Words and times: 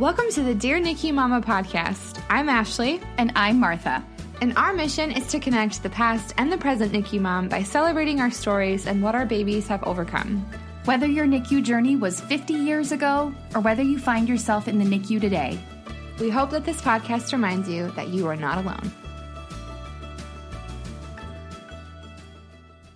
Welcome 0.00 0.30
to 0.30 0.42
the 0.42 0.54
Dear 0.54 0.80
NICU 0.80 1.12
Mama 1.12 1.42
podcast. 1.42 2.22
I'm 2.30 2.48
Ashley. 2.48 3.02
And 3.18 3.30
I'm 3.36 3.60
Martha. 3.60 4.02
And 4.40 4.56
our 4.56 4.72
mission 4.72 5.12
is 5.12 5.26
to 5.26 5.38
connect 5.38 5.82
the 5.82 5.90
past 5.90 6.32
and 6.38 6.50
the 6.50 6.56
present 6.56 6.92
NICU 6.92 7.20
mom 7.20 7.50
by 7.50 7.62
celebrating 7.62 8.18
our 8.18 8.30
stories 8.30 8.86
and 8.86 9.02
what 9.02 9.14
our 9.14 9.26
babies 9.26 9.68
have 9.68 9.84
overcome. 9.84 10.48
Whether 10.86 11.04
your 11.04 11.26
NICU 11.26 11.62
journey 11.62 11.96
was 11.96 12.18
50 12.18 12.54
years 12.54 12.92
ago 12.92 13.34
or 13.54 13.60
whether 13.60 13.82
you 13.82 13.98
find 13.98 14.26
yourself 14.26 14.68
in 14.68 14.78
the 14.78 14.86
NICU 14.86 15.20
today, 15.20 15.60
we 16.18 16.30
hope 16.30 16.48
that 16.52 16.64
this 16.64 16.80
podcast 16.80 17.34
reminds 17.34 17.68
you 17.68 17.90
that 17.90 18.08
you 18.08 18.26
are 18.26 18.36
not 18.36 18.56
alone. 18.56 18.90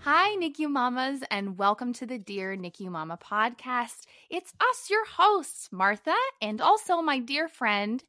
Hi, 0.05 0.37
NICU 0.37 0.69
Mamas, 0.69 1.23
and 1.31 1.57
welcome 1.57 1.95
to 1.95 2.05
the 2.05 2.19
Dear 2.19 2.59
NICU 2.59 2.91
Mama 2.91 3.17
podcast. 3.17 4.05
It's 4.29 4.53
us, 4.61 4.91
your 4.91 5.07
hosts, 5.07 5.71
Martha, 5.73 6.15
and 6.43 6.61
also 6.61 7.01
my 7.01 7.21
dear 7.21 7.49
friend, 7.49 8.05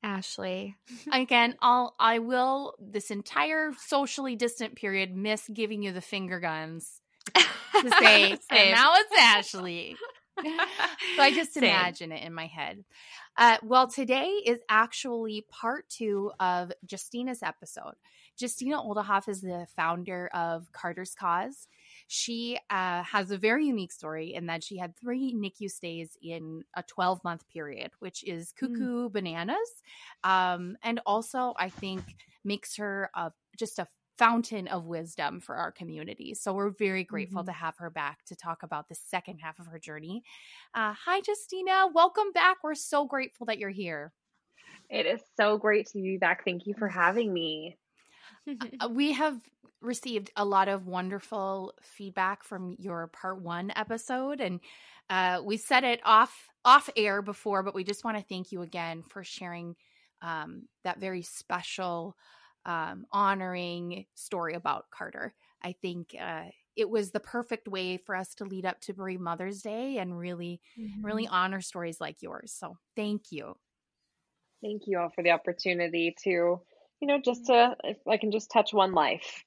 Ashley. 0.00 0.76
Again, 1.12 1.56
I'll 1.60 1.96
I 1.98 2.20
will 2.20 2.74
this 2.78 3.10
entire 3.10 3.72
socially 3.84 4.36
distant 4.36 4.76
period 4.76 5.16
miss 5.16 5.50
giving 5.52 5.82
you 5.82 5.90
the 5.90 6.00
finger 6.00 6.38
guns 6.38 7.00
to 7.34 7.90
say, 7.98 8.38
and 8.48 8.70
now 8.70 8.92
it's 8.94 9.18
Ashley. 9.18 9.96
so 11.16 11.22
I 11.22 11.32
just 11.34 11.54
Same. 11.54 11.64
imagine 11.64 12.12
it 12.12 12.22
in 12.22 12.32
my 12.32 12.46
head. 12.46 12.84
Uh, 13.36 13.56
well, 13.64 13.88
today 13.88 14.28
is 14.46 14.60
actually 14.68 15.44
part 15.50 15.88
two 15.88 16.30
of 16.38 16.70
Justina's 16.86 17.42
episode. 17.42 17.94
Justina 18.40 18.76
Oldehoff 18.76 19.28
is 19.28 19.40
the 19.40 19.66
founder 19.76 20.28
of 20.32 20.70
Carter's 20.72 21.14
Cause. 21.14 21.68
She 22.06 22.58
uh, 22.70 23.02
has 23.02 23.30
a 23.30 23.38
very 23.38 23.66
unique 23.66 23.92
story 23.92 24.34
in 24.34 24.46
that 24.46 24.62
she 24.62 24.78
had 24.78 24.96
three 24.96 25.34
NICU 25.34 25.70
stays 25.70 26.16
in 26.22 26.64
a 26.74 26.82
12 26.84 27.22
month 27.24 27.48
period, 27.48 27.90
which 27.98 28.22
is 28.24 28.52
mm. 28.52 28.60
cuckoo 28.60 29.08
mm. 29.08 29.12
bananas. 29.12 29.82
Um, 30.24 30.76
and 30.82 31.00
also, 31.04 31.54
I 31.58 31.68
think, 31.68 32.02
makes 32.44 32.76
her 32.76 33.10
a, 33.14 33.32
just 33.58 33.78
a 33.78 33.86
fountain 34.18 34.66
of 34.68 34.84
wisdom 34.84 35.40
for 35.40 35.54
our 35.54 35.70
community. 35.70 36.34
So 36.34 36.52
we're 36.52 36.70
very 36.70 37.04
grateful 37.04 37.42
mm-hmm. 37.42 37.50
to 37.50 37.52
have 37.52 37.76
her 37.78 37.90
back 37.90 38.24
to 38.26 38.36
talk 38.36 38.62
about 38.62 38.88
the 38.88 38.96
second 38.96 39.38
half 39.38 39.58
of 39.58 39.66
her 39.66 39.78
journey. 39.78 40.22
Uh, 40.74 40.92
hi, 40.92 41.20
Justina. 41.26 41.86
Welcome 41.92 42.32
back. 42.32 42.58
We're 42.62 42.74
so 42.74 43.06
grateful 43.06 43.46
that 43.46 43.58
you're 43.58 43.70
here. 43.70 44.12
It 44.90 45.06
is 45.06 45.20
so 45.36 45.58
great 45.58 45.86
to 45.88 46.02
be 46.02 46.16
back. 46.16 46.44
Thank 46.44 46.66
you 46.66 46.74
for 46.74 46.88
having 46.88 47.32
me. 47.32 47.76
Uh, 48.80 48.88
we 48.88 49.12
have 49.12 49.40
received 49.80 50.30
a 50.36 50.44
lot 50.44 50.68
of 50.68 50.86
wonderful 50.86 51.72
feedback 51.80 52.42
from 52.42 52.74
your 52.78 53.06
part 53.08 53.40
one 53.40 53.72
episode 53.76 54.40
and 54.40 54.60
uh, 55.10 55.40
we 55.44 55.56
said 55.56 55.84
it 55.84 56.00
off 56.04 56.48
off 56.64 56.90
air 56.96 57.22
before 57.22 57.62
but 57.62 57.74
we 57.74 57.84
just 57.84 58.04
want 58.04 58.16
to 58.16 58.24
thank 58.24 58.50
you 58.50 58.62
again 58.62 59.02
for 59.02 59.22
sharing 59.22 59.76
um, 60.22 60.62
that 60.84 60.98
very 60.98 61.22
special 61.22 62.16
um, 62.68 63.06
honoring 63.12 64.04
story 64.14 64.54
about 64.54 64.90
Carter. 64.90 65.34
I 65.62 65.72
think 65.72 66.14
uh, 66.20 66.44
it 66.76 66.88
was 66.88 67.10
the 67.10 67.20
perfect 67.20 67.66
way 67.66 67.96
for 67.96 68.14
us 68.14 68.34
to 68.36 68.44
lead 68.44 68.66
up 68.66 68.80
to 68.82 68.92
Bereaved 68.92 69.22
Mother's 69.22 69.62
Day 69.62 69.98
and 69.98 70.16
really, 70.16 70.60
mm-hmm. 70.78 71.04
really 71.04 71.26
honor 71.26 71.60
stories 71.60 72.00
like 72.00 72.22
yours. 72.22 72.52
So 72.56 72.76
thank 72.94 73.32
you. 73.32 73.56
Thank 74.62 74.82
you 74.86 74.98
all 74.98 75.08
for 75.08 75.22
the 75.22 75.30
opportunity 75.30 76.14
to, 76.24 76.60
you 77.00 77.08
know, 77.08 77.20
just 77.20 77.46
to, 77.46 77.76
if 77.84 77.98
I 78.06 78.16
can 78.16 78.30
just 78.30 78.50
touch 78.50 78.72
one 78.72 78.92
life. 78.92 79.44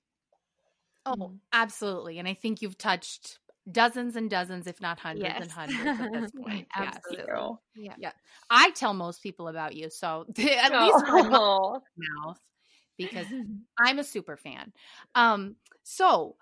Oh, 1.05 1.13
mm-hmm. 1.13 1.35
absolutely. 1.53 2.19
And 2.19 2.27
I 2.27 2.33
think 2.33 2.61
you've 2.61 2.77
touched 2.77 3.39
dozens 3.71 4.15
and 4.15 4.29
dozens, 4.29 4.67
if 4.67 4.81
not 4.81 4.99
hundreds 4.99 5.25
yes. 5.25 5.41
and 5.41 5.51
hundreds 5.51 5.99
at 5.99 6.11
this 6.13 6.31
point. 6.31 6.67
absolutely. 6.75 7.57
Yeah. 7.75 7.93
yeah. 7.97 8.11
I 8.49 8.71
tell 8.71 8.93
most 8.93 9.21
people 9.21 9.47
about 9.47 9.75
you. 9.75 9.89
So 9.89 10.25
at 10.39 10.71
oh. 10.73 10.85
least 10.85 11.05
my 11.07 11.21
mouth 12.25 12.39
because 12.97 13.27
I'm 13.79 13.99
a 13.99 14.03
super 14.03 14.37
fan. 14.37 14.71
Um, 15.15 15.55
so 15.83 16.35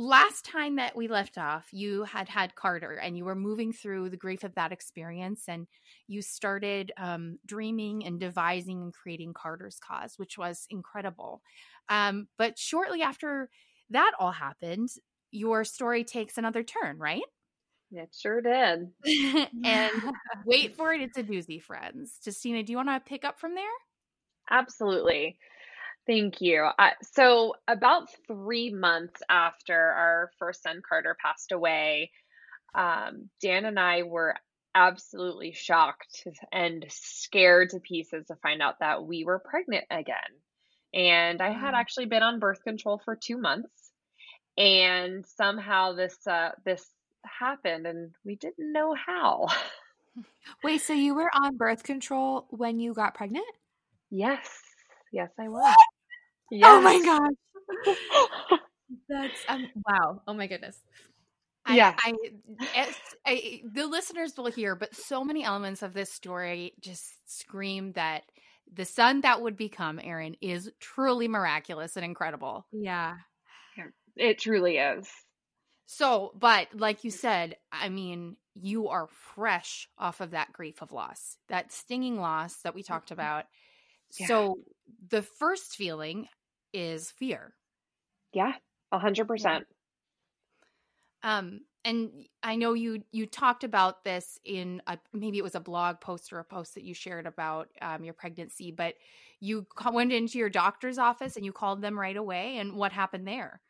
last 0.00 0.46
time 0.46 0.76
that 0.76 0.96
we 0.96 1.08
left 1.08 1.36
off, 1.36 1.68
you 1.72 2.04
had 2.04 2.26
had 2.26 2.54
Carter 2.54 2.94
and 2.94 3.18
you 3.18 3.26
were 3.26 3.34
moving 3.34 3.70
through 3.70 4.08
the 4.08 4.16
grief 4.16 4.44
of 4.44 4.54
that 4.54 4.72
experience 4.72 5.42
and 5.46 5.66
you 6.08 6.22
started 6.22 6.90
um, 6.96 7.38
dreaming 7.44 8.06
and 8.06 8.18
devising 8.18 8.80
and 8.80 8.94
creating 8.94 9.34
Carter's 9.34 9.78
cause, 9.78 10.14
which 10.16 10.38
was 10.38 10.66
incredible. 10.70 11.42
Um, 11.90 12.28
but 12.38 12.58
shortly 12.58 13.02
after 13.02 13.50
that 13.90 14.12
all 14.18 14.32
happened, 14.32 14.88
your 15.32 15.64
story 15.64 16.02
takes 16.02 16.38
another 16.38 16.62
turn, 16.62 16.96
right? 16.96 17.22
It 17.92 18.16
sure 18.18 18.40
did. 18.40 18.88
and 19.64 19.92
wait 20.46 20.76
for 20.76 20.94
it, 20.94 21.02
it's 21.02 21.18
a 21.18 21.22
doozy, 21.22 21.60
friends. 21.60 22.18
Justina, 22.24 22.62
do 22.62 22.72
you 22.72 22.78
want 22.78 22.88
to 22.88 23.00
pick 23.00 23.24
up 23.24 23.38
from 23.38 23.54
there? 23.54 23.64
Absolutely. 24.50 25.36
Thank 26.10 26.40
you. 26.40 26.68
Uh, 26.76 26.90
so, 27.12 27.54
about 27.68 28.08
three 28.26 28.74
months 28.74 29.22
after 29.30 29.76
our 29.76 30.32
first 30.40 30.60
son 30.64 30.82
Carter 30.88 31.16
passed 31.24 31.52
away, 31.52 32.10
um, 32.74 33.30
Dan 33.40 33.64
and 33.64 33.78
I 33.78 34.02
were 34.02 34.34
absolutely 34.74 35.52
shocked 35.52 36.26
and 36.50 36.84
scared 36.88 37.70
to 37.70 37.78
pieces 37.78 38.26
to 38.26 38.34
find 38.42 38.60
out 38.60 38.80
that 38.80 39.04
we 39.04 39.22
were 39.22 39.38
pregnant 39.38 39.84
again. 39.88 40.16
And 40.92 41.40
I 41.40 41.52
had 41.52 41.74
actually 41.74 42.06
been 42.06 42.24
on 42.24 42.40
birth 42.40 42.64
control 42.64 43.00
for 43.04 43.14
two 43.14 43.38
months, 43.38 43.92
and 44.58 45.24
somehow 45.24 45.92
this 45.92 46.26
uh, 46.26 46.50
this 46.64 46.84
happened, 47.24 47.86
and 47.86 48.10
we 48.24 48.34
didn't 48.34 48.72
know 48.72 48.96
how. 48.96 49.46
Wait, 50.64 50.80
so 50.80 50.92
you 50.92 51.14
were 51.14 51.30
on 51.32 51.56
birth 51.56 51.84
control 51.84 52.48
when 52.50 52.80
you 52.80 52.94
got 52.94 53.14
pregnant? 53.14 53.46
Yes. 54.10 54.60
Yes, 55.12 55.30
I 55.38 55.48
was. 55.48 55.74
Yes. 56.50 56.68
Oh 56.68 56.80
my 56.80 57.00
gosh. 57.02 58.58
That's 59.08 59.44
um 59.48 59.68
wow. 59.86 60.22
Oh 60.26 60.34
my 60.34 60.46
goodness. 60.46 60.76
yeah. 61.68 61.94
I, 61.98 62.14
I, 62.60 62.94
I, 63.26 63.62
the 63.72 63.86
listeners 63.86 64.32
will 64.36 64.50
hear, 64.50 64.74
but 64.74 64.94
so 64.94 65.22
many 65.22 65.44
elements 65.44 65.82
of 65.82 65.92
this 65.92 66.12
story 66.12 66.74
just 66.80 67.04
scream 67.26 67.92
that 67.92 68.24
the 68.72 68.84
son 68.84 69.20
that 69.20 69.42
would 69.42 69.56
become 69.56 70.00
Aaron 70.02 70.36
is 70.40 70.70
truly 70.80 71.28
miraculous 71.28 71.96
and 71.96 72.04
incredible. 72.04 72.66
Yeah. 72.72 73.16
It 74.16 74.38
truly 74.38 74.78
is. 74.78 75.08
So, 75.86 76.32
but 76.38 76.68
like 76.74 77.04
you 77.04 77.10
said, 77.10 77.56
I 77.72 77.88
mean, 77.88 78.36
you 78.54 78.88
are 78.88 79.08
fresh 79.34 79.88
off 79.98 80.20
of 80.20 80.32
that 80.32 80.52
grief 80.52 80.82
of 80.82 80.92
loss, 80.92 81.36
that 81.48 81.72
stinging 81.72 82.20
loss 82.20 82.56
that 82.62 82.74
we 82.74 82.82
talked 82.82 83.06
mm-hmm. 83.06 83.14
about. 83.14 83.44
Yeah. 84.18 84.26
So, 84.26 84.58
the 85.10 85.22
first 85.22 85.74
feeling 85.74 86.26
is 86.72 87.10
fear. 87.10 87.54
Yeah, 88.32 88.52
a 88.92 88.98
hundred 88.98 89.26
percent. 89.28 89.66
Um, 91.22 91.60
and 91.84 92.10
I 92.42 92.56
know 92.56 92.74
you 92.74 93.02
you 93.10 93.26
talked 93.26 93.64
about 93.64 94.04
this 94.04 94.38
in 94.44 94.82
a, 94.86 94.98
maybe 95.12 95.38
it 95.38 95.44
was 95.44 95.54
a 95.54 95.60
blog 95.60 96.00
post 96.00 96.32
or 96.32 96.38
a 96.38 96.44
post 96.44 96.74
that 96.74 96.84
you 96.84 96.94
shared 96.94 97.26
about 97.26 97.68
um, 97.80 98.04
your 98.04 98.14
pregnancy, 98.14 98.70
but 98.70 98.94
you 99.40 99.66
went 99.90 100.12
into 100.12 100.38
your 100.38 100.50
doctor's 100.50 100.98
office 100.98 101.36
and 101.36 101.44
you 101.44 101.52
called 101.52 101.80
them 101.80 101.98
right 101.98 102.16
away. 102.16 102.58
And 102.58 102.74
what 102.74 102.92
happened 102.92 103.26
there? 103.26 103.60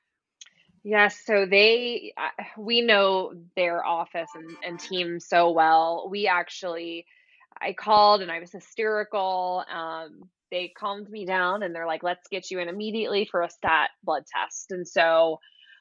Yes, 0.82 1.20
so 1.24 1.46
they 1.46 2.12
uh, 2.16 2.42
we 2.58 2.80
know 2.80 3.34
their 3.54 3.84
office 3.84 4.30
and, 4.34 4.56
and 4.66 4.80
team 4.80 5.20
so 5.20 5.50
well. 5.50 6.08
We 6.10 6.26
actually 6.26 7.06
I 7.60 7.74
called 7.74 8.22
and 8.22 8.30
I 8.30 8.40
was 8.40 8.50
hysterical. 8.50 9.64
Um, 9.72 10.28
they 10.50 10.72
calmed 10.76 11.08
me 11.08 11.24
down 11.24 11.62
and 11.62 11.74
they're 11.74 11.86
like, 11.86 12.02
let's 12.02 12.28
get 12.28 12.50
you 12.50 12.58
in 12.58 12.68
immediately 12.68 13.28
for 13.30 13.42
a 13.42 13.50
stat 13.50 13.90
blood 14.02 14.24
test. 14.26 14.70
And 14.70 14.86
so 14.86 15.38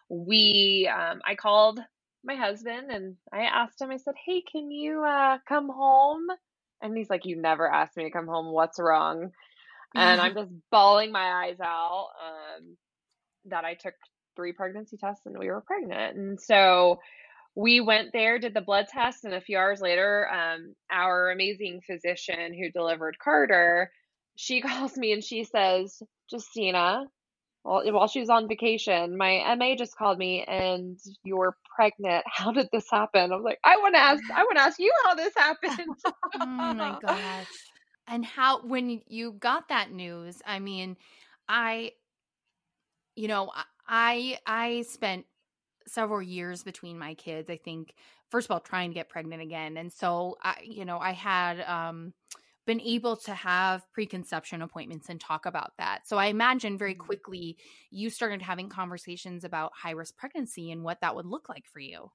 we, 0.09 0.89
um, 0.93 1.21
I 1.25 1.35
called 1.35 1.79
my 2.23 2.35
husband 2.35 2.91
and 2.91 3.15
I 3.31 3.43
asked 3.43 3.81
him, 3.81 3.91
I 3.91 3.97
said, 3.97 4.15
hey, 4.25 4.43
can 4.51 4.71
you 4.71 5.03
uh, 5.03 5.37
come 5.47 5.69
home? 5.69 6.27
And 6.81 6.97
he's 6.97 7.09
like, 7.09 7.25
you 7.25 7.41
never 7.41 7.69
asked 7.69 7.97
me 7.97 8.05
to 8.05 8.11
come 8.11 8.27
home. 8.27 8.51
What's 8.51 8.79
wrong? 8.79 9.31
And 9.95 10.21
I'm 10.21 10.33
just 10.35 10.51
bawling 10.71 11.11
my 11.11 11.45
eyes 11.45 11.59
out 11.61 12.09
um, 12.23 12.77
that 13.45 13.65
I 13.65 13.75
took 13.75 13.93
three 14.35 14.53
pregnancy 14.53 14.97
tests 14.97 15.25
and 15.25 15.37
we 15.37 15.47
were 15.47 15.61
pregnant. 15.61 16.17
And 16.17 16.39
so 16.39 16.99
we 17.55 17.81
went 17.81 18.13
there, 18.13 18.39
did 18.39 18.53
the 18.53 18.61
blood 18.61 18.87
test, 18.87 19.25
and 19.25 19.33
a 19.33 19.41
few 19.41 19.57
hours 19.57 19.81
later, 19.81 20.29
um, 20.31 20.75
our 20.91 21.31
amazing 21.31 21.81
physician 21.85 22.53
who 22.53 22.71
delivered 22.71 23.17
Carter 23.19 23.91
she 24.39 24.61
calls 24.61 24.95
me 24.95 25.11
and 25.11 25.21
she 25.23 25.43
says, 25.43 26.01
Justina, 26.31 27.03
while 27.63 28.07
she 28.07 28.21
was 28.21 28.29
on 28.29 28.47
vacation, 28.47 29.17
my 29.17 29.53
MA 29.55 29.75
just 29.75 29.97
called 29.97 30.17
me 30.17 30.45
and 30.47 30.97
you're 31.25 31.57
pregnant. 31.75 32.23
How 32.33 32.53
did 32.53 32.69
this 32.71 32.85
happen? 32.89 33.33
I 33.33 33.35
was 33.35 33.43
like, 33.43 33.59
I 33.65 33.75
want 33.77 33.95
to 33.95 34.01
ask, 34.01 34.23
I 34.33 34.43
want 34.43 34.55
to 34.55 34.61
ask 34.61 34.79
you 34.79 34.93
how 35.03 35.13
this 35.13 35.33
happened. 35.35 35.95
oh 36.39 36.73
my 36.73 36.97
gosh. 37.05 37.47
And 38.07 38.25
how, 38.25 38.65
when 38.65 39.01
you 39.07 39.33
got 39.33 39.67
that 39.67 39.91
news, 39.91 40.41
I 40.45 40.59
mean, 40.59 40.95
I, 41.49 41.91
you 43.15 43.27
know, 43.27 43.51
I, 43.87 44.39
I 44.45 44.83
spent 44.83 45.25
several 45.85 46.21
years 46.21 46.63
between 46.63 46.97
my 46.97 47.13
kids. 47.13 47.49
I 47.49 47.57
think 47.57 47.93
first 48.29 48.47
of 48.47 48.51
all 48.51 48.61
trying 48.61 48.91
to 48.91 48.93
get 48.93 49.09
pregnant 49.09 49.41
again, 49.41 49.75
and 49.77 49.91
so 49.91 50.37
I, 50.41 50.55
you 50.63 50.85
know, 50.85 50.97
I 50.97 51.11
had 51.11 51.61
um, 51.61 52.13
been 52.69 52.79
able 52.81 53.15
to 53.15 53.33
have 53.33 53.81
preconception 53.93 54.61
appointments 54.61 55.09
and 55.09 55.19
talk 55.19 55.47
about 55.47 55.71
that. 55.79 56.07
So 56.07 56.17
I 56.17 56.27
imagine 56.27 56.77
very 56.77 56.93
mm-hmm. 56.93 57.01
quickly 57.01 57.57
you 57.89 58.11
started 58.11 58.43
having 58.43 58.69
conversations 58.69 59.43
about 59.43 59.71
high 59.73 59.91
risk 59.91 60.15
pregnancy 60.17 60.71
and 60.71 60.83
what 60.83 61.01
that 61.01 61.15
would 61.15 61.25
look 61.25 61.49
like 61.49 61.65
for 61.65 61.79
you. 61.79 62.11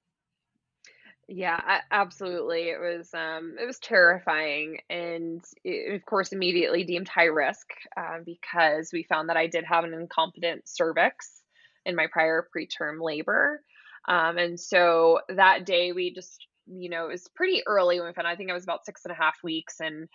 Yeah, 1.26 1.58
absolutely. 1.90 2.68
It 2.68 2.78
was 2.78 3.12
um, 3.14 3.56
it 3.60 3.66
was 3.66 3.80
terrifying, 3.80 4.78
and 4.88 5.42
it, 5.64 5.94
of 5.94 6.04
course, 6.04 6.32
immediately 6.32 6.84
deemed 6.84 7.08
high 7.08 7.24
risk 7.24 7.66
uh, 7.96 8.18
because 8.24 8.90
we 8.92 9.02
found 9.02 9.30
that 9.30 9.36
I 9.36 9.48
did 9.48 9.64
have 9.64 9.82
an 9.82 9.94
incompetent 9.94 10.68
cervix 10.68 11.42
in 11.84 11.96
my 11.96 12.06
prior 12.12 12.46
preterm 12.54 13.02
labor, 13.02 13.60
um, 14.06 14.38
and 14.38 14.60
so 14.60 15.20
that 15.30 15.64
day 15.64 15.92
we 15.92 16.12
just, 16.12 16.46
you 16.66 16.90
know, 16.90 17.06
it 17.06 17.12
was 17.12 17.28
pretty 17.34 17.62
early 17.66 17.98
when 17.98 18.06
we 18.06 18.12
found. 18.12 18.28
I 18.28 18.36
think 18.36 18.50
I 18.50 18.54
was 18.54 18.64
about 18.64 18.84
six 18.84 19.06
and 19.06 19.12
a 19.12 19.16
half 19.16 19.36
weeks, 19.42 19.80
and 19.80 20.08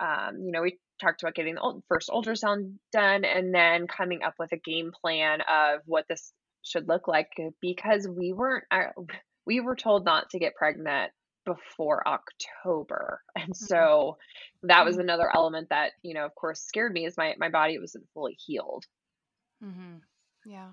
um, 0.00 0.40
you 0.44 0.52
know, 0.52 0.62
we 0.62 0.78
talked 1.00 1.22
about 1.22 1.34
getting 1.34 1.54
the 1.54 1.80
first 1.88 2.08
ultrasound 2.08 2.74
done, 2.92 3.24
and 3.24 3.54
then 3.54 3.86
coming 3.86 4.22
up 4.22 4.34
with 4.38 4.52
a 4.52 4.56
game 4.56 4.92
plan 5.00 5.40
of 5.40 5.80
what 5.86 6.06
this 6.08 6.32
should 6.62 6.88
look 6.88 7.08
like 7.08 7.28
because 7.60 8.08
we 8.08 8.32
weren't. 8.32 8.64
Uh, 8.70 9.02
we 9.46 9.60
were 9.60 9.76
told 9.76 10.04
not 10.04 10.30
to 10.30 10.38
get 10.38 10.54
pregnant 10.54 11.12
before 11.44 12.02
October. 12.06 13.20
And 13.36 13.52
mm-hmm. 13.52 13.64
so 13.66 14.16
that 14.62 14.84
was 14.84 14.94
mm-hmm. 14.94 15.02
another 15.02 15.30
element 15.34 15.68
that, 15.70 15.92
you 16.02 16.14
know, 16.14 16.24
of 16.24 16.34
course 16.34 16.60
scared 16.60 16.92
me 16.92 17.04
is 17.04 17.16
my 17.16 17.34
my 17.38 17.50
body 17.50 17.78
wasn't 17.78 18.08
fully 18.14 18.36
healed. 18.38 18.84
Mm-hmm. 19.62 19.96
Yeah. 20.46 20.70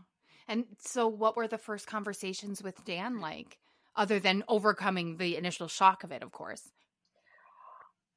And 0.48 0.66
so 0.80 1.08
what 1.08 1.36
were 1.36 1.48
the 1.48 1.58
first 1.58 1.88
conversations 1.88 2.62
with 2.64 2.84
Dan 2.86 3.20
like 3.20 3.58
other 3.96 4.20
than 4.20 4.44
overcoming 4.48 5.18
the 5.18 5.38
initial 5.38 5.68
shock 5.68 6.04
of 6.04 6.12
it, 6.12 6.24
of 6.24 6.32
course? 6.32 6.70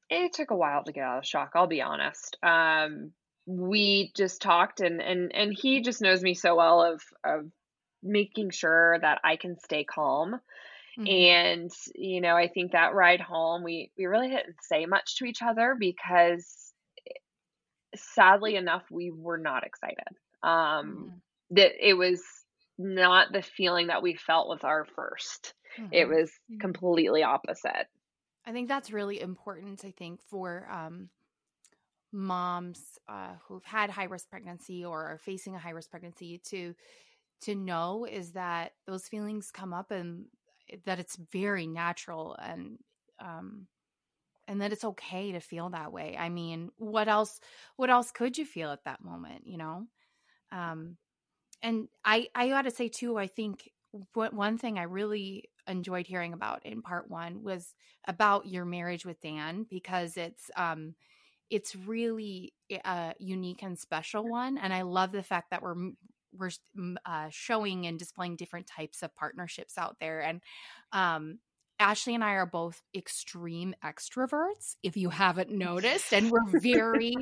It 0.09 0.33
took 0.33 0.51
a 0.51 0.55
while 0.55 0.83
to 0.83 0.91
get 0.91 1.03
out 1.03 1.19
of 1.19 1.25
shock, 1.25 1.51
I'll 1.55 1.67
be 1.67 1.81
honest. 1.81 2.37
Um 2.43 3.11
we 3.47 4.11
just 4.15 4.41
talked 4.41 4.81
and 4.81 5.01
and 5.01 5.31
and 5.33 5.53
he 5.53 5.81
just 5.81 6.01
knows 6.01 6.21
me 6.21 6.33
so 6.33 6.55
well 6.55 6.81
of 6.81 7.01
of 7.23 7.45
making 8.01 8.51
sure 8.51 8.97
that 8.99 9.19
I 9.23 9.35
can 9.35 9.57
stay 9.59 9.83
calm. 9.83 10.39
Mm-hmm. 10.97 11.07
And 11.07 11.71
you 11.95 12.21
know, 12.21 12.35
I 12.35 12.47
think 12.47 12.71
that 12.71 12.95
ride 12.95 13.21
home 13.21 13.63
we 13.63 13.91
we 13.97 14.05
really 14.05 14.29
didn't 14.29 14.55
say 14.61 14.85
much 14.85 15.17
to 15.17 15.25
each 15.25 15.41
other 15.41 15.75
because 15.77 16.73
sadly 17.95 18.55
enough 18.55 18.83
we 18.91 19.11
were 19.11 19.37
not 19.37 19.63
excited. 19.65 20.17
Um 20.43 20.51
mm-hmm. 20.51 21.07
that 21.51 21.71
it 21.79 21.93
was 21.93 22.21
not 22.77 23.31
the 23.31 23.41
feeling 23.41 23.87
that 23.87 24.03
we 24.03 24.15
felt 24.15 24.49
with 24.49 24.63
our 24.63 24.85
1st 24.97 25.53
mm-hmm. 25.79 25.93
It 25.93 26.07
was 26.07 26.31
completely 26.59 27.23
opposite. 27.23 27.87
I 28.45 28.51
think 28.51 28.67
that's 28.67 28.91
really 28.91 29.19
important 29.19 29.83
I 29.85 29.91
think 29.91 30.21
for 30.21 30.67
um 30.69 31.09
moms 32.11 32.97
uh, 33.07 33.35
who've 33.47 33.63
had 33.65 33.89
high 33.89 34.05
risk 34.05 34.29
pregnancy 34.29 34.85
or 34.85 35.03
are 35.05 35.17
facing 35.17 35.55
a 35.55 35.59
high 35.59 35.71
risk 35.71 35.89
pregnancy 35.89 36.37
to 36.39 36.73
to 37.41 37.55
know 37.55 38.05
is 38.05 38.33
that 38.33 38.73
those 38.87 39.07
feelings 39.07 39.51
come 39.51 39.73
up 39.73 39.91
and 39.91 40.27
that 40.85 40.99
it's 40.99 41.17
very 41.17 41.67
natural 41.67 42.35
and 42.41 42.79
um 43.19 43.67
and 44.47 44.61
that 44.61 44.73
it's 44.73 44.85
okay 44.85 45.31
to 45.33 45.39
feel 45.41 45.69
that 45.71 45.93
way. 45.93 46.17
I 46.17 46.29
mean, 46.29 46.71
what 46.77 47.07
else 47.07 47.39
what 47.77 47.89
else 47.89 48.11
could 48.11 48.37
you 48.37 48.45
feel 48.45 48.71
at 48.71 48.85
that 48.85 49.03
moment, 49.03 49.47
you 49.47 49.57
know? 49.57 49.87
Um 50.51 50.97
and 51.61 51.89
I 52.05 52.29
I 52.35 52.49
got 52.49 52.63
to 52.63 52.71
say 52.71 52.89
too, 52.89 53.17
I 53.17 53.27
think 53.27 53.71
one 54.13 54.57
thing 54.57 54.77
I 54.79 54.83
really 54.83 55.49
enjoyed 55.67 56.07
hearing 56.07 56.33
about 56.33 56.65
in 56.65 56.81
part 56.81 57.09
1 57.09 57.43
was 57.43 57.73
about 58.07 58.45
your 58.45 58.65
marriage 58.65 59.05
with 59.05 59.19
Dan 59.21 59.65
because 59.69 60.17
it's 60.17 60.49
um 60.55 60.95
it's 61.49 61.75
really 61.75 62.53
a 62.71 62.87
eh, 62.87 63.13
unique 63.19 63.61
and 63.61 63.77
special 63.77 64.27
one 64.27 64.57
and 64.57 64.73
i 64.73 64.81
love 64.81 65.11
the 65.11 65.21
fact 65.21 65.51
that 65.51 65.61
we're 65.61 65.75
we're 66.37 66.51
uh, 67.05 67.27
showing 67.29 67.87
and 67.87 67.97
displaying 67.97 68.35
different 68.35 68.67
types 68.67 69.03
of 69.03 69.15
partnerships 69.15 69.77
out 69.77 69.97
there 69.99 70.21
and 70.21 70.41
um, 70.91 71.39
Ashley 71.79 72.15
and 72.15 72.23
I 72.23 72.31
are 72.31 72.45
both 72.45 72.81
extreme 72.95 73.75
extroverts, 73.83 74.75
if 74.83 74.97
you 74.97 75.09
haven't 75.09 75.51
noticed, 75.51 76.13
and 76.13 76.31
we're 76.31 76.59
very, 76.59 77.15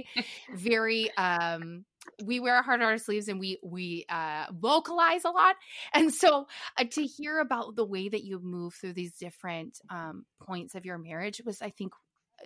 very 0.53 1.11
um 1.17 1.85
we 2.25 2.39
wear 2.41 2.55
our 2.57 2.63
heart 2.63 2.81
on 2.81 2.87
our 2.87 2.97
sleeves 2.97 3.29
and 3.29 3.39
we 3.39 3.57
we 3.63 4.05
uh 4.09 4.45
vocalize 4.51 5.25
a 5.25 5.29
lot. 5.31 5.55
And 5.93 6.13
so 6.13 6.47
uh, 6.77 6.83
to 6.91 7.03
hear 7.03 7.39
about 7.39 7.75
the 7.75 7.85
way 7.85 8.09
that 8.09 8.23
you 8.23 8.39
move 8.39 8.73
through 8.73 8.93
these 8.93 9.15
different 9.17 9.79
um 9.89 10.25
points 10.41 10.75
of 10.75 10.85
your 10.85 10.97
marriage 10.97 11.41
was 11.45 11.61
I 11.61 11.69
think 11.69 11.93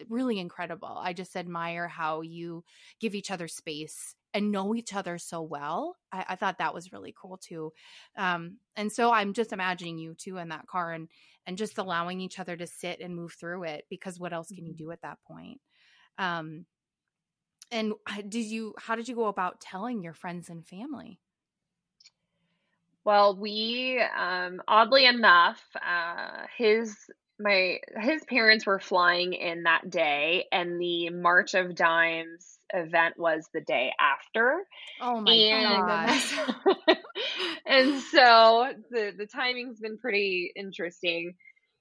really 0.10 0.40
incredible. 0.40 0.96
I 1.00 1.14
just 1.14 1.36
admire 1.36 1.88
how 1.88 2.22
you 2.22 2.64
give 3.00 3.16
each 3.16 3.32
other 3.32 3.48
space 3.48 4.16
and 4.34 4.52
know 4.52 4.76
each 4.76 4.94
other 4.94 5.18
so 5.18 5.42
well. 5.42 5.96
I, 6.12 6.26
I 6.30 6.36
thought 6.36 6.60
that 6.60 6.74
was 6.74 6.92
really 6.92 7.14
cool 7.20 7.38
too. 7.38 7.74
Um, 8.18 8.58
and 8.76 8.92
so 8.92 9.12
I'm 9.12 9.34
just 9.34 9.54
imagining 9.54 9.98
you 9.98 10.16
two 10.16 10.38
in 10.38 10.50
that 10.50 10.68
car 10.68 10.94
and 10.94 11.08
and 11.46 11.58
just 11.58 11.78
allowing 11.78 12.20
each 12.20 12.40
other 12.40 12.58
to 12.58 12.68
sit 12.68 13.00
and 13.00 13.16
move 13.16 13.34
through 13.34 13.64
it 13.64 13.86
because 13.90 14.20
what 14.20 14.34
else 14.34 14.50
can 14.50 14.66
you 14.66 14.74
mm-hmm. 14.74 14.86
do 14.86 14.92
at 14.92 15.02
that 15.02 15.18
point? 15.26 15.62
Um, 16.18 16.66
and 17.72 17.94
did 18.28 18.46
you 18.46 18.74
how 18.78 18.96
did 18.96 19.08
you 19.08 19.16
go 19.16 19.28
about 19.28 19.62
telling 19.62 20.04
your 20.04 20.14
friends 20.14 20.50
and 20.50 20.66
family? 20.66 21.20
Well, 23.04 23.38
we 23.38 24.02
um, 24.18 24.62
oddly 24.68 25.06
enough, 25.06 25.62
uh, 25.76 26.46
his 26.58 26.96
my 27.40 27.80
his 28.00 28.24
parents 28.26 28.66
were 28.66 28.80
flying 28.80 29.34
in 29.34 29.64
that 29.64 29.90
day 29.90 30.46
and 30.52 30.80
the 30.80 31.10
march 31.10 31.54
of 31.54 31.76
dimes 31.76 32.58
event 32.74 33.16
was 33.18 33.48
the 33.54 33.62
day 33.62 33.92
after. 34.00 34.64
Oh 35.02 35.22
my 35.22 35.32
and, 35.32 35.88
gosh 35.88 36.40
and 37.66 38.02
so 38.02 38.74
the 38.90 39.14
the 39.18 39.28
timing's 39.28 39.80
been 39.80 39.98
pretty 39.98 40.52
interesting. 40.56 41.36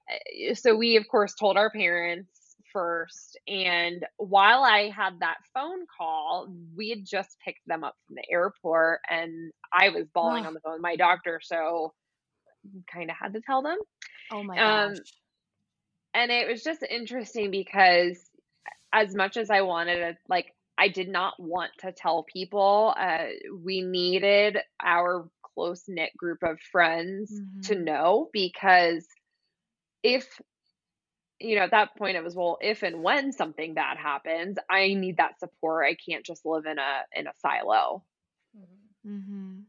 Eh, 0.09 0.53
so 0.53 0.75
we 0.75 0.97
of 0.97 1.07
course 1.07 1.33
told 1.33 1.57
our 1.57 1.71
parents 1.71 2.29
first 2.73 3.39
and 3.47 4.05
while 4.17 4.61
i 4.61 4.89
had 4.89 5.21
that 5.21 5.37
phone 5.53 5.85
call 5.97 6.53
we 6.75 6.89
had 6.89 7.05
just 7.05 7.37
picked 7.43 7.65
them 7.65 7.81
up 7.81 7.95
from 8.05 8.15
the 8.15 8.29
airport 8.29 8.99
and 9.09 9.53
i 9.71 9.87
was 9.87 10.05
bawling 10.13 10.43
oh. 10.43 10.47
on 10.47 10.53
the 10.53 10.59
phone. 10.59 10.73
With 10.73 10.81
my 10.81 10.97
doctor 10.97 11.39
so 11.41 11.93
kind 12.91 13.09
of 13.09 13.15
had 13.15 13.33
to 13.33 13.41
tell 13.41 13.61
them. 13.61 13.77
Oh 14.31 14.43
my 14.43 14.57
um, 14.57 14.93
gosh 14.95 14.99
and 16.17 16.31
it 16.31 16.47
was 16.47 16.63
just 16.63 16.81
interesting 16.81 17.51
because 17.51 18.17
as 18.91 19.13
much 19.13 19.37
as 19.37 19.51
I 19.51 19.61
wanted 19.61 19.99
to, 19.99 20.17
like, 20.27 20.55
I 20.75 20.87
did 20.87 21.09
not 21.09 21.35
want 21.39 21.71
to 21.79 21.91
tell 21.91 22.23
people. 22.23 22.95
Uh, 22.97 23.27
we 23.63 23.81
needed 23.81 24.57
our 24.83 25.29
close 25.53 25.83
knit 25.87 26.15
group 26.17 26.39
of 26.41 26.59
friends 26.59 27.31
mm-hmm. 27.31 27.61
to 27.61 27.75
know 27.75 28.29
because 28.33 29.05
if 30.03 30.39
you 31.39 31.55
know 31.55 31.63
at 31.63 31.71
that 31.71 31.95
point 31.95 32.17
it 32.17 32.23
was 32.23 32.35
well 32.35 32.57
if 32.61 32.83
and 32.83 33.01
when 33.01 33.31
something 33.31 33.73
bad 33.73 33.97
happens 33.97 34.57
i 34.69 34.93
need 34.93 35.17
that 35.17 35.39
support 35.39 35.85
i 35.85 35.95
can't 35.95 36.25
just 36.25 36.45
live 36.45 36.65
in 36.65 36.77
a 36.77 37.19
in 37.19 37.27
a 37.27 37.33
silo 37.41 38.03
mm-hmm. 39.05 39.59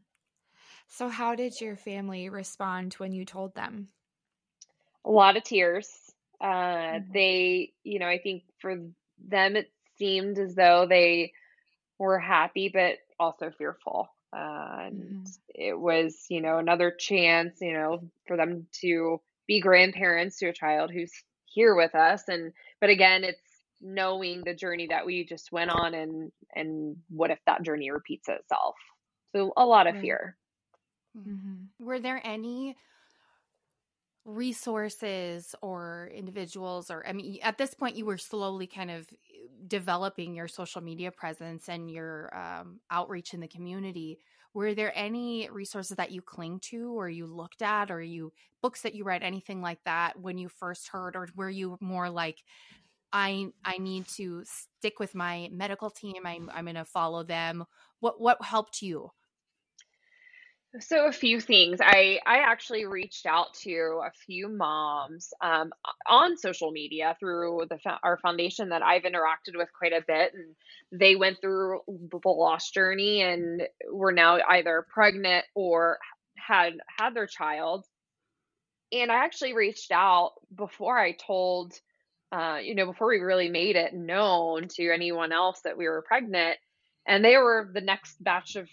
so 0.87 1.09
how 1.09 1.33
did 1.35 1.59
your 1.59 1.75
family 1.75 2.29
respond 2.29 2.93
when 2.95 3.11
you 3.11 3.25
told 3.25 3.53
them 3.55 3.87
a 5.05 5.11
lot 5.11 5.37
of 5.37 5.43
tears 5.43 6.08
uh, 6.41 6.45
mm-hmm. 6.45 7.11
They, 7.13 7.73
you 7.83 7.99
know, 7.99 8.07
I 8.07 8.19
think 8.19 8.43
for 8.59 8.75
them 9.27 9.55
it 9.55 9.71
seemed 9.97 10.39
as 10.39 10.55
though 10.55 10.85
they 10.89 11.33
were 11.97 12.19
happy, 12.19 12.69
but 12.73 12.95
also 13.19 13.51
fearful. 13.57 14.09
Uh, 14.31 14.85
and 14.85 15.01
mm-hmm. 15.01 15.23
it 15.49 15.77
was, 15.77 16.25
you 16.29 16.41
know, 16.41 16.57
another 16.57 16.91
chance, 16.97 17.57
you 17.61 17.73
know, 17.73 17.99
for 18.27 18.37
them 18.37 18.67
to 18.81 19.19
be 19.47 19.59
grandparents 19.59 20.37
to 20.37 20.47
a 20.47 20.53
child 20.53 20.91
who's 20.91 21.11
here 21.45 21.75
with 21.75 21.95
us. 21.95 22.23
And, 22.27 22.53
but 22.79 22.89
again, 22.89 23.23
it's 23.23 23.41
knowing 23.81 24.43
the 24.43 24.53
journey 24.53 24.87
that 24.87 25.05
we 25.05 25.25
just 25.25 25.51
went 25.51 25.71
on 25.71 25.93
and, 25.93 26.31
and 26.55 26.97
what 27.09 27.31
if 27.31 27.39
that 27.45 27.63
journey 27.63 27.91
repeats 27.91 28.29
itself? 28.29 28.75
So 29.31 29.51
a 29.57 29.65
lot 29.65 29.87
of 29.87 29.99
fear. 29.99 30.37
Mm-hmm. 31.17 31.85
Were 31.85 31.99
there 31.99 32.21
any 32.23 32.77
resources 34.35 35.55
or 35.61 36.09
individuals 36.13 36.91
or 36.91 37.05
i 37.07 37.13
mean 37.13 37.39
at 37.41 37.57
this 37.57 37.73
point 37.73 37.95
you 37.95 38.05
were 38.05 38.17
slowly 38.17 38.67
kind 38.67 38.91
of 38.91 39.07
developing 39.67 40.35
your 40.35 40.47
social 40.47 40.81
media 40.81 41.11
presence 41.11 41.69
and 41.69 41.91
your 41.91 42.35
um, 42.35 42.79
outreach 42.91 43.33
in 43.33 43.39
the 43.39 43.47
community. 43.47 44.19
Were 44.53 44.73
there 44.73 44.91
any 44.95 45.49
resources 45.51 45.97
that 45.97 46.11
you 46.11 46.21
cling 46.21 46.59
to 46.71 46.97
or 46.97 47.09
you 47.09 47.27
looked 47.27 47.61
at 47.61 47.91
or 47.91 48.01
you 48.01 48.33
books 48.61 48.81
that 48.81 48.95
you 48.95 49.03
read 49.03 49.21
anything 49.21 49.61
like 49.61 49.79
that 49.85 50.19
when 50.19 50.37
you 50.37 50.49
first 50.49 50.87
heard? 50.89 51.15
Or 51.15 51.27
were 51.35 51.49
you 51.49 51.77
more 51.81 52.09
like 52.09 52.43
i 53.11 53.47
i 53.65 53.79
need 53.79 54.07
to 54.07 54.43
stick 54.45 54.99
with 54.99 55.15
my 55.15 55.49
medical 55.51 55.89
team. 55.89 56.25
I'm, 56.25 56.49
I'm 56.53 56.65
going 56.65 56.75
to 56.75 56.85
follow 56.85 57.23
them. 57.23 57.65
What 57.99 58.21
what 58.21 58.43
helped 58.43 58.81
you 58.81 59.11
So 60.77 61.07
a 61.07 61.11
few 61.11 61.39
things. 61.39 61.79
I 61.81 62.19
I 62.27 62.39
actually 62.39 62.85
reached 62.85 63.25
out 63.25 63.55
to 63.63 64.01
a 64.05 64.11
few 64.27 64.47
moms 64.47 65.33
um, 65.41 65.71
on 66.05 66.37
social 66.37 66.69
media 66.69 67.17
through 67.19 67.63
the 67.69 67.79
our 68.03 68.19
foundation 68.19 68.69
that 68.69 68.83
I've 68.83 69.01
interacted 69.01 69.55
with 69.57 69.69
quite 69.75 69.93
a 69.93 70.03
bit, 70.05 70.31
and 70.35 70.55
they 70.91 71.15
went 71.15 71.41
through 71.41 71.79
the 71.87 72.19
loss 72.29 72.69
journey 72.69 73.23
and 73.23 73.63
were 73.91 74.11
now 74.11 74.37
either 74.47 74.85
pregnant 74.93 75.45
or 75.55 75.97
had 76.35 76.73
had 76.99 77.15
their 77.15 77.27
child. 77.27 77.85
And 78.91 79.11
I 79.11 79.15
actually 79.25 79.55
reached 79.55 79.91
out 79.91 80.33
before 80.55 80.99
I 80.99 81.13
told, 81.13 81.73
uh, 82.31 82.59
you 82.61 82.75
know, 82.75 82.85
before 82.85 83.07
we 83.07 83.17
really 83.17 83.49
made 83.49 83.75
it 83.75 83.95
known 83.95 84.67
to 84.75 84.91
anyone 84.91 85.31
else 85.31 85.61
that 85.63 85.79
we 85.79 85.87
were 85.87 86.03
pregnant, 86.03 86.59
and 87.07 87.25
they 87.25 87.37
were 87.37 87.71
the 87.73 87.81
next 87.81 88.23
batch 88.23 88.55
of 88.55 88.69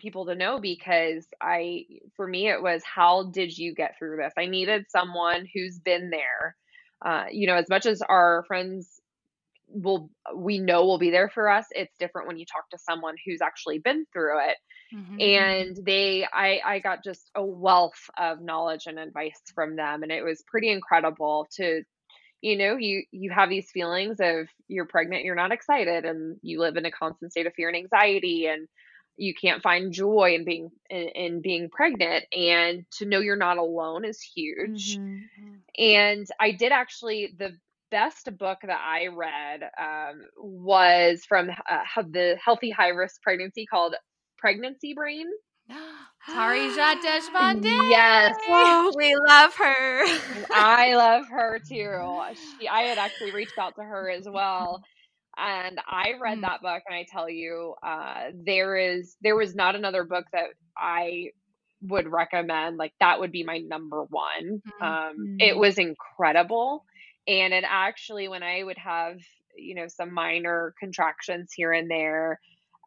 people 0.00 0.26
to 0.26 0.34
know 0.34 0.58
because 0.58 1.26
I, 1.40 1.84
for 2.16 2.26
me, 2.26 2.48
it 2.48 2.62
was 2.62 2.82
how 2.84 3.24
did 3.24 3.56
you 3.56 3.74
get 3.74 3.96
through 3.98 4.16
this? 4.16 4.32
I 4.36 4.46
needed 4.46 4.86
someone 4.88 5.46
who's 5.54 5.78
been 5.78 6.10
there. 6.10 6.56
Uh, 7.04 7.26
you 7.30 7.46
know, 7.46 7.54
as 7.54 7.68
much 7.68 7.86
as 7.86 8.02
our 8.02 8.44
friends 8.46 9.00
will, 9.68 10.10
we 10.34 10.58
know 10.58 10.84
will 10.84 10.98
be 10.98 11.10
there 11.10 11.28
for 11.28 11.48
us, 11.48 11.66
it's 11.70 11.96
different 11.98 12.28
when 12.28 12.38
you 12.38 12.44
talk 12.44 12.68
to 12.70 12.78
someone 12.78 13.14
who's 13.24 13.40
actually 13.40 13.78
been 13.78 14.04
through 14.12 14.38
it. 14.40 14.56
Mm-hmm. 14.94 15.20
And 15.20 15.86
they, 15.86 16.26
I, 16.32 16.60
I 16.64 16.78
got 16.80 17.04
just 17.04 17.30
a 17.34 17.44
wealth 17.44 18.10
of 18.18 18.42
knowledge 18.42 18.86
and 18.86 18.98
advice 18.98 19.40
from 19.54 19.76
them, 19.76 20.02
and 20.02 20.10
it 20.10 20.24
was 20.24 20.42
pretty 20.46 20.70
incredible 20.70 21.46
to 21.56 21.82
you 22.42 22.56
know 22.56 22.76
you 22.76 23.04
you 23.10 23.30
have 23.30 23.50
these 23.50 23.70
feelings 23.70 24.16
of 24.20 24.48
you're 24.66 24.86
pregnant 24.86 25.24
you're 25.24 25.34
not 25.34 25.52
excited 25.52 26.04
and 26.04 26.38
you 26.42 26.58
live 26.58 26.76
in 26.76 26.86
a 26.86 26.90
constant 26.90 27.30
state 27.30 27.46
of 27.46 27.52
fear 27.54 27.68
and 27.68 27.76
anxiety 27.76 28.46
and 28.46 28.66
you 29.20 29.34
can't 29.34 29.62
find 29.62 29.92
joy 29.92 30.34
in 30.34 30.44
being 30.44 30.70
in, 30.88 31.08
in, 31.08 31.40
being 31.42 31.68
pregnant 31.68 32.24
and 32.34 32.84
to 32.90 33.04
know 33.04 33.20
you're 33.20 33.36
not 33.36 33.58
alone 33.58 34.04
is 34.04 34.20
huge 34.20 34.96
mm-hmm. 34.96 35.54
and 35.78 36.26
i 36.40 36.50
did 36.50 36.72
actually 36.72 37.34
the 37.38 37.50
best 37.90 38.28
book 38.38 38.58
that 38.62 38.80
i 38.80 39.08
read 39.08 39.62
um, 39.78 40.22
was 40.38 41.24
from 41.28 41.50
uh, 41.50 42.02
the 42.10 42.36
healthy 42.42 42.70
high 42.70 42.88
risk 42.88 43.20
pregnancy 43.22 43.66
called 43.66 43.94
pregnancy 44.38 44.94
brain 44.94 45.26
Parijat 46.28 47.00
Deshpande. 47.00 47.64
Yes. 47.64 48.36
Oh, 48.48 48.92
we 48.94 49.16
love 49.16 49.54
her. 49.54 50.04
I 50.52 50.94
love 50.94 51.26
her 51.28 51.58
too. 51.66 52.20
She, 52.58 52.68
I 52.68 52.82
had 52.82 52.98
actually 52.98 53.30
reached 53.30 53.56
out 53.56 53.74
to 53.76 53.82
her 53.82 54.10
as 54.10 54.28
well 54.28 54.82
and 55.40 55.80
I 55.86 56.14
read 56.20 56.38
mm. 56.38 56.42
that 56.42 56.62
book, 56.62 56.82
and 56.86 56.94
I 56.94 57.06
tell 57.10 57.28
you, 57.28 57.74
uh, 57.82 58.30
there 58.34 58.76
is 58.76 59.16
there 59.20 59.36
was 59.36 59.54
not 59.54 59.74
another 59.74 60.04
book 60.04 60.26
that 60.32 60.48
I 60.76 61.30
would 61.82 62.08
recommend. 62.08 62.76
Like 62.76 62.92
that 63.00 63.20
would 63.20 63.32
be 63.32 63.44
my 63.44 63.58
number 63.58 64.04
one. 64.04 64.62
Mm-hmm. 64.82 64.82
Um, 64.82 65.36
it 65.38 65.54
mm. 65.54 65.58
was 65.58 65.78
incredible, 65.78 66.84
and 67.26 67.54
it 67.54 67.64
actually, 67.66 68.28
when 68.28 68.42
I 68.42 68.62
would 68.62 68.78
have 68.78 69.18
you 69.56 69.74
know 69.74 69.88
some 69.88 70.12
minor 70.12 70.74
contractions 70.78 71.52
here 71.54 71.72
and 71.72 71.90
there, 71.90 72.40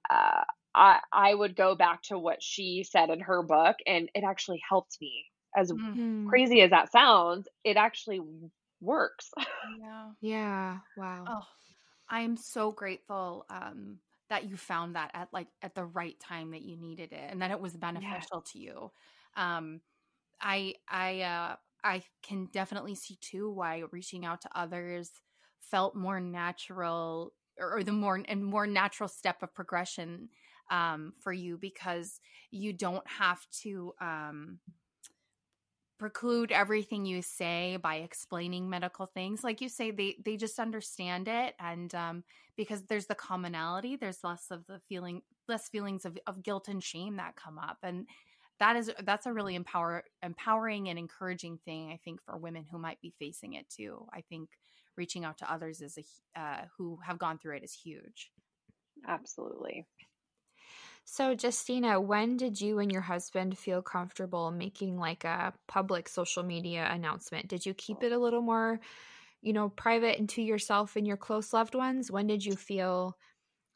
uh, 0.10 0.44
I 0.76 1.00
I 1.12 1.34
would 1.34 1.56
go 1.56 1.76
back 1.76 2.04
to 2.04 2.20
what 2.20 2.44
she 2.44 2.84
said 2.84 3.10
in 3.10 3.22
her 3.22 3.42
book, 3.42 3.78
and 3.88 4.10
it 4.14 4.24
actually 4.24 4.62
helped 4.68 4.98
me. 5.02 5.26
As 5.56 5.72
mm-hmm. 5.72 6.30
crazy 6.30 6.62
as 6.62 6.72
that 6.72 6.92
sounds, 6.92 7.48
it 7.64 7.78
actually 7.78 8.22
works. 8.82 9.32
Yeah. 9.38 10.10
Yeah. 10.22 10.78
Wow. 10.98 11.26
Oh 11.28 11.42
I 12.14 12.22
am 12.22 12.38
so 12.38 12.72
grateful 12.72 13.48
um, 13.50 14.00
that 14.30 14.46
you 14.46 14.56
found 14.56 14.96
that 14.96 15.10
at 15.16 15.30
like 15.34 15.48
at 15.64 15.76
the 15.76 15.86
right 15.86 16.20
time 16.20 16.52
that 16.52 16.62
you 16.62 16.78
needed 16.78 17.12
it 17.12 17.32
and 17.32 17.42
that 17.42 17.52
it 17.52 17.60
was 17.60 17.76
beneficial 17.76 18.42
to 18.54 18.60
you. 18.60 18.92
Um, 19.36 19.82
I 20.42 20.76
I 20.88 21.22
uh, 21.22 21.56
I 21.84 22.04
can 22.22 22.48
definitely 22.54 22.96
see 22.96 23.18
too 23.22 23.52
why 23.52 23.84
reaching 23.92 24.26
out 24.26 24.42
to 24.42 24.50
others 24.56 25.12
felt 25.60 25.96
more 25.96 26.20
natural 26.20 27.34
or, 27.60 27.78
or 27.78 27.84
the 27.84 27.94
more 27.94 28.22
and 28.28 28.46
more 28.46 28.68
natural 28.68 29.10
step 29.10 29.42
of 29.44 29.56
progression 29.56 30.30
um, 30.70 31.14
for 31.20 31.34
you 31.34 31.58
because 31.58 32.20
you 32.52 32.74
don't 32.74 33.08
have 33.08 33.46
to 33.64 33.94
um, 34.02 34.60
preclude 36.04 36.52
everything 36.52 37.06
you 37.06 37.22
say 37.22 37.78
by 37.82 37.96
explaining 37.96 38.70
medical 38.70 39.06
things. 39.06 39.42
Like 39.42 39.62
you 39.62 39.70
say 39.70 39.90
they 39.90 40.18
they 40.26 40.36
just 40.36 40.60
understand 40.60 41.30
it 41.30 41.56
and 41.62 41.96
um, 41.96 42.24
because 42.58 42.84
there's 42.84 43.06
the 43.06 43.16
commonality 43.16 43.96
there's 43.96 44.22
less 44.22 44.48
of 44.52 44.68
the 44.68 44.82
feeling 44.90 45.22
less 45.48 45.70
feelings 45.70 46.04
of, 46.04 46.18
of 46.28 46.44
guilt 46.44 46.68
and 46.68 46.84
shame 46.84 47.16
that 47.16 47.38
come 47.38 47.58
up 47.58 47.78
and 47.84 48.06
that 48.60 48.76
is 48.76 48.92
that's 49.06 49.28
a 49.28 49.32
really 49.32 49.56
empower 49.56 50.04
empowering 50.22 50.90
and 50.90 51.00
encouraging 51.00 51.58
thing 51.64 51.90
i 51.90 52.00
think 52.04 52.22
for 52.22 52.38
women 52.38 52.66
who 52.70 52.78
might 52.78 53.00
be 53.00 53.14
facing 53.18 53.54
it 53.54 53.70
too. 53.70 54.06
I 54.14 54.20
think 54.20 54.50
reaching 54.98 55.24
out 55.24 55.38
to 55.38 55.50
others 55.50 55.80
is 55.80 55.98
a 55.98 56.40
uh, 56.40 56.66
who 56.78 57.00
have 57.06 57.18
gone 57.18 57.38
through 57.38 57.56
it 57.56 57.64
is 57.64 57.74
huge. 57.74 58.30
Absolutely 59.08 59.88
so, 61.06 61.36
Justina, 61.42 62.00
when 62.00 62.38
did 62.38 62.60
you 62.62 62.80
and 62.80 62.92
your 62.92 63.02
husband 63.02 63.58
feel 63.58 63.82
comfortable 63.82 64.52
making 64.52 64.98
like 64.98 65.24
a 65.24 65.54
public 65.68 66.08
social 66.08 66.44
media 66.44 66.88
announcement? 66.90 67.48
Did 67.48 67.66
you 67.66 67.74
keep 67.74 68.04
it 68.04 68.12
a 68.12 68.18
little 68.18 68.42
more, 68.42 68.80
you 69.42 69.54
know, 69.54 69.70
private 69.70 70.18
and 70.18 70.30
to 70.30 70.42
yourself 70.42 70.96
and 70.96 71.06
your 71.06 71.18
close 71.18 71.54
loved 71.54 71.76
ones? 71.76 72.10
When 72.10 72.28
did 72.28 72.46
you 72.46 72.56
feel 72.56 73.18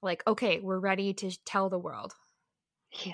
like, 0.01 0.23
okay, 0.25 0.59
we're 0.59 0.79
ready 0.79 1.13
to 1.15 1.31
tell 1.45 1.69
the 1.69 1.79
world? 1.79 2.13
Yeah. 3.05 3.13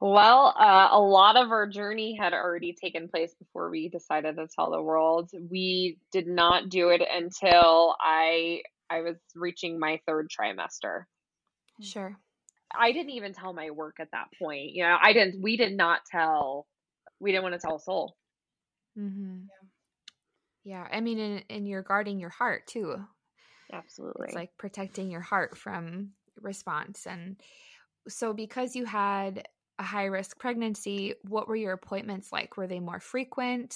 Well, 0.00 0.54
uh, 0.58 0.88
a 0.90 1.00
lot 1.00 1.36
of 1.36 1.50
our 1.50 1.66
journey 1.66 2.16
had 2.18 2.32
already 2.34 2.72
taken 2.72 3.08
place 3.08 3.34
before 3.34 3.70
we 3.70 3.88
decided 3.88 4.36
to 4.36 4.48
tell 4.48 4.70
the 4.70 4.82
world. 4.82 5.30
We 5.50 5.98
did 6.12 6.26
not 6.26 6.68
do 6.68 6.88
it 6.90 7.02
until 7.10 7.96
I 8.00 8.62
I 8.90 9.00
was 9.00 9.16
reaching 9.34 9.78
my 9.78 10.00
third 10.06 10.28
trimester. 10.28 11.04
Sure. 11.80 12.18
I 12.78 12.92
didn't 12.92 13.12
even 13.12 13.32
tell 13.32 13.52
my 13.52 13.70
work 13.70 13.96
at 14.00 14.10
that 14.12 14.28
point. 14.38 14.72
You 14.72 14.84
know, 14.84 14.96
I 15.00 15.12
didn't. 15.12 15.42
We 15.42 15.56
did 15.56 15.76
not 15.76 16.00
tell. 16.10 16.66
We 17.20 17.32
didn't 17.32 17.44
want 17.44 17.54
to 17.54 17.60
tell 17.60 17.76
a 17.76 17.80
soul. 17.80 18.16
Mm-hmm. 18.98 19.42
Yeah. 20.64 20.78
yeah, 20.82 20.88
I 20.96 21.00
mean, 21.00 21.18
and, 21.18 21.44
and 21.50 21.68
you're 21.68 21.82
guarding 21.82 22.18
your 22.20 22.30
heart 22.30 22.66
too. 22.66 22.96
Absolutely, 23.72 24.26
it's 24.26 24.34
like 24.34 24.50
protecting 24.58 25.10
your 25.10 25.20
heart 25.20 25.56
from 25.56 26.10
response. 26.40 27.06
And 27.06 27.36
so, 28.08 28.32
because 28.32 28.76
you 28.76 28.84
had 28.84 29.48
a 29.78 29.82
high 29.82 30.04
risk 30.04 30.38
pregnancy, 30.38 31.14
what 31.22 31.48
were 31.48 31.56
your 31.56 31.72
appointments 31.72 32.30
like? 32.32 32.56
Were 32.56 32.66
they 32.66 32.80
more 32.80 33.00
frequent? 33.00 33.74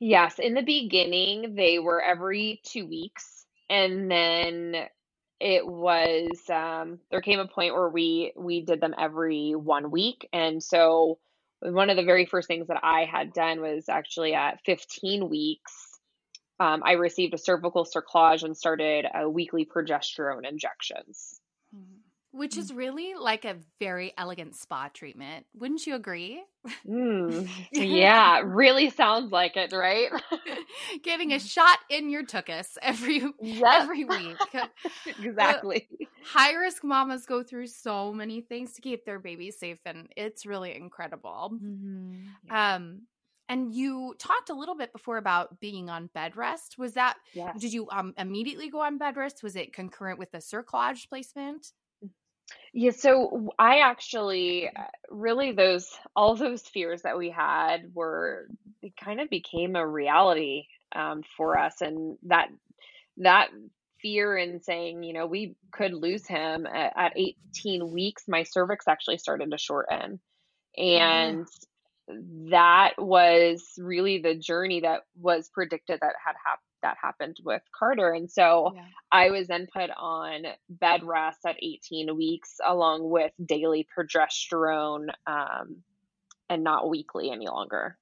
Yes, 0.00 0.38
in 0.38 0.54
the 0.54 0.62
beginning, 0.62 1.54
they 1.56 1.78
were 1.78 2.02
every 2.02 2.60
two 2.64 2.86
weeks, 2.86 3.46
and 3.70 4.10
then 4.10 4.86
it 5.40 5.66
was 5.66 6.28
um, 6.50 6.98
there 7.10 7.20
came 7.20 7.40
a 7.40 7.46
point 7.46 7.74
where 7.74 7.88
we 7.88 8.32
we 8.36 8.62
did 8.62 8.80
them 8.80 8.94
every 8.98 9.54
one 9.54 9.90
week 9.90 10.28
and 10.32 10.62
so 10.62 11.18
one 11.60 11.90
of 11.90 11.96
the 11.96 12.04
very 12.04 12.26
first 12.26 12.48
things 12.48 12.68
that 12.68 12.80
i 12.82 13.04
had 13.04 13.32
done 13.32 13.60
was 13.60 13.88
actually 13.88 14.34
at 14.34 14.60
15 14.64 15.28
weeks 15.28 15.72
um, 16.60 16.82
i 16.84 16.92
received 16.92 17.34
a 17.34 17.38
cervical 17.38 17.84
cerclage 17.84 18.42
and 18.42 18.56
started 18.56 19.06
a 19.14 19.28
weekly 19.28 19.64
progesterone 19.64 20.48
injections 20.48 21.40
mm-hmm. 21.74 22.03
Which 22.34 22.56
is 22.56 22.72
really 22.72 23.14
like 23.14 23.44
a 23.44 23.54
very 23.78 24.12
elegant 24.18 24.56
spa 24.56 24.88
treatment. 24.92 25.46
Wouldn't 25.54 25.86
you 25.86 25.94
agree? 25.94 26.42
Mm, 26.84 27.48
yeah, 27.72 28.42
really 28.44 28.90
sounds 28.90 29.30
like 29.30 29.56
it, 29.56 29.72
right? 29.72 30.10
Getting 31.04 31.32
a 31.32 31.38
shot 31.54 31.78
in 31.88 32.10
your 32.10 32.24
tuchus 32.24 32.76
every 32.82 33.22
yep. 33.40 33.82
every 33.82 34.04
week. 34.04 34.36
exactly. 35.22 35.86
Uh, 35.92 36.06
high 36.24 36.54
risk 36.54 36.82
mamas 36.82 37.24
go 37.24 37.44
through 37.44 37.68
so 37.68 38.12
many 38.12 38.40
things 38.40 38.72
to 38.72 38.82
keep 38.82 39.04
their 39.04 39.20
babies 39.20 39.56
safe, 39.56 39.78
and 39.86 40.08
it's 40.16 40.44
really 40.44 40.74
incredible. 40.74 41.52
Mm-hmm. 41.54 42.52
Um, 42.52 43.02
and 43.48 43.72
you 43.72 44.16
talked 44.18 44.50
a 44.50 44.54
little 44.54 44.74
bit 44.74 44.92
before 44.92 45.18
about 45.18 45.60
being 45.60 45.88
on 45.88 46.10
bed 46.14 46.36
rest. 46.36 46.78
Was 46.78 46.94
that 46.94 47.16
yes. 47.32 47.60
did 47.60 47.72
you 47.72 47.88
um, 47.90 48.12
immediately 48.18 48.70
go 48.70 48.80
on 48.80 48.98
bed 48.98 49.16
rest? 49.16 49.44
Was 49.44 49.54
it 49.54 49.72
concurrent 49.72 50.18
with 50.18 50.32
the 50.32 50.38
cerclage 50.38 51.08
placement? 51.08 51.72
Yeah, 52.72 52.90
so 52.90 53.50
I 53.58 53.78
actually 53.80 54.68
uh, 54.68 54.82
really 55.10 55.52
those 55.52 55.88
all 56.16 56.34
those 56.34 56.62
fears 56.62 57.02
that 57.02 57.16
we 57.16 57.30
had 57.30 57.94
were 57.94 58.48
it 58.82 58.96
kind 58.96 59.20
of 59.20 59.30
became 59.30 59.76
a 59.76 59.86
reality 59.86 60.66
um, 60.94 61.22
for 61.36 61.58
us, 61.58 61.80
and 61.80 62.18
that 62.24 62.48
that 63.18 63.50
fear 64.02 64.36
in 64.36 64.60
saying, 64.60 65.02
you 65.02 65.12
know, 65.12 65.26
we 65.26 65.54
could 65.72 65.94
lose 65.94 66.26
him 66.26 66.66
at, 66.66 66.92
at 66.96 67.12
18 67.16 67.90
weeks. 67.92 68.24
My 68.28 68.42
cervix 68.42 68.86
actually 68.88 69.18
started 69.18 69.50
to 69.52 69.58
shorten, 69.58 70.20
and 70.76 71.46
that 72.50 72.94
was 72.98 73.62
really 73.78 74.18
the 74.18 74.34
journey 74.34 74.80
that 74.80 75.02
was 75.18 75.48
predicted 75.48 76.00
that 76.00 76.14
had 76.24 76.34
happened 76.44 76.60
that 76.84 76.98
happened 77.02 77.38
with 77.42 77.62
Carter. 77.76 78.12
And 78.12 78.30
so 78.30 78.72
yeah. 78.76 78.82
I 79.10 79.30
was 79.30 79.48
then 79.48 79.66
put 79.72 79.90
on 79.96 80.44
bed 80.68 81.02
rest 81.02 81.38
at 81.46 81.56
18 81.60 82.14
weeks 82.16 82.60
along 82.64 83.10
with 83.10 83.32
daily 83.44 83.86
progesterone 83.96 85.08
um, 85.26 85.78
and 86.48 86.62
not 86.62 86.88
weekly 86.88 87.30
any 87.30 87.48
longer. 87.48 87.96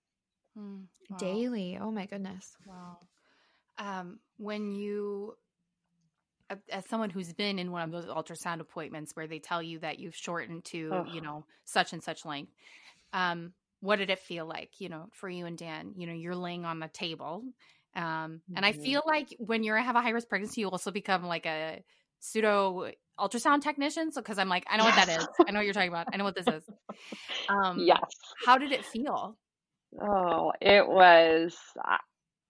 Mm, 0.59 0.83
wow. 1.09 1.17
Daily. 1.17 1.79
Oh 1.81 1.93
my 1.93 2.07
goodness. 2.07 2.57
Wow. 2.67 2.99
Um, 3.79 4.19
when 4.37 4.73
you 4.73 5.37
as 6.71 6.85
someone 6.87 7.09
who's 7.09 7.33
been 7.33 7.59
in 7.59 7.73
one 7.73 7.83
of 7.83 7.91
those 7.91 8.05
ultrasound 8.05 8.61
appointments 8.61 9.17
where 9.17 9.27
they 9.27 9.39
tell 9.39 9.63
you 9.63 9.79
that 9.79 9.99
you've 9.99 10.15
shortened 10.15 10.63
to 10.63 10.91
oh. 10.93 11.07
you 11.11 11.23
know 11.23 11.47
such 11.65 11.95
and 11.95 12.03
such 12.03 12.27
length 12.27 12.53
um 13.15 13.55
what 13.81 13.97
did 13.97 14.11
it 14.11 14.19
feel 14.19 14.45
like 14.45 14.73
you 14.79 14.91
know 14.91 15.09
for 15.13 15.31
you 15.31 15.47
and 15.47 15.57
dan 15.57 15.93
you 15.97 16.07
know 16.07 16.13
you're 16.13 16.37
laying 16.37 16.67
on 16.67 16.79
the 16.79 16.89
table 16.89 17.43
um 17.95 18.41
and 18.57 18.65
i 18.65 18.73
mm-hmm. 18.73 18.83
feel 18.83 19.03
like 19.07 19.35
when 19.39 19.63
you 19.63 19.73
have 19.73 19.97
a 19.97 20.01
high 20.01 20.11
risk 20.11 20.29
pregnancy 20.29 20.61
you 20.61 20.69
also 20.69 20.91
become 20.91 21.25
like 21.25 21.47
a 21.47 21.83
pseudo 22.21 22.91
ultrasound 23.19 23.61
technician 23.63 24.11
so 24.11 24.21
because 24.21 24.39
i'm 24.39 24.49
like 24.49 24.65
i 24.71 24.77
know 24.77 24.85
what 24.85 24.95
that 24.95 25.09
is. 25.09 25.27
I 25.47 25.51
know 25.51 25.59
what 25.59 25.65
you're 25.65 25.75
talking 25.75 25.91
about. 25.91 26.09
I 26.13 26.17
know 26.17 26.25
what 26.25 26.35
this 26.35 26.47
is. 26.47 26.63
Um 27.49 27.79
yes. 27.81 28.01
how 28.47 28.57
did 28.57 28.73
it 28.73 28.85
feel? 28.85 29.37
Oh 30.01 30.53
it 30.61 30.87
was 30.87 31.57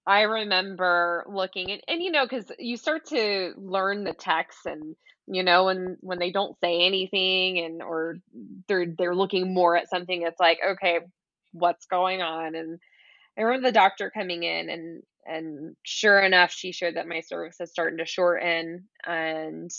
I 0.07 0.23
remember 0.23 1.25
looking 1.29 1.71
and, 1.71 1.81
and 1.89 2.03
you 2.03 2.11
know 2.11 2.25
because 2.25 2.51
you 2.59 2.77
start 2.77 3.07
to 3.07 3.55
learn 3.57 4.05
the 4.05 4.13
text 4.13 4.67
and 4.67 4.95
you 5.27 5.43
know 5.43 5.65
when 5.65 5.97
when 6.01 6.19
they 6.19 6.31
don't 6.31 6.59
say 6.61 6.85
anything 6.85 7.59
and 7.59 7.83
or 7.83 8.17
they're 8.69 8.87
they're 8.99 9.15
looking 9.15 9.55
more 9.55 9.77
at 9.77 9.89
something 9.89 10.23
it's 10.23 10.41
like 10.41 10.59
okay 10.73 11.01
what's 11.53 11.87
going 11.87 12.23
on? 12.23 12.55
And 12.55 12.79
I 13.39 13.43
remember 13.43 13.69
the 13.69 13.73
doctor 13.73 14.11
coming 14.11 14.43
in 14.43 14.69
and 14.69 15.03
and 15.27 15.77
sure 15.83 16.21
enough 16.21 16.53
she 16.53 16.73
showed 16.73 16.97
that 16.97 17.09
my 17.09 17.21
cervix 17.21 17.61
is 17.61 17.71
starting 17.71 17.99
to 17.99 18.07
shorten 18.07 18.89
and 19.07 19.71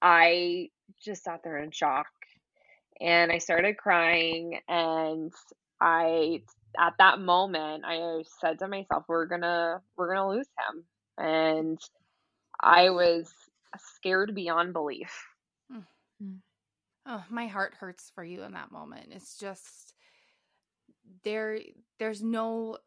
I 0.00 0.68
just 1.02 1.24
sat 1.24 1.40
there 1.42 1.58
in 1.58 1.70
shock 1.70 2.06
and 3.00 3.32
I 3.32 3.38
started 3.38 3.76
crying 3.76 4.60
and 4.68 5.32
I 5.80 6.42
at 6.78 6.94
that 6.98 7.20
moment 7.20 7.84
I 7.86 8.22
said 8.40 8.58
to 8.60 8.68
myself, 8.68 9.04
we're 9.08 9.26
gonna 9.26 9.80
we're 9.96 10.14
gonna 10.14 10.28
lose 10.28 10.48
him. 10.58 10.84
And 11.18 11.78
I 12.60 12.90
was 12.90 13.32
scared 13.96 14.34
beyond 14.34 14.72
belief. 14.72 15.26
Mm-hmm. 15.72 16.34
Oh, 17.06 17.24
my 17.30 17.46
heart 17.48 17.74
hurts 17.78 18.10
for 18.14 18.24
you 18.24 18.42
in 18.42 18.52
that 18.52 18.72
moment. 18.72 19.08
It's 19.10 19.36
just 19.36 19.94
there 21.24 21.58
there's 21.98 22.22
no 22.22 22.78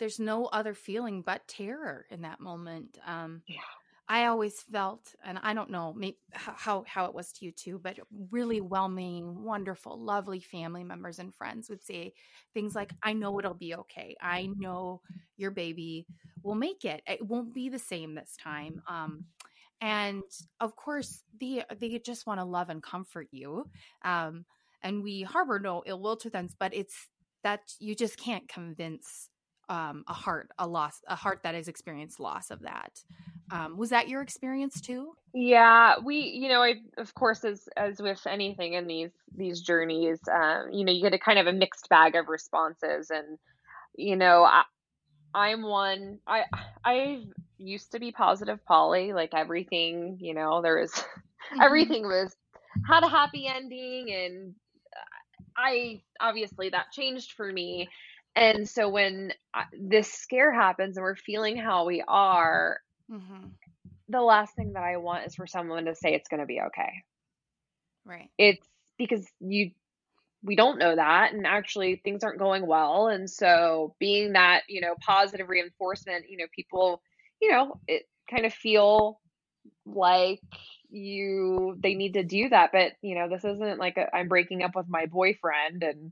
there's 0.00 0.18
no 0.18 0.46
other 0.46 0.74
feeling 0.74 1.22
but 1.22 1.46
terror 1.48 2.06
in 2.10 2.22
that 2.22 2.40
moment. 2.40 2.98
Um 3.06 3.44
yeah. 3.46 3.60
I 4.08 4.26
always 4.26 4.60
felt, 4.60 5.14
and 5.24 5.38
I 5.40 5.54
don't 5.54 5.70
know 5.70 5.94
maybe 5.94 6.18
how 6.32 6.82
how 6.88 7.04
it 7.04 7.14
was 7.14 7.32
to 7.34 7.44
you 7.44 7.52
too, 7.52 7.78
but 7.78 7.96
really 8.32 8.60
well-meaning, 8.60 9.44
wonderful, 9.44 10.02
lovely 10.02 10.40
family 10.40 10.82
members 10.82 11.20
and 11.20 11.32
friends 11.32 11.70
would 11.70 11.84
say 11.84 12.14
things 12.52 12.74
like, 12.74 12.92
"I 13.04 13.12
know 13.12 13.38
it'll 13.38 13.54
be 13.54 13.76
okay. 13.76 14.16
I 14.20 14.48
know 14.56 15.02
your 15.36 15.52
baby 15.52 16.08
will 16.42 16.56
make 16.56 16.84
it. 16.84 17.02
It 17.06 17.24
won't 17.24 17.54
be 17.54 17.68
the 17.68 17.78
same 17.78 18.16
this 18.16 18.36
time." 18.36 18.82
Um, 18.88 19.26
and 19.80 20.24
of 20.58 20.74
course, 20.76 21.22
they 21.40 21.64
they 21.78 21.98
just 22.00 22.26
want 22.26 22.40
to 22.40 22.44
love 22.44 22.68
and 22.70 22.82
comfort 22.82 23.28
you. 23.30 23.70
Um, 24.02 24.44
and 24.82 25.04
we 25.04 25.22
harbor 25.22 25.60
no 25.60 25.84
ill 25.86 26.00
will 26.00 26.16
to 26.16 26.30
them, 26.30 26.48
but 26.58 26.74
it's 26.74 27.08
that 27.44 27.74
you 27.78 27.94
just 27.94 28.18
can't 28.18 28.48
convince 28.48 29.30
um, 29.70 30.04
a 30.08 30.12
heart 30.12 30.50
a 30.58 30.66
loss 30.66 31.00
a 31.06 31.16
heart 31.16 31.40
that 31.44 31.54
has 31.54 31.68
experienced 31.68 32.20
loss 32.20 32.50
of 32.50 32.60
that. 32.62 33.02
Um, 33.52 33.76
was 33.78 33.90
that 33.90 34.08
your 34.08 34.20
experience 34.20 34.80
too? 34.80 35.12
Yeah 35.32 35.94
we 36.04 36.16
you 36.18 36.48
know 36.48 36.62
I, 36.62 36.74
of 36.98 37.14
course 37.14 37.44
as 37.44 37.68
as 37.76 38.02
with 38.02 38.20
anything 38.26 38.74
in 38.74 38.86
these 38.86 39.12
these 39.34 39.60
journeys 39.60 40.18
um, 40.30 40.70
you 40.72 40.84
know 40.84 40.92
you 40.92 41.02
get 41.02 41.14
a 41.14 41.18
kind 41.18 41.38
of 41.38 41.46
a 41.46 41.52
mixed 41.52 41.88
bag 41.88 42.16
of 42.16 42.28
responses 42.28 43.10
and 43.10 43.38
you 43.96 44.16
know 44.16 44.42
I, 44.42 44.64
i'm 45.34 45.62
one 45.62 46.18
i 46.26 46.44
i 46.84 47.22
used 47.58 47.92
to 47.92 48.00
be 48.00 48.10
positive 48.10 48.64
Polly 48.66 49.12
like 49.12 49.34
everything 49.34 50.18
you 50.20 50.34
know 50.34 50.62
there 50.62 50.80
was 50.80 50.90
mm-hmm. 50.92 51.60
everything 51.60 52.02
was 52.02 52.34
had 52.88 53.04
a 53.04 53.08
happy 53.08 53.46
ending 53.46 54.12
and 54.12 54.54
i 55.56 56.00
obviously 56.20 56.70
that 56.70 56.92
changed 56.92 57.32
for 57.32 57.52
me 57.52 57.88
and 58.36 58.68
so 58.68 58.88
when 58.88 59.32
this 59.72 60.12
scare 60.12 60.52
happens 60.52 60.96
and 60.96 61.02
we're 61.02 61.16
feeling 61.16 61.56
how 61.56 61.86
we 61.86 62.02
are, 62.06 62.80
mm-hmm. 63.10 63.48
the 64.08 64.20
last 64.20 64.54
thing 64.54 64.74
that 64.74 64.82
I 64.82 64.98
want 64.98 65.26
is 65.26 65.34
for 65.34 65.46
someone 65.46 65.86
to 65.86 65.94
say 65.94 66.14
it's 66.14 66.28
going 66.28 66.40
to 66.40 66.46
be 66.46 66.60
okay. 66.60 66.92
Right. 68.04 68.30
It's 68.38 68.66
because 68.98 69.26
you 69.40 69.72
we 70.42 70.56
don't 70.56 70.78
know 70.78 70.96
that 70.96 71.34
and 71.34 71.46
actually 71.46 71.96
things 71.96 72.24
aren't 72.24 72.38
going 72.38 72.66
well 72.66 73.08
and 73.08 73.28
so 73.28 73.94
being 73.98 74.32
that, 74.32 74.62
you 74.68 74.80
know, 74.80 74.94
positive 75.06 75.50
reinforcement, 75.50 76.30
you 76.30 76.38
know, 76.38 76.46
people, 76.54 77.02
you 77.42 77.52
know, 77.52 77.78
it 77.86 78.04
kind 78.30 78.46
of 78.46 78.54
feel 78.54 79.20
like 79.84 80.40
you 80.88 81.76
they 81.82 81.94
need 81.94 82.14
to 82.14 82.24
do 82.24 82.48
that 82.48 82.70
but 82.72 82.92
you 83.02 83.14
know 83.14 83.28
this 83.28 83.44
isn't 83.44 83.78
like 83.78 83.96
i 84.12 84.18
am 84.18 84.28
breaking 84.28 84.62
up 84.62 84.74
with 84.74 84.86
my 84.88 85.06
boyfriend 85.06 85.82
and 85.84 86.10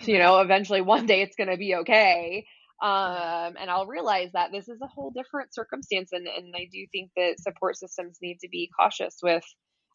you 0.00 0.18
know 0.18 0.40
eventually 0.40 0.80
one 0.80 1.06
day 1.06 1.22
it's 1.22 1.36
going 1.36 1.50
to 1.50 1.56
be 1.56 1.74
okay 1.74 2.44
um, 2.82 3.54
and 3.58 3.70
i'll 3.70 3.86
realize 3.86 4.30
that 4.32 4.52
this 4.52 4.68
is 4.68 4.80
a 4.82 4.86
whole 4.86 5.10
different 5.10 5.52
circumstance 5.54 6.10
and, 6.12 6.26
and 6.26 6.54
i 6.56 6.68
do 6.72 6.86
think 6.92 7.10
that 7.16 7.40
support 7.40 7.76
systems 7.76 8.18
need 8.22 8.38
to 8.40 8.48
be 8.48 8.70
cautious 8.78 9.16
with 9.22 9.44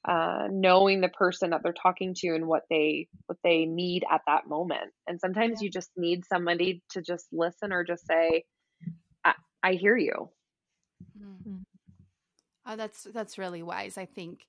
uh, 0.05 0.49
knowing 0.51 0.99
the 0.99 1.07
person 1.07 1.51
that 1.51 1.61
they're 1.63 1.71
talking 1.71 2.13
to 2.13 2.35
and 2.35 2.45
what 2.45 2.63
they 2.69 3.07
what 3.27 3.37
they 3.43 3.65
need 3.65 4.03
at 4.11 4.21
that 4.27 4.47
moment 4.47 4.91
and 5.07 5.19
sometimes 5.19 5.61
you 5.61 5.69
just 5.69 5.91
need 5.95 6.25
somebody 6.25 6.83
to 6.89 7.01
just 7.01 7.25
listen 7.31 7.71
or 7.71 7.85
just 7.85 8.05
say 8.05 8.43
i, 9.23 9.33
I 9.61 9.73
hear 9.73 9.95
you. 9.95 10.29
Mm-hmm. 11.17 11.57
oh, 12.65 12.75
that's 12.75 13.07
that's 13.13 13.37
really 13.37 13.63
wise 13.63 13.97
i 13.97 14.05
think 14.05 14.45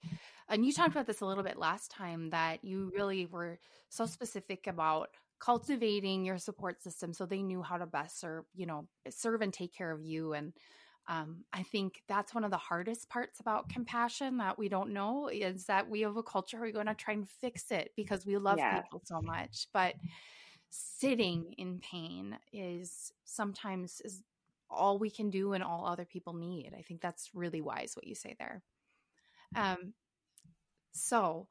and 0.48 0.64
you 0.64 0.72
talked 0.72 0.90
about 0.90 1.06
this 1.06 1.20
a 1.20 1.26
little 1.26 1.44
bit 1.44 1.58
last 1.58 1.90
time 1.90 2.30
that 2.30 2.64
you 2.64 2.92
really 2.94 3.26
were 3.26 3.58
so 3.88 4.06
specific 4.06 4.66
about 4.66 5.10
cultivating 5.44 6.24
your 6.24 6.38
support 6.38 6.82
system 6.82 7.12
so 7.12 7.26
they 7.26 7.42
knew 7.42 7.60
how 7.60 7.76
to 7.76 7.84
best 7.84 8.18
serve 8.18 8.44
you 8.54 8.64
know 8.64 8.86
serve 9.10 9.42
and 9.42 9.52
take 9.52 9.74
care 9.74 9.90
of 9.90 10.00
you 10.00 10.32
and 10.32 10.54
um, 11.06 11.44
i 11.52 11.62
think 11.62 12.02
that's 12.08 12.34
one 12.34 12.44
of 12.44 12.50
the 12.50 12.56
hardest 12.56 13.10
parts 13.10 13.40
about 13.40 13.68
compassion 13.68 14.38
that 14.38 14.58
we 14.58 14.70
don't 14.70 14.90
know 14.90 15.28
is 15.28 15.66
that 15.66 15.90
we 15.90 16.00
have 16.00 16.16
a 16.16 16.22
culture 16.22 16.56
where 16.56 16.68
we're 16.68 16.72
going 16.72 16.86
to 16.86 16.94
try 16.94 17.12
and 17.12 17.28
fix 17.28 17.70
it 17.70 17.90
because 17.94 18.24
we 18.24 18.38
love 18.38 18.56
yeah. 18.56 18.80
people 18.80 19.02
so 19.04 19.20
much 19.20 19.66
but 19.74 19.94
sitting 20.70 21.52
in 21.58 21.78
pain 21.78 22.38
is 22.52 23.12
sometimes 23.24 24.00
is 24.02 24.22
all 24.70 24.98
we 24.98 25.10
can 25.10 25.28
do 25.28 25.52
and 25.52 25.62
all 25.62 25.84
other 25.84 26.06
people 26.06 26.32
need 26.32 26.72
i 26.76 26.80
think 26.80 27.02
that's 27.02 27.28
really 27.34 27.60
wise 27.60 27.92
what 27.94 28.06
you 28.06 28.14
say 28.14 28.34
there 28.38 28.62
um 29.56 29.92
so 30.92 31.46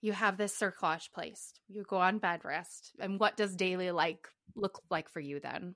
you 0.00 0.12
have 0.12 0.36
this 0.36 0.58
cerclage 0.58 1.12
placed. 1.12 1.60
You 1.68 1.84
go 1.86 1.96
on 1.96 2.18
bed 2.18 2.40
rest. 2.44 2.92
And 2.98 3.20
what 3.20 3.36
does 3.36 3.54
daily 3.54 3.90
like 3.90 4.26
look 4.54 4.80
like 4.90 5.08
for 5.10 5.20
you 5.20 5.40
then? 5.40 5.74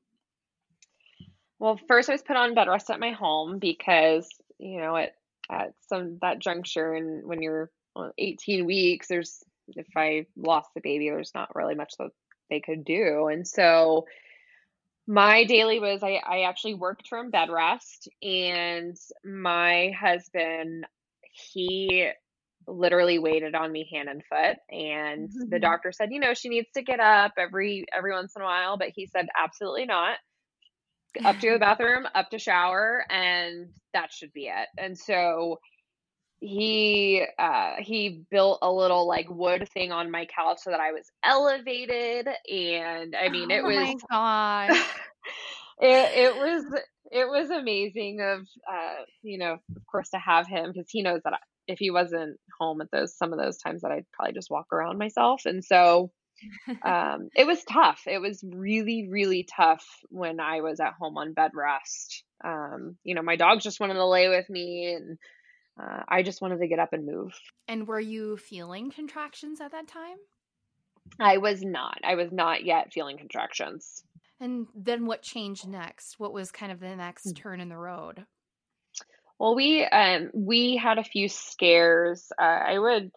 Well, 1.58 1.78
first 1.88 2.08
I 2.08 2.12
was 2.12 2.22
put 2.22 2.36
on 2.36 2.54
bed 2.54 2.68
rest 2.68 2.90
at 2.90 3.00
my 3.00 3.12
home 3.12 3.58
because, 3.58 4.28
you 4.58 4.78
know, 4.80 4.96
at 4.96 5.12
at 5.50 5.74
some 5.88 6.18
that 6.22 6.38
juncture 6.38 6.94
and 6.94 7.26
when 7.26 7.42
you're 7.42 7.70
18 8.18 8.64
weeks, 8.64 9.08
there's 9.08 9.42
if 9.68 9.86
I 9.96 10.26
lost 10.36 10.70
the 10.74 10.80
baby, 10.80 11.08
there's 11.08 11.34
not 11.34 11.54
really 11.54 11.74
much 11.74 11.94
that 11.98 12.10
they 12.50 12.60
could 12.60 12.84
do. 12.84 13.28
And 13.28 13.46
so 13.46 14.06
my 15.06 15.44
daily 15.44 15.80
was 15.80 16.02
I, 16.02 16.20
I 16.26 16.42
actually 16.42 16.74
worked 16.74 17.08
from 17.08 17.30
bed 17.30 17.50
rest 17.50 18.08
and 18.22 18.96
my 19.24 19.92
husband 19.98 20.86
he 21.52 22.08
literally 22.66 23.18
waited 23.18 23.54
on 23.54 23.70
me 23.70 23.88
hand 23.92 24.08
and 24.08 24.22
foot 24.28 24.56
and 24.70 25.28
mm-hmm. 25.28 25.48
the 25.50 25.58
doctor 25.58 25.92
said 25.92 26.10
you 26.10 26.20
know 26.20 26.34
she 26.34 26.48
needs 26.48 26.68
to 26.74 26.82
get 26.82 27.00
up 27.00 27.32
every 27.38 27.84
every 27.96 28.12
once 28.12 28.32
in 28.36 28.42
a 28.42 28.44
while 28.44 28.76
but 28.76 28.90
he 28.94 29.06
said 29.06 29.26
absolutely 29.42 29.86
not. 29.86 30.16
Up 31.24 31.38
to 31.38 31.52
the 31.52 31.58
bathroom 31.60 32.06
up 32.14 32.30
to 32.30 32.38
shower 32.38 33.04
and 33.08 33.68
that 33.92 34.12
should 34.12 34.32
be 34.32 34.46
it. 34.46 34.68
And 34.76 34.98
so 34.98 35.58
he 36.40 37.24
uh 37.38 37.74
he 37.78 38.24
built 38.30 38.58
a 38.62 38.70
little 38.70 39.06
like 39.06 39.26
wood 39.30 39.66
thing 39.72 39.92
on 39.92 40.10
my 40.10 40.26
couch 40.26 40.58
so 40.60 40.70
that 40.70 40.80
i 40.80 40.92
was 40.92 41.10
elevated 41.24 42.28
and 42.52 43.16
i 43.16 43.30
mean 43.30 43.50
oh 43.50 43.54
it 43.54 43.64
was 43.64 43.76
my 43.76 43.94
god 44.10 44.70
it, 45.80 46.18
it 46.18 46.36
was 46.36 46.64
it 47.10 47.26
was 47.26 47.48
amazing 47.48 48.20
of 48.20 48.40
uh 48.70 49.04
you 49.22 49.38
know 49.38 49.52
of 49.54 49.86
course 49.90 50.10
to 50.10 50.18
have 50.18 50.46
him 50.46 50.70
because 50.70 50.90
he 50.90 51.00
knows 51.00 51.22
that 51.24 51.32
if 51.66 51.78
he 51.78 51.90
wasn't 51.90 52.38
home 52.58 52.80
at 52.80 52.90
those 52.90 53.16
some 53.16 53.32
of 53.32 53.38
those 53.38 53.58
times 53.58 53.82
that 53.82 53.90
I'd 53.90 54.10
probably 54.12 54.34
just 54.34 54.50
walk 54.50 54.72
around 54.72 54.98
myself. 54.98 55.42
And 55.46 55.64
so 55.64 56.10
um, 56.84 57.28
it 57.34 57.46
was 57.46 57.64
tough. 57.64 58.02
It 58.06 58.20
was 58.20 58.44
really, 58.46 59.08
really 59.10 59.46
tough 59.56 59.84
when 60.10 60.40
I 60.40 60.60
was 60.60 60.80
at 60.80 60.94
home 60.98 61.16
on 61.16 61.32
bed 61.32 61.52
rest. 61.54 62.24
Um, 62.44 62.96
you 63.04 63.14
know, 63.14 63.22
my 63.22 63.36
dogs 63.36 63.64
just 63.64 63.80
wanted 63.80 63.94
to 63.94 64.06
lay 64.06 64.28
with 64.28 64.48
me 64.50 64.94
and 64.94 65.18
uh, 65.80 66.02
I 66.08 66.22
just 66.22 66.42
wanted 66.42 66.58
to 66.60 66.68
get 66.68 66.78
up 66.78 66.92
and 66.92 67.06
move. 67.06 67.32
And 67.68 67.86
were 67.88 68.00
you 68.00 68.36
feeling 68.36 68.90
contractions 68.90 69.60
at 69.60 69.72
that 69.72 69.88
time? 69.88 70.16
I 71.20 71.38
was 71.38 71.62
not. 71.62 71.98
I 72.04 72.14
was 72.14 72.32
not 72.32 72.64
yet 72.64 72.92
feeling 72.92 73.18
contractions. 73.18 74.02
And 74.40 74.66
then 74.74 75.06
what 75.06 75.22
changed 75.22 75.66
next? 75.68 76.18
What 76.18 76.32
was 76.32 76.50
kind 76.50 76.72
of 76.72 76.80
the 76.80 76.96
next 76.96 77.24
Hmm. 77.24 77.32
turn 77.34 77.60
in 77.60 77.68
the 77.68 77.76
road? 77.76 78.26
Well, 79.38 79.54
we 79.54 79.84
um 79.84 80.30
we 80.32 80.76
had 80.76 80.98
a 80.98 81.04
few 81.04 81.28
scares. 81.28 82.30
Uh, 82.40 82.44
I 82.44 82.78
would 82.78 83.10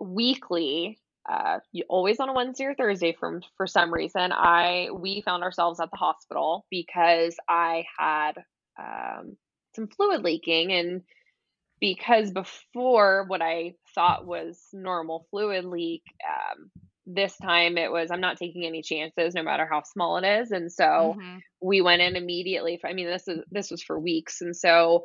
weekly, 0.00 0.98
uh, 1.30 1.60
always 1.88 2.20
on 2.20 2.28
a 2.30 2.34
Wednesday 2.34 2.64
or 2.66 2.74
Thursday 2.74 3.16
from 3.18 3.42
for 3.56 3.66
some 3.66 3.92
reason. 3.92 4.32
I 4.32 4.88
we 4.94 5.22
found 5.22 5.42
ourselves 5.42 5.80
at 5.80 5.90
the 5.90 5.96
hospital 5.98 6.66
because 6.70 7.36
I 7.48 7.84
had 7.98 8.32
um, 8.78 9.36
some 9.76 9.88
fluid 9.88 10.22
leaking, 10.24 10.72
and 10.72 11.02
because 11.80 12.30
before 12.32 13.24
what 13.28 13.42
I 13.42 13.74
thought 13.94 14.26
was 14.26 14.60
normal 14.72 15.26
fluid 15.30 15.64
leak, 15.64 16.02
um, 16.28 16.70
this 17.06 17.36
time 17.38 17.78
it 17.78 17.90
was 17.92 18.10
I'm 18.10 18.20
not 18.20 18.38
taking 18.38 18.66
any 18.66 18.82
chances, 18.82 19.34
no 19.34 19.42
matter 19.42 19.68
how 19.70 19.82
small 19.82 20.16
it 20.18 20.26
is, 20.26 20.50
and 20.52 20.72
so 20.72 21.16
Mhm. 21.16 21.42
we 21.62 21.80
went 21.82 22.02
in 22.02 22.16
immediately. 22.16 22.78
For, 22.80 22.88
I 22.88 22.94
mean, 22.94 23.06
this 23.06 23.28
is 23.28 23.40
this 23.50 23.70
was 23.70 23.82
for 23.82 23.98
weeks, 23.98 24.40
and 24.40 24.56
so 24.56 25.04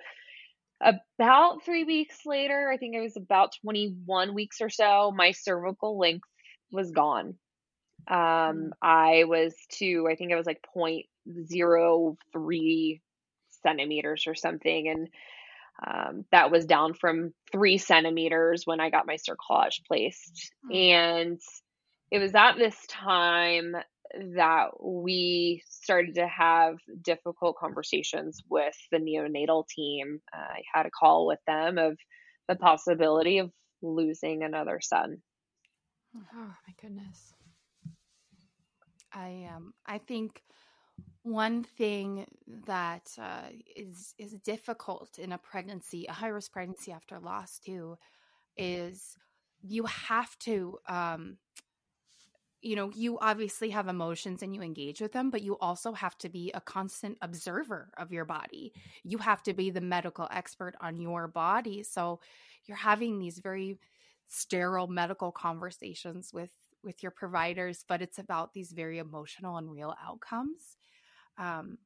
about 0.85 1.63
three 1.63 1.83
weeks 1.83 2.25
later, 2.25 2.69
I 2.71 2.77
think 2.77 2.95
it 2.95 3.01
was 3.01 3.17
about 3.17 3.53
21 3.61 4.33
weeks 4.33 4.61
or 4.61 4.69
so, 4.69 5.11
my 5.15 5.31
cervical 5.31 5.97
length 5.97 6.27
was 6.71 6.91
gone. 6.91 7.35
Um, 8.07 8.73
I 8.81 9.23
was 9.25 9.55
to, 9.79 10.07
I 10.09 10.15
think 10.15 10.31
it 10.31 10.35
was 10.35 10.45
like 10.45 10.61
0.03 10.75 13.01
centimeters 13.63 14.23
or 14.27 14.35
something. 14.35 14.87
And 14.87 15.09
um, 15.85 16.25
that 16.31 16.51
was 16.51 16.65
down 16.65 16.93
from 16.93 17.33
three 17.51 17.77
centimeters 17.77 18.65
when 18.65 18.79
I 18.79 18.89
got 18.89 19.07
my 19.07 19.17
cerclage 19.17 19.83
placed. 19.87 20.51
Mm. 20.71 20.75
And 20.75 21.41
it 22.11 22.19
was 22.19 22.35
at 22.35 22.57
this 22.57 22.77
time 22.87 23.75
that 24.35 24.69
we 24.83 25.63
started 25.69 26.15
to 26.15 26.27
have 26.27 26.77
difficult 27.01 27.57
conversations 27.57 28.41
with 28.49 28.75
the 28.91 28.97
neonatal 28.97 29.67
team. 29.67 30.21
Uh, 30.33 30.39
I 30.39 30.63
had 30.73 30.85
a 30.85 30.91
call 30.91 31.27
with 31.27 31.39
them 31.47 31.77
of 31.77 31.97
the 32.47 32.55
possibility 32.55 33.39
of 33.39 33.51
losing 33.81 34.43
another 34.43 34.79
son. 34.81 35.21
Oh 36.33 36.55
my 36.67 36.73
goodness. 36.81 37.33
I 39.13 39.49
um 39.53 39.73
I 39.85 39.97
think 39.97 40.43
one 41.23 41.63
thing 41.63 42.27
that 42.67 43.11
uh, 43.19 43.49
is 43.75 44.13
is 44.17 44.33
difficult 44.43 45.19
in 45.19 45.31
a 45.31 45.37
pregnancy, 45.37 46.05
a 46.07 46.13
high 46.13 46.27
risk 46.27 46.51
pregnancy 46.51 46.91
after 46.91 47.19
loss 47.19 47.59
too, 47.59 47.97
is 48.57 49.17
you 49.61 49.85
have 49.85 50.37
to 50.39 50.79
um 50.87 51.37
you 52.65 52.75
know 52.75 52.89
you 52.95 53.19
obviously 53.19 53.69
have 53.69 53.87
emotions 53.87 54.41
and 54.41 54.55
you 54.55 54.63
engage 54.63 54.99
with 54.99 55.11
them 55.11 55.29
but 55.29 55.43
you 55.43 55.55
also 55.59 55.93
have 55.93 56.17
to 56.17 56.29
be 56.29 56.51
a 56.55 56.61
constant 56.61 57.15
observer 57.21 57.91
of 57.97 58.11
your 58.11 58.25
body. 58.25 58.73
You 59.03 59.19
have 59.19 59.43
to 59.43 59.53
be 59.53 59.69
the 59.69 59.81
medical 59.81 60.27
expert 60.31 60.73
on 60.81 60.99
your 60.99 61.27
body. 61.27 61.83
So 61.83 62.19
you're 62.65 62.77
having 62.77 63.19
these 63.19 63.37
very 63.37 63.77
sterile 64.27 64.87
medical 64.87 65.31
conversations 65.31 66.33
with 66.33 66.49
with 66.83 67.03
your 67.03 67.11
providers 67.11 67.85
but 67.87 68.01
it's 68.01 68.17
about 68.17 68.53
these 68.53 68.71
very 68.71 68.97
emotional 68.97 69.57
and 69.57 69.71
real 69.71 69.93
outcomes. 70.03 70.77
Um 71.37 71.77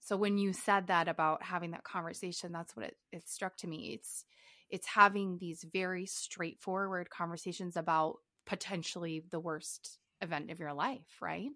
so 0.00 0.16
when 0.16 0.38
you 0.38 0.52
said 0.52 0.86
that 0.86 1.08
about 1.08 1.42
having 1.42 1.72
that 1.72 1.82
conversation 1.82 2.52
that's 2.52 2.76
what 2.76 2.86
it, 2.86 2.96
it 3.10 3.28
struck 3.28 3.56
to 3.56 3.66
me. 3.66 3.94
It's 3.94 4.24
it's 4.70 4.86
having 4.86 5.38
these 5.38 5.66
very 5.72 6.06
straightforward 6.06 7.10
conversations 7.10 7.76
about 7.76 8.18
potentially 8.46 9.24
the 9.30 9.40
worst 9.40 9.98
event 10.22 10.50
of 10.50 10.58
your 10.58 10.72
life 10.72 11.20
right? 11.20 11.50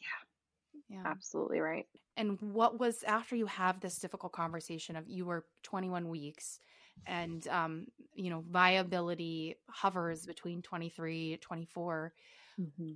Yeah. 0.00 0.96
Yeah. 0.96 1.02
Absolutely 1.04 1.60
right. 1.60 1.86
and 2.16 2.40
what 2.40 2.78
was 2.78 3.02
after 3.04 3.36
you 3.36 3.46
have 3.46 3.80
this 3.80 3.98
difficult 3.98 4.32
conversation 4.32 4.96
of 4.96 5.08
you 5.08 5.24
were 5.26 5.44
21 5.64 6.08
weeks 6.08 6.60
and 7.06 7.46
um 7.48 7.86
you 8.14 8.30
know 8.30 8.44
viability 8.50 9.56
hovers 9.68 10.26
between 10.26 10.62
23 10.62 11.38
24 11.42 12.12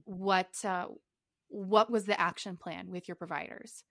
what 0.04 0.64
uh 0.64 0.86
what 1.50 1.90
was 1.90 2.04
the 2.04 2.18
action 2.18 2.56
plan 2.56 2.90
with 2.90 3.08
your 3.08 3.16
providers? 3.16 3.84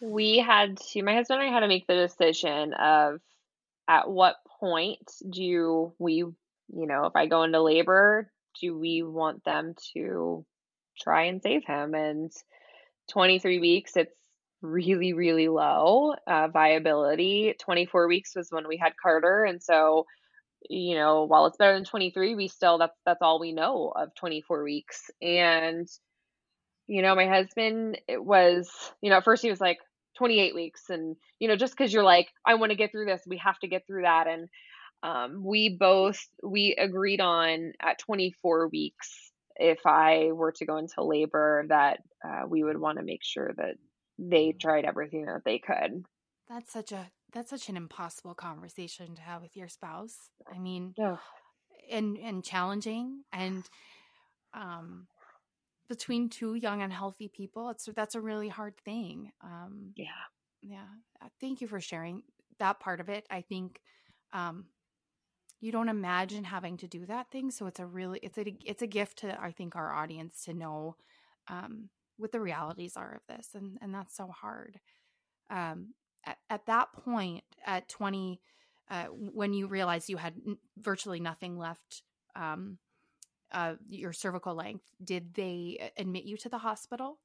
We 0.00 0.38
had 0.38 0.78
to, 0.92 1.02
my 1.02 1.14
husband 1.14 1.40
and 1.40 1.50
I 1.50 1.52
had 1.52 1.60
to 1.60 1.68
make 1.68 1.86
the 1.86 1.94
decision 1.94 2.74
of 2.74 3.20
at 3.88 4.10
what 4.10 4.36
point 4.58 5.10
do 5.28 5.92
we, 5.98 6.16
you 6.16 6.34
know, 6.68 7.04
if 7.04 7.14
I 7.14 7.26
go 7.26 7.42
into 7.44 7.62
labor, 7.62 8.30
do 8.60 8.78
we 8.78 9.02
want 9.02 9.44
them 9.44 9.74
to 9.94 10.44
try 11.00 11.24
and 11.24 11.42
save 11.42 11.64
him? 11.64 11.94
And 11.94 12.30
23 13.10 13.58
weeks, 13.58 13.96
it's 13.96 14.14
really, 14.62 15.12
really 15.12 15.48
low 15.48 16.14
uh, 16.26 16.48
viability. 16.48 17.54
24 17.60 18.08
weeks 18.08 18.34
was 18.36 18.48
when 18.50 18.68
we 18.68 18.76
had 18.76 18.92
Carter. 19.02 19.44
And 19.44 19.62
so, 19.62 20.06
you 20.68 20.94
know, 20.94 21.24
while 21.24 21.46
it's 21.46 21.56
better 21.56 21.74
than 21.74 21.84
23, 21.84 22.34
we 22.34 22.48
still, 22.48 22.78
that's, 22.78 22.96
that's 23.06 23.22
all 23.22 23.40
we 23.40 23.52
know 23.52 23.92
of 23.94 24.14
24 24.16 24.62
weeks. 24.62 25.10
And, 25.22 25.88
you 26.86 27.02
know, 27.02 27.14
my 27.14 27.26
husband 27.26 27.98
it 28.08 28.22
was, 28.22 28.70
you 29.00 29.10
know, 29.10 29.18
at 29.18 29.24
first 29.24 29.42
he 29.42 29.50
was 29.50 29.60
like 29.60 29.78
28 30.18 30.54
weeks. 30.54 30.82
And, 30.90 31.16
you 31.38 31.48
know, 31.48 31.56
just 31.56 31.76
because 31.76 31.92
you're 31.92 32.04
like, 32.04 32.28
I 32.46 32.54
want 32.54 32.70
to 32.70 32.76
get 32.76 32.92
through 32.92 33.06
this, 33.06 33.22
we 33.26 33.38
have 33.38 33.58
to 33.60 33.68
get 33.68 33.86
through 33.86 34.02
that. 34.02 34.26
And 34.26 34.48
um, 35.02 35.42
we 35.44 35.76
both, 35.76 36.20
we 36.42 36.74
agreed 36.76 37.20
on 37.20 37.72
at 37.80 37.98
24 37.98 38.68
weeks, 38.68 39.32
if 39.56 39.86
I 39.86 40.32
were 40.32 40.52
to 40.52 40.66
go 40.66 40.76
into 40.76 41.02
labor, 41.04 41.64
that 41.68 42.00
uh, 42.24 42.42
we 42.48 42.62
would 42.64 42.78
want 42.78 42.98
to 42.98 43.04
make 43.04 43.24
sure 43.24 43.52
that 43.56 43.76
they 44.18 44.52
tried 44.52 44.84
everything 44.84 45.26
that 45.26 45.42
they 45.44 45.58
could. 45.58 46.04
that's 46.48 46.72
such 46.72 46.92
a 46.92 47.10
that's 47.32 47.50
such 47.50 47.68
an 47.68 47.76
impossible 47.76 48.34
conversation 48.34 49.14
to 49.14 49.22
have 49.22 49.42
with 49.42 49.56
your 49.56 49.68
spouse. 49.68 50.30
I 50.52 50.58
mean 50.58 50.94
and 51.90 52.18
and 52.18 52.44
challenging 52.44 53.24
and 53.32 53.68
um 54.54 55.08
between 55.88 56.28
two 56.28 56.54
young 56.54 56.82
and 56.82 56.92
healthy 56.92 57.28
people 57.28 57.70
it's 57.70 57.88
that's 57.96 58.14
a 58.14 58.20
really 58.20 58.48
hard 58.48 58.76
thing 58.84 59.32
um 59.42 59.94
Yeah. 59.96 60.06
yeah. 60.62 60.86
Uh, 61.22 61.28
thank 61.40 61.60
you 61.60 61.68
for 61.68 61.80
sharing 61.80 62.22
that 62.58 62.80
part 62.80 63.00
of 63.00 63.08
it. 63.08 63.26
I 63.30 63.42
think 63.42 63.80
um 64.32 64.66
you 65.60 65.70
don't 65.72 65.88
imagine 65.88 66.44
having 66.44 66.76
to 66.78 66.88
do 66.88 67.06
that 67.06 67.30
thing 67.30 67.50
so 67.50 67.66
it's 67.66 67.80
a 67.80 67.86
really 67.86 68.18
it's 68.22 68.38
a 68.38 68.56
it's 68.64 68.82
a 68.82 68.86
gift 68.86 69.18
to 69.18 69.40
i 69.40 69.52
think 69.52 69.76
our 69.76 69.92
audience 69.92 70.44
to 70.44 70.54
know 70.54 70.96
um 71.48 71.88
what 72.20 72.32
the 72.32 72.40
realities 72.40 72.96
are 72.96 73.14
of 73.14 73.22
this 73.34 73.48
and 73.54 73.78
and 73.80 73.94
that's 73.94 74.14
so 74.16 74.28
hard. 74.28 74.78
Um 75.48 75.94
at, 76.24 76.36
at 76.50 76.66
that 76.66 76.92
point 76.92 77.44
at 77.66 77.88
20 77.88 78.40
uh 78.90 79.06
when 79.06 79.52
you 79.54 79.66
realized 79.66 80.08
you 80.08 80.18
had 80.18 80.34
n- 80.46 80.58
virtually 80.78 81.18
nothing 81.18 81.56
left 81.56 82.02
um 82.36 82.78
uh 83.52 83.74
your 83.88 84.12
cervical 84.12 84.54
length 84.54 84.84
did 85.02 85.34
they 85.34 85.78
uh, 85.80 86.00
admit 86.00 86.24
you 86.24 86.36
to 86.36 86.48
the 86.48 86.58
hospital? 86.58 87.18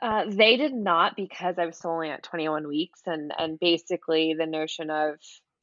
Uh, 0.00 0.24
they 0.28 0.56
did 0.56 0.72
not 0.74 1.16
because 1.16 1.58
I 1.58 1.66
was 1.66 1.76
still 1.76 1.90
only 1.90 2.10
at 2.10 2.22
21 2.22 2.68
weeks, 2.68 3.00
and 3.06 3.32
and 3.36 3.58
basically 3.58 4.34
the 4.34 4.46
notion 4.46 4.90
of 4.90 5.18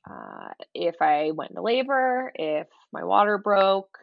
uh, 0.09 0.49
if 0.73 0.95
I 1.01 1.31
went 1.31 1.51
into 1.51 1.61
labor, 1.61 2.31
if 2.35 2.67
my 2.91 3.03
water 3.03 3.37
broke, 3.37 3.97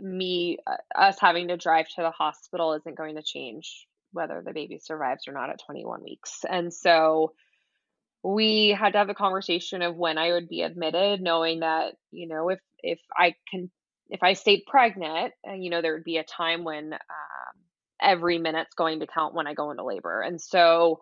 me 0.00 0.58
uh, 0.66 0.76
us 0.98 1.18
having 1.20 1.48
to 1.48 1.56
drive 1.56 1.86
to 1.88 2.02
the 2.02 2.10
hospital 2.10 2.72
isn't 2.74 2.96
going 2.96 3.16
to 3.16 3.22
change 3.22 3.86
whether 4.12 4.42
the 4.44 4.52
baby 4.52 4.78
survives 4.78 5.28
or 5.28 5.32
not 5.32 5.50
at 5.50 5.60
21 5.66 6.02
weeks. 6.02 6.44
And 6.48 6.72
so 6.72 7.32
we 8.22 8.68
had 8.68 8.92
to 8.92 8.98
have 8.98 9.08
a 9.08 9.14
conversation 9.14 9.82
of 9.82 9.96
when 9.96 10.18
I 10.18 10.32
would 10.32 10.48
be 10.48 10.62
admitted, 10.62 11.20
knowing 11.20 11.60
that 11.60 11.94
you 12.10 12.28
know 12.28 12.48
if 12.50 12.60
if 12.82 13.00
I 13.16 13.34
can 13.50 13.70
if 14.08 14.22
I 14.22 14.32
stayed 14.34 14.64
pregnant, 14.66 15.32
uh, 15.48 15.54
you 15.54 15.70
know 15.70 15.82
there 15.82 15.94
would 15.94 16.04
be 16.04 16.18
a 16.18 16.24
time 16.24 16.64
when 16.64 16.92
um, 16.92 16.98
every 18.00 18.38
minute's 18.38 18.74
going 18.74 19.00
to 19.00 19.06
count 19.06 19.34
when 19.34 19.46
I 19.46 19.54
go 19.54 19.70
into 19.70 19.84
labor. 19.84 20.20
And 20.20 20.40
so 20.40 21.00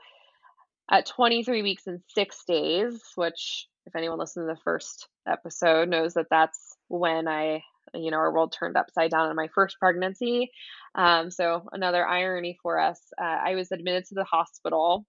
at 0.90 1.06
23 1.06 1.62
weeks 1.62 1.86
and 1.86 2.00
six 2.08 2.44
days, 2.46 3.00
which 3.14 3.66
if 3.86 3.96
anyone 3.96 4.18
listened 4.18 4.48
to 4.48 4.54
the 4.54 4.60
first 4.64 5.08
episode 5.26 5.88
knows 5.88 6.14
that 6.14 6.26
that's 6.30 6.76
when 6.88 7.26
I, 7.28 7.62
you 7.94 8.10
know, 8.10 8.18
our 8.18 8.32
world 8.32 8.54
turned 8.58 8.76
upside 8.76 9.10
down 9.10 9.30
in 9.30 9.36
my 9.36 9.48
first 9.54 9.78
pregnancy. 9.78 10.50
Um, 10.94 11.30
so 11.30 11.68
another 11.72 12.06
irony 12.06 12.58
for 12.62 12.78
us, 12.78 13.00
uh, 13.20 13.24
I 13.24 13.54
was 13.54 13.72
admitted 13.72 14.06
to 14.06 14.14
the 14.14 14.24
hospital 14.24 15.06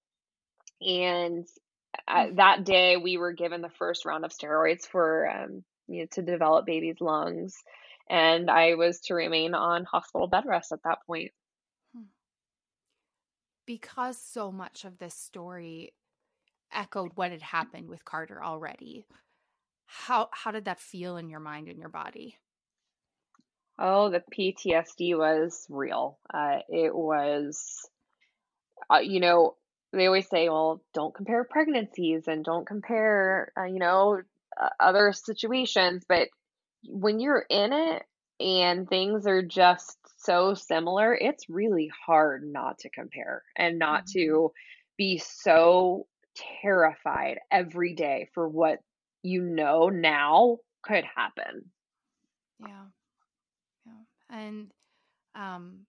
and 0.82 1.46
uh, 2.08 2.28
that 2.36 2.64
day 2.64 2.98
we 2.98 3.18
were 3.18 3.34
given 3.34 3.62
the 3.62 3.70
first 3.70 4.06
round 4.06 4.26
of 4.26 4.32
steroids 4.32 4.86
for, 4.86 5.30
um, 5.30 5.64
you 5.88 6.02
know, 6.02 6.08
to 6.14 6.22
develop 6.22 6.66
baby's 6.66 7.02
lungs. 7.02 7.56
And 8.10 8.50
I 8.50 8.76
was 8.76 9.02
to 9.02 9.14
remain 9.14 9.54
on 9.54 9.86
hospital 9.86 10.28
bed 10.28 10.46
rest 10.48 10.72
at 10.72 10.84
that 10.84 11.00
point. 11.06 11.32
Because 13.70 14.18
so 14.18 14.52
much 14.52 14.84
of 14.84 14.98
this 14.98 15.14
story 15.14 15.94
echoed 16.74 17.12
what 17.14 17.30
had 17.30 17.44
happened 17.44 17.88
with 17.88 18.04
Carter 18.04 18.44
already. 18.44 19.06
How 19.86 20.30
how 20.32 20.50
did 20.50 20.66
that 20.66 20.80
feel 20.80 21.18
in 21.18 21.30
your 21.30 21.40
mind 21.40 21.68
and 21.68 21.78
your 21.78 21.90
body? 21.90 22.36
Oh, 23.78 24.10
the 24.10 24.24
PTSD 24.36 25.16
was 25.16 25.68
real. 25.70 26.18
Uh, 26.34 26.62
it 26.68 26.96
was, 26.96 27.88
uh, 28.92 29.02
you 29.04 29.20
know, 29.20 29.56
they 29.94 30.08
always 30.08 30.28
say, 30.28 30.50
well, 30.50 30.82
don't 30.96 31.14
compare 31.14 31.44
pregnancies 31.44 32.28
and 32.28 32.44
don't 32.44 32.66
compare, 32.66 33.54
uh, 33.56 33.66
you 33.66 33.78
know, 33.78 34.20
uh, 34.60 34.70
other 34.80 35.14
situations. 35.14 36.06
But 36.10 36.30
when 36.88 37.20
you're 37.20 37.46
in 37.48 37.72
it 37.72 38.04
and 38.40 38.90
things 38.90 39.28
are 39.28 39.44
just 39.44 39.99
so 40.20 40.54
similar, 40.54 41.16
it's 41.16 41.50
really 41.50 41.92
hard 42.06 42.44
not 42.46 42.80
to 42.80 42.90
compare 42.90 43.44
and 43.56 43.80
not 43.80 44.06
Mhm. 44.06 44.14
to 44.14 44.52
be 44.98 45.18
so 45.18 46.08
terrified 46.36 47.40
every 47.52 47.94
day 47.94 48.30
for 48.34 48.48
what 48.48 48.80
you 49.24 49.42
know 49.42 49.90
now 49.90 50.58
could 50.84 51.04
happen. 51.04 51.72
Yeah. 52.60 52.88
Yeah. 53.86 54.04
And 54.30 54.74
um 55.36 55.88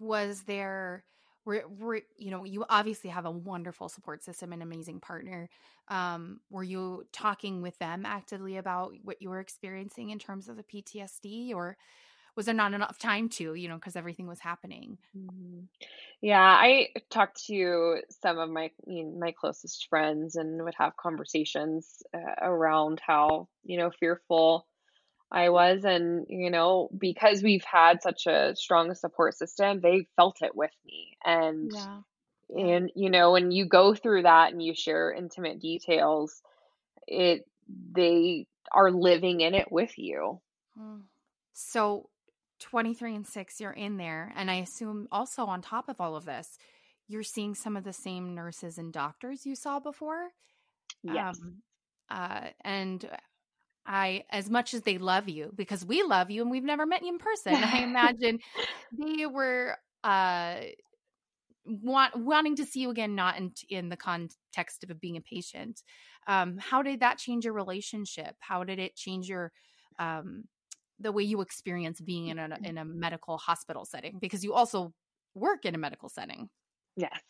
was 0.00 0.44
there 0.44 1.04
were, 1.44 1.64
were 1.68 2.02
you 2.16 2.30
know 2.30 2.44
you 2.44 2.64
obviously 2.68 3.10
have 3.10 3.26
a 3.26 3.30
wonderful 3.30 3.88
support 3.88 4.22
system 4.22 4.52
and 4.52 4.62
amazing 4.62 5.00
partner 5.00 5.48
um 5.88 6.40
were 6.50 6.62
you 6.62 7.04
talking 7.12 7.62
with 7.62 7.76
them 7.78 8.06
actively 8.06 8.56
about 8.56 8.94
what 9.02 9.20
you 9.20 9.28
were 9.28 9.40
experiencing 9.40 10.10
in 10.10 10.18
terms 10.18 10.48
of 10.48 10.56
the 10.56 10.62
PTSD 10.62 11.52
or 11.52 11.76
was 12.36 12.46
there 12.46 12.54
not 12.54 12.74
enough 12.74 12.98
time 12.98 13.28
to 13.28 13.54
you 13.54 13.68
know 13.68 13.76
because 13.76 13.96
everything 13.96 14.26
was 14.26 14.40
happening 14.40 14.98
Mhm. 15.16 15.68
Yeah, 16.20 16.40
I 16.40 16.88
talked 17.10 17.46
to 17.46 18.02
some 18.08 18.38
of 18.38 18.48
my 18.48 18.70
you 18.86 19.04
know, 19.04 19.18
my 19.18 19.32
closest 19.32 19.88
friends 19.88 20.36
and 20.36 20.62
would 20.64 20.74
have 20.78 20.96
conversations 20.96 22.02
uh, 22.14 22.34
around 22.40 23.00
how, 23.04 23.48
you 23.64 23.76
know, 23.76 23.90
fearful 23.90 24.66
I 25.32 25.48
was 25.48 25.84
and, 25.84 26.26
you 26.28 26.50
know, 26.50 26.90
because 26.96 27.42
we've 27.42 27.64
had 27.64 28.02
such 28.02 28.26
a 28.26 28.54
strong 28.54 28.94
support 28.94 29.34
system, 29.34 29.80
they 29.80 30.06
felt 30.16 30.42
it 30.42 30.54
with 30.54 30.72
me. 30.84 31.16
And 31.24 31.72
yeah 31.72 32.00
and 32.54 32.90
you 32.94 33.08
know, 33.10 33.32
when 33.32 33.50
you 33.50 33.66
go 33.66 33.94
through 33.94 34.22
that 34.22 34.52
and 34.52 34.62
you 34.62 34.74
share 34.74 35.10
intimate 35.12 35.60
details, 35.60 36.42
it 37.06 37.46
they 37.92 38.46
are 38.70 38.90
living 38.90 39.40
in 39.40 39.54
it 39.54 39.72
with 39.72 39.96
you. 39.98 40.40
Mm. 40.78 41.02
so 41.52 42.08
23 42.62 43.16
and 43.16 43.26
6 43.26 43.60
you're 43.60 43.72
in 43.72 43.96
there 43.96 44.32
and 44.36 44.50
i 44.50 44.56
assume 44.56 45.08
also 45.12 45.44
on 45.44 45.60
top 45.62 45.88
of 45.88 46.00
all 46.00 46.16
of 46.16 46.24
this 46.24 46.58
you're 47.08 47.22
seeing 47.22 47.54
some 47.54 47.76
of 47.76 47.84
the 47.84 47.92
same 47.92 48.34
nurses 48.34 48.78
and 48.78 48.92
doctors 48.92 49.44
you 49.44 49.54
saw 49.54 49.80
before? 49.80 50.28
Yes. 51.02 51.38
um 51.38 51.62
uh 52.10 52.48
and 52.62 53.08
i 53.86 54.24
as 54.30 54.50
much 54.50 54.74
as 54.74 54.82
they 54.82 54.98
love 54.98 55.28
you 55.28 55.52
because 55.54 55.84
we 55.84 56.02
love 56.02 56.30
you 56.30 56.42
and 56.42 56.50
we've 56.50 56.64
never 56.64 56.86
met 56.86 57.02
you 57.02 57.08
in 57.08 57.18
person 57.18 57.64
i 57.64 57.78
imagine 57.78 58.38
they 58.92 59.26
were 59.26 59.76
uh 60.04 60.56
want 61.64 62.16
wanting 62.16 62.56
to 62.56 62.64
see 62.64 62.80
you 62.80 62.90
again 62.90 63.14
not 63.14 63.38
in 63.38 63.52
in 63.68 63.88
the 63.88 63.96
context 63.96 64.84
of 64.88 65.00
being 65.00 65.16
a 65.16 65.20
patient. 65.20 65.82
Um 66.26 66.58
how 66.58 66.82
did 66.82 67.00
that 67.00 67.18
change 67.18 67.44
your 67.44 67.54
relationship? 67.54 68.34
How 68.40 68.64
did 68.64 68.78
it 68.78 68.96
change 68.96 69.28
your 69.28 69.52
um 69.98 70.44
the 70.98 71.12
way 71.12 71.22
you 71.22 71.40
experience 71.40 72.00
being 72.00 72.28
in 72.28 72.38
a 72.38 72.58
in 72.62 72.78
a 72.78 72.84
medical 72.84 73.38
hospital 73.38 73.84
setting 73.84 74.18
because 74.20 74.44
you 74.44 74.52
also 74.52 74.92
work 75.34 75.64
in 75.64 75.74
a 75.74 75.78
medical 75.78 76.08
setting 76.08 76.48
Yes. 76.96 77.20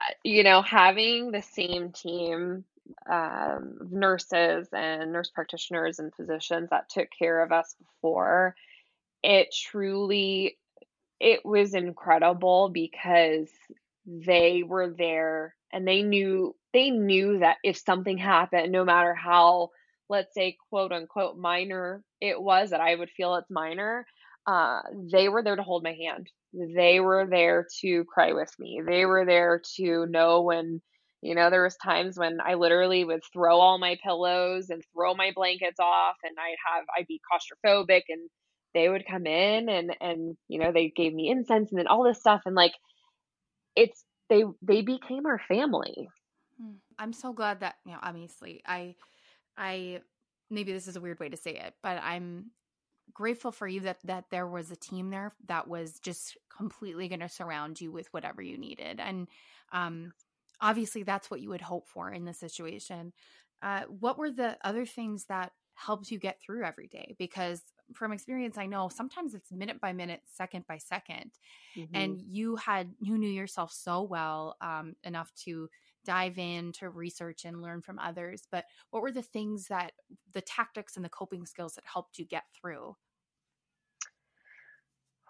Uh, 0.00 0.12
You 0.24 0.42
know, 0.42 0.62
having 0.62 1.30
the 1.30 1.42
same 1.42 1.92
team 1.92 2.64
um, 3.10 3.78
of 3.80 3.92
nurses 3.92 4.68
and 4.72 5.12
nurse 5.12 5.30
practitioners 5.30 5.98
and 5.98 6.14
physicians 6.14 6.70
that 6.70 6.88
took 6.88 7.08
care 7.16 7.42
of 7.42 7.52
us 7.52 7.74
before, 7.78 8.54
it 9.22 9.54
truly 9.54 10.58
it 11.20 11.44
was 11.44 11.74
incredible 11.74 12.68
because 12.68 13.50
they 14.06 14.62
were 14.62 14.88
there 14.90 15.54
and 15.72 15.86
they 15.86 16.02
knew 16.02 16.54
they 16.72 16.90
knew 16.90 17.40
that 17.40 17.58
if 17.62 17.76
something 17.76 18.16
happened, 18.18 18.72
no 18.72 18.84
matter 18.84 19.14
how, 19.14 19.70
let's 20.08 20.34
say, 20.34 20.56
quote 20.70 20.92
unquote, 20.92 21.36
minor 21.36 22.02
it 22.20 22.40
was, 22.40 22.70
that 22.70 22.80
I 22.80 22.94
would 22.94 23.10
feel 23.10 23.34
it's 23.36 23.50
minor, 23.50 24.06
uh, 24.46 24.80
they 25.12 25.28
were 25.28 25.42
there 25.42 25.56
to 25.56 25.62
hold 25.62 25.82
my 25.84 25.92
hand. 25.94 26.28
They 26.52 27.00
were 27.00 27.26
there 27.30 27.66
to 27.82 28.04
cry 28.04 28.32
with 28.32 28.50
me. 28.58 28.80
They 28.86 29.04
were 29.06 29.26
there 29.26 29.60
to 29.76 30.06
know 30.06 30.42
when, 30.42 30.80
you 31.20 31.34
know, 31.34 31.50
there 31.50 31.62
was 31.64 31.76
times 31.76 32.18
when 32.18 32.38
I 32.44 32.54
literally 32.54 33.04
would 33.04 33.20
throw 33.32 33.58
all 33.58 33.78
my 33.78 33.98
pillows 34.02 34.70
and 34.70 34.82
throw 34.94 35.14
my 35.14 35.32
blankets 35.34 35.78
off 35.80 36.16
and 36.24 36.34
I'd 36.38 36.56
have 36.74 36.84
I'd 36.96 37.06
be 37.06 37.20
claustrophobic 37.30 38.02
and 38.08 38.30
they 38.74 38.88
would 38.88 39.04
come 39.10 39.26
in 39.26 39.68
and 39.68 39.96
and 40.00 40.36
you 40.48 40.58
know 40.58 40.72
they 40.72 40.90
gave 40.94 41.12
me 41.14 41.30
incense 41.30 41.70
and 41.70 41.78
then 41.78 41.86
all 41.86 42.04
this 42.04 42.20
stuff 42.20 42.42
and 42.46 42.54
like 42.54 42.72
it's 43.76 44.04
they 44.28 44.44
they 44.62 44.82
became 44.82 45.26
our 45.26 45.40
family 45.48 46.08
Hmm. 46.60 46.74
i'm 46.98 47.12
so 47.12 47.32
glad 47.32 47.60
that 47.60 47.76
you 47.86 47.92
know 47.92 47.98
obviously 48.02 48.62
i 48.66 48.94
i 49.58 50.00
maybe 50.50 50.72
this 50.72 50.88
is 50.88 50.96
a 50.96 51.00
weird 51.00 51.20
way 51.20 51.28
to 51.28 51.36
say 51.36 51.52
it 51.52 51.74
but 51.82 52.00
i'm 52.02 52.50
grateful 53.12 53.52
for 53.52 53.66
you 53.66 53.80
that 53.80 53.98
that 54.04 54.24
there 54.30 54.46
was 54.46 54.70
a 54.70 54.76
team 54.76 55.10
there 55.10 55.32
that 55.46 55.68
was 55.68 55.98
just 56.00 56.36
completely 56.54 57.08
going 57.08 57.20
to 57.20 57.28
surround 57.28 57.80
you 57.80 57.90
with 57.90 58.08
whatever 58.12 58.42
you 58.42 58.58
needed. 58.58 59.00
And 59.00 59.28
um 59.72 60.12
obviously 60.60 61.02
that's 61.04 61.30
what 61.30 61.40
you 61.40 61.50
would 61.50 61.60
hope 61.60 61.88
for 61.88 62.10
in 62.12 62.24
the 62.24 62.34
situation. 62.34 63.12
Uh 63.62 63.82
what 63.88 64.18
were 64.18 64.30
the 64.30 64.56
other 64.62 64.86
things 64.86 65.26
that 65.26 65.52
helped 65.74 66.10
you 66.10 66.18
get 66.18 66.40
through 66.40 66.64
every 66.64 66.88
day? 66.88 67.14
Because 67.18 67.62
from 67.94 68.12
experience 68.12 68.58
i 68.58 68.66
know 68.66 68.90
sometimes 68.90 69.34
it's 69.34 69.50
minute 69.50 69.80
by 69.80 69.92
minute 69.92 70.20
second 70.26 70.66
by 70.66 70.76
second. 70.78 71.30
And 71.94 72.20
you 72.20 72.56
had 72.56 72.92
you 73.00 73.16
knew 73.16 73.30
yourself 73.30 73.72
so 73.72 74.02
well 74.02 74.56
um, 74.60 74.94
enough 75.04 75.32
to 75.44 75.68
dive 76.08 76.38
in 76.38 76.72
to 76.72 76.88
research 76.88 77.44
and 77.44 77.60
learn 77.60 77.82
from 77.82 77.98
others 77.98 78.44
but 78.50 78.64
what 78.90 79.02
were 79.02 79.12
the 79.12 79.20
things 79.20 79.66
that 79.68 79.92
the 80.32 80.40
tactics 80.40 80.96
and 80.96 81.04
the 81.04 81.10
coping 81.10 81.44
skills 81.44 81.74
that 81.74 81.84
helped 81.84 82.18
you 82.18 82.24
get 82.24 82.44
through 82.58 82.96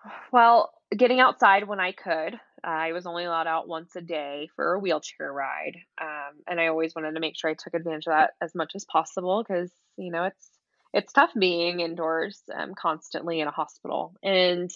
well 0.32 0.70
getting 0.96 1.18
outside 1.18 1.66
when 1.66 1.80
i 1.80 1.90
could 1.90 2.38
i 2.62 2.92
was 2.92 3.06
only 3.06 3.24
allowed 3.24 3.48
out 3.48 3.66
once 3.66 3.96
a 3.96 4.00
day 4.00 4.48
for 4.54 4.74
a 4.74 4.78
wheelchair 4.78 5.32
ride 5.32 5.76
um, 6.00 6.36
and 6.46 6.60
i 6.60 6.68
always 6.68 6.94
wanted 6.94 7.10
to 7.10 7.20
make 7.20 7.36
sure 7.36 7.50
i 7.50 7.54
took 7.54 7.74
advantage 7.74 8.06
of 8.06 8.12
that 8.12 8.30
as 8.40 8.54
much 8.54 8.76
as 8.76 8.84
possible 8.84 9.42
because 9.42 9.72
you 9.96 10.12
know 10.12 10.22
it's 10.22 10.50
it's 10.94 11.12
tough 11.12 11.32
being 11.36 11.80
indoors 11.80 12.40
um, 12.56 12.72
constantly 12.76 13.40
in 13.40 13.48
a 13.48 13.50
hospital 13.52 14.14
and 14.22 14.70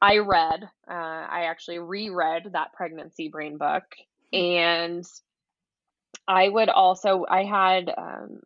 I 0.00 0.18
read, 0.18 0.62
uh, 0.88 0.92
I 0.92 1.46
actually 1.48 1.78
reread 1.78 2.50
that 2.52 2.74
pregnancy 2.74 3.28
brain 3.28 3.56
book. 3.56 3.84
And 4.32 5.04
I 6.28 6.48
would 6.48 6.68
also, 6.68 7.24
I 7.28 7.44
had 7.44 7.92
um, 7.96 8.40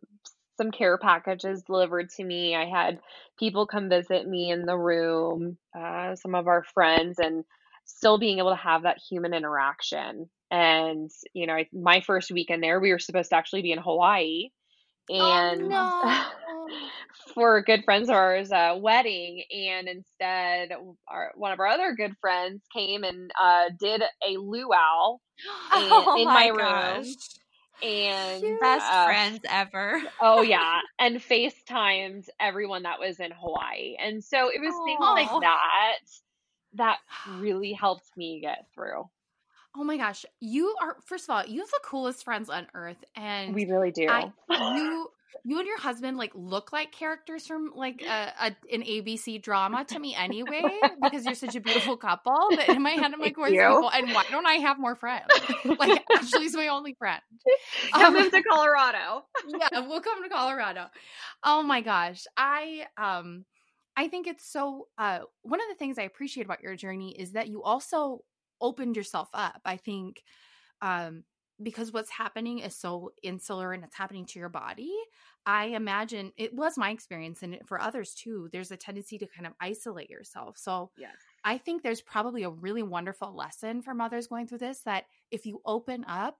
some 0.57 0.71
care 0.71 0.97
packages 0.97 1.63
delivered 1.63 2.09
to 2.11 2.23
me. 2.23 2.55
I 2.55 2.65
had 2.65 2.99
people 3.39 3.65
come 3.65 3.89
visit 3.89 4.27
me 4.27 4.51
in 4.51 4.65
the 4.65 4.77
room, 4.77 5.57
uh, 5.77 6.15
some 6.15 6.35
of 6.35 6.47
our 6.47 6.63
friends, 6.63 7.17
and 7.19 7.43
still 7.85 8.19
being 8.19 8.37
able 8.37 8.51
to 8.51 8.55
have 8.55 8.83
that 8.83 8.99
human 9.09 9.33
interaction. 9.33 10.29
And, 10.51 11.09
you 11.33 11.47
know, 11.47 11.53
I, 11.53 11.67
my 11.73 12.01
first 12.01 12.31
weekend 12.31 12.61
there, 12.61 12.79
we 12.79 12.91
were 12.91 12.99
supposed 12.99 13.29
to 13.29 13.35
actually 13.35 13.63
be 13.63 13.71
in 13.71 13.79
Hawaii. 13.79 14.49
And 15.11 15.71
oh 15.73 16.29
for 17.33 17.61
good 17.61 17.83
friends 17.85 18.09
of 18.09 18.15
ours 18.15 18.51
uh, 18.51 18.75
wedding 18.77 19.43
and 19.51 19.87
instead 19.87 20.71
our, 21.09 21.31
one 21.35 21.51
of 21.51 21.59
our 21.59 21.67
other 21.67 21.93
good 21.93 22.13
friends 22.19 22.61
came 22.75 23.03
and 23.03 23.31
uh, 23.41 23.69
did 23.79 24.01
a 24.27 24.37
luau 24.37 25.17
in, 25.75 25.81
Oh 25.81 26.15
in 26.19 26.25
my 26.27 26.33
my 26.33 26.47
room 26.47 27.15
and. 27.81 28.43
Best 28.61 28.85
uh, 28.91 29.05
friends 29.05 29.39
ever. 29.49 30.01
oh 30.21 30.41
yeah 30.41 30.79
and 30.99 31.17
facetimed 31.17 32.25
everyone 32.39 32.83
that 32.83 32.99
was 32.99 33.19
in 33.19 33.31
hawaii 33.31 33.95
and 34.03 34.23
so 34.23 34.49
it 34.49 34.61
was 34.61 34.73
things 34.85 34.99
like 35.15 35.41
that 35.41 35.97
that 36.75 36.97
really 37.25 37.73
helped 37.73 38.09
me 38.17 38.39
get 38.41 38.65
through 38.73 39.03
oh 39.75 39.83
my 39.83 39.97
gosh 39.97 40.25
you 40.39 40.75
are 40.81 40.97
first 41.05 41.25
of 41.25 41.29
all 41.35 41.45
you 41.45 41.59
have 41.59 41.69
the 41.69 41.79
coolest 41.83 42.23
friends 42.23 42.49
on 42.49 42.67
earth 42.73 43.03
and 43.15 43.55
we 43.55 43.65
really 43.65 43.91
do 43.91 44.07
I 44.09 44.31
you 44.49 45.07
you 45.43 45.57
and 45.57 45.67
your 45.67 45.79
husband 45.79 46.17
like 46.17 46.31
look 46.35 46.71
like 46.71 46.91
characters 46.91 47.47
from 47.47 47.71
like 47.75 48.01
a, 48.03 48.33
a 48.39 48.55
an 48.71 48.83
ABC 48.83 49.41
drama 49.41 49.83
to 49.85 49.99
me 49.99 50.15
anyway 50.15 50.61
because 51.01 51.25
you're 51.25 51.35
such 51.35 51.55
a 51.55 51.61
beautiful 51.61 51.97
couple. 51.97 52.35
But 52.51 52.69
in 52.69 52.81
my 52.81 52.91
head, 52.91 53.11
I'm 53.13 53.19
like, 53.19 53.37
where's 53.37 53.51
people? 53.73 53.89
And 53.89 54.13
why 54.13 54.25
don't 54.29 54.45
I 54.45 54.55
have 54.55 54.77
more 54.77 54.95
friends? 54.95 55.25
Like 55.65 56.03
Ashley's 56.15 56.55
my 56.55 56.67
only 56.67 56.93
friend. 56.93 57.21
come 57.93 58.15
Um, 58.15 58.29
to 58.29 58.43
colorado 58.43 59.25
yeah, 59.47 59.79
we'll 59.87 60.01
come 60.01 60.21
to 60.23 60.29
Colorado. 60.29 60.87
Oh 61.43 61.63
my 61.63 61.81
gosh. 61.81 62.25
I 62.37 62.85
um 62.97 63.45
I 63.95 64.07
think 64.07 64.27
it's 64.27 64.45
so 64.45 64.87
uh 64.97 65.19
one 65.41 65.59
of 65.59 65.67
the 65.69 65.75
things 65.75 65.97
I 65.97 66.03
appreciate 66.03 66.45
about 66.45 66.61
your 66.61 66.75
journey 66.75 67.15
is 67.17 67.31
that 67.31 67.47
you 67.47 67.63
also 67.63 68.23
opened 68.61 68.95
yourself 68.97 69.29
up. 69.33 69.61
I 69.65 69.77
think 69.77 70.23
um 70.81 71.23
because 71.61 71.91
what's 71.93 72.09
happening 72.09 72.59
is 72.59 72.75
so 72.75 73.11
insular 73.21 73.71
and 73.71 73.83
it's 73.83 73.95
happening 73.95 74.25
to 74.25 74.39
your 74.39 74.49
body. 74.49 74.91
I 75.45 75.65
imagine 75.67 76.33
it 76.35 76.53
was 76.55 76.77
my 76.77 76.89
experience 76.89 77.43
and 77.43 77.59
for 77.67 77.79
others 77.79 78.15
too. 78.15 78.49
There's 78.51 78.71
a 78.71 78.77
tendency 78.77 79.19
to 79.19 79.27
kind 79.27 79.45
of 79.45 79.53
isolate 79.59 80.09
yourself. 80.09 80.57
So 80.57 80.91
Yes. 80.95 81.33
I 81.43 81.57
think 81.57 81.83
there's 81.83 82.01
probably 82.01 82.43
a 82.43 82.49
really 82.49 82.83
wonderful 82.83 83.35
lesson 83.35 83.81
for 83.81 83.93
mothers 83.93 84.27
going 84.27 84.47
through 84.47 84.59
this 84.59 84.81
that 84.83 85.05
if 85.31 85.45
you 85.45 85.61
open 85.65 86.05
up 86.05 86.39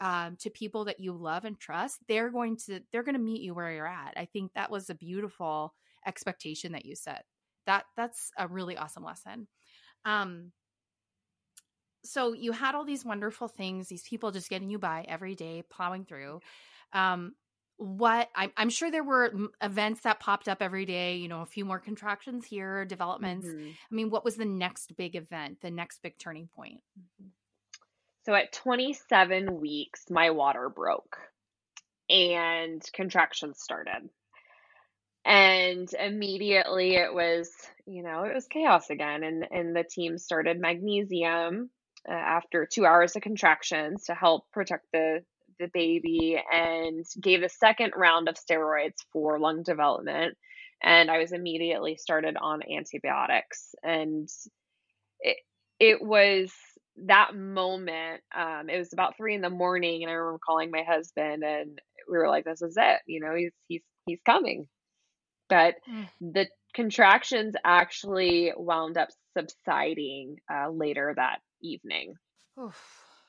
um, 0.00 0.36
to 0.36 0.50
people 0.50 0.84
that 0.84 1.00
you 1.00 1.12
love 1.12 1.44
and 1.44 1.58
trust, 1.58 2.00
they're 2.06 2.30
going 2.30 2.56
to 2.58 2.80
they're 2.92 3.02
going 3.02 3.14
to 3.16 3.20
meet 3.20 3.42
you 3.42 3.54
where 3.54 3.72
you're 3.72 3.86
at. 3.86 4.14
I 4.16 4.26
think 4.26 4.52
that 4.54 4.70
was 4.70 4.90
a 4.90 4.94
beautiful 4.94 5.74
expectation 6.06 6.72
that 6.72 6.84
you 6.86 6.94
set. 6.94 7.24
That 7.66 7.86
that's 7.96 8.30
a 8.38 8.46
really 8.46 8.76
awesome 8.76 9.04
lesson. 9.04 9.48
Um, 10.04 10.52
so 12.06 12.32
you 12.32 12.52
had 12.52 12.74
all 12.74 12.84
these 12.84 13.04
wonderful 13.04 13.48
things, 13.48 13.88
these 13.88 14.02
people 14.02 14.30
just 14.30 14.50
getting 14.50 14.70
you 14.70 14.78
by 14.78 15.04
every 15.08 15.34
day, 15.34 15.62
plowing 15.70 16.04
through. 16.04 16.40
Um, 16.92 17.34
what 17.78 18.30
I'm, 18.34 18.52
I'm 18.56 18.70
sure 18.70 18.90
there 18.90 19.04
were 19.04 19.32
events 19.62 20.00
that 20.02 20.20
popped 20.20 20.48
up 20.48 20.62
every 20.62 20.86
day. 20.86 21.16
You 21.16 21.28
know, 21.28 21.42
a 21.42 21.46
few 21.46 21.64
more 21.64 21.78
contractions 21.78 22.46
here, 22.46 22.84
developments. 22.84 23.46
Mm-hmm. 23.46 23.68
I 23.68 23.94
mean, 23.94 24.10
what 24.10 24.24
was 24.24 24.36
the 24.36 24.46
next 24.46 24.96
big 24.96 25.14
event, 25.14 25.60
the 25.60 25.70
next 25.70 26.00
big 26.02 26.18
turning 26.18 26.48
point? 26.54 26.80
So 28.24 28.34
at 28.34 28.52
27 28.52 29.60
weeks, 29.60 30.04
my 30.10 30.30
water 30.30 30.68
broke 30.68 31.18
and 32.08 32.82
contractions 32.92 33.60
started. 33.60 34.08
And 35.24 35.92
immediately 35.92 36.94
it 36.94 37.12
was, 37.12 37.50
you 37.84 38.02
know, 38.02 38.22
it 38.22 38.34
was 38.34 38.46
chaos 38.46 38.90
again. 38.90 39.22
And, 39.22 39.46
and 39.50 39.76
the 39.76 39.84
team 39.84 40.18
started 40.18 40.60
magnesium 40.60 41.70
uh, 42.08 42.12
after 42.12 42.66
two 42.66 42.86
hours 42.86 43.16
of 43.16 43.22
contractions 43.22 44.04
to 44.04 44.14
help 44.14 44.44
protect 44.52 44.86
the, 44.92 45.22
the 45.58 45.68
baby 45.72 46.40
and 46.52 47.04
gave 47.20 47.42
a 47.42 47.48
second 47.48 47.92
round 47.96 48.28
of 48.28 48.36
steroids 48.36 48.96
for 49.12 49.38
lung 49.38 49.62
development. 49.62 50.36
And 50.82 51.10
I 51.10 51.18
was 51.18 51.32
immediately 51.32 51.96
started 51.96 52.36
on 52.40 52.60
antibiotics. 52.70 53.74
And 53.82 54.28
it, 55.20 55.36
it 55.80 56.02
was 56.02 56.52
that 57.04 57.34
moment, 57.34 58.22
um, 58.34 58.68
it 58.68 58.78
was 58.78 58.92
about 58.92 59.16
three 59.16 59.34
in 59.34 59.40
the 59.40 59.50
morning, 59.50 60.02
and 60.02 60.10
I 60.10 60.14
remember 60.14 60.38
calling 60.44 60.70
my 60.70 60.82
husband, 60.82 61.42
and 61.44 61.78
we 62.10 62.16
were 62.16 62.28
like, 62.28 62.44
"This 62.44 62.62
is 62.62 62.76
it, 62.78 63.00
you 63.06 63.20
know, 63.20 63.34
he's 63.34 63.52
he's 63.68 63.82
he's 64.06 64.20
coming." 64.24 64.68
But 65.48 65.74
Mm. 65.88 66.08
the 66.20 66.48
contractions 66.74 67.54
actually 67.64 68.52
wound 68.56 68.96
up 68.96 69.08
subsiding 69.36 70.36
uh, 70.52 70.70
later 70.70 71.12
that 71.16 71.40
evening. 71.60 72.16
Oof. 72.58 73.22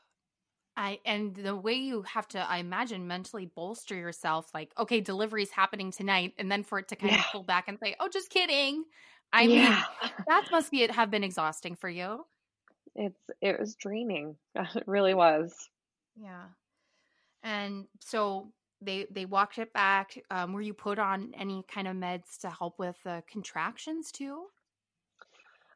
I 0.76 1.00
and 1.06 1.36
the 1.36 1.56
way 1.56 1.74
you 1.74 2.04
have 2.04 2.28
to, 2.30 2.40
I 2.40 2.58
imagine, 2.58 3.08
mentally 3.08 3.48
bolster 3.48 3.96
yourself, 3.96 4.54
like, 4.54 4.74
okay, 4.78 5.02
delivery's 5.02 5.52
happening 5.52 5.92
tonight, 5.92 6.36
and 6.38 6.52
then 6.52 6.64
for 6.64 6.80
it 6.80 6.88
to 6.90 6.96
kind 6.96 7.16
Yeah. 7.16 7.18
of 7.18 7.26
pull 7.32 7.44
back 7.44 7.68
and 7.68 7.80
say, 7.80 7.96
"Oh, 8.00 8.10
just 8.10 8.30
kidding." 8.30 8.86
I 9.34 9.48
yeah, 9.48 9.48
mean, 9.48 9.88
that 10.28 10.46
must 10.52 10.72
be 10.72 10.84
it 10.84 10.92
have 10.92 11.10
been 11.12 11.24
exhausting 11.24 11.76
for 11.76 11.90
you. 11.90 12.26
it's 12.96 13.30
it 13.42 13.58
was 13.60 13.76
draining. 13.76 14.38
It 14.56 14.88
really 14.88 15.14
was. 15.14 15.70
Yeah. 16.16 16.50
And 17.44 17.88
so 18.02 18.54
they 18.82 19.08
they 19.12 19.26
walked 19.26 19.60
it 19.60 19.74
back. 19.74 20.18
Um, 20.32 20.54
were 20.54 20.62
you 20.62 20.74
put 20.74 21.00
on 21.00 21.34
any 21.36 21.64
kind 21.64 21.88
of 21.88 21.96
meds 21.96 22.40
to 22.42 22.50
help 22.52 22.80
with 22.80 23.02
the 23.04 23.24
contractions 23.28 24.12
too? 24.12 24.50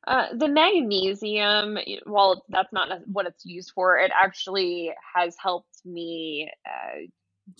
Uh, 0.07 0.27
the 0.35 0.47
magnesium, 0.47 1.77
well, 2.05 2.43
that's 2.49 2.73
not 2.73 2.89
what 3.05 3.27
it's 3.27 3.45
used 3.45 3.71
for. 3.75 3.97
It 3.99 4.11
actually 4.15 4.91
has 5.15 5.35
helped 5.41 5.85
me 5.85 6.51
uh, 6.65 7.07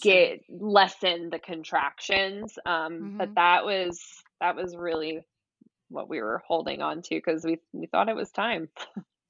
get 0.02 0.42
lessen 0.50 1.30
the 1.30 1.40
contractions. 1.40 2.58
Um, 2.66 3.12
but 3.18 3.30
Mhm. 3.30 3.36
that 3.36 3.66
was 3.66 4.02
that 4.40 4.56
was 4.56 4.76
really 4.76 5.22
what 5.90 6.10
we 6.10 6.22
were 6.22 6.42
holding 6.48 6.82
on 6.82 7.02
to 7.04 7.10
because 7.16 7.44
we 7.46 7.60
we 7.74 7.86
thought 7.88 8.10
it 8.10 8.16
was 8.16 8.32
time. 8.32 8.70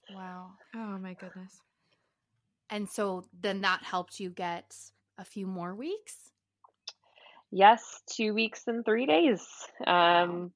Wow. 0.09 0.51
Oh 0.75 0.97
my 0.99 1.13
goodness. 1.15 1.61
And 2.69 2.89
so 2.89 3.25
then 3.41 3.61
that 3.61 3.83
helped 3.83 4.19
you 4.19 4.29
get 4.29 4.73
a 5.17 5.25
few 5.25 5.45
more 5.45 5.75
weeks. 5.75 6.31
Yes, 7.51 8.01
two 8.09 8.33
weeks 8.33 8.63
and 8.67 8.85
three 8.85 9.05
days. 9.05 9.45
Um, 9.85 10.53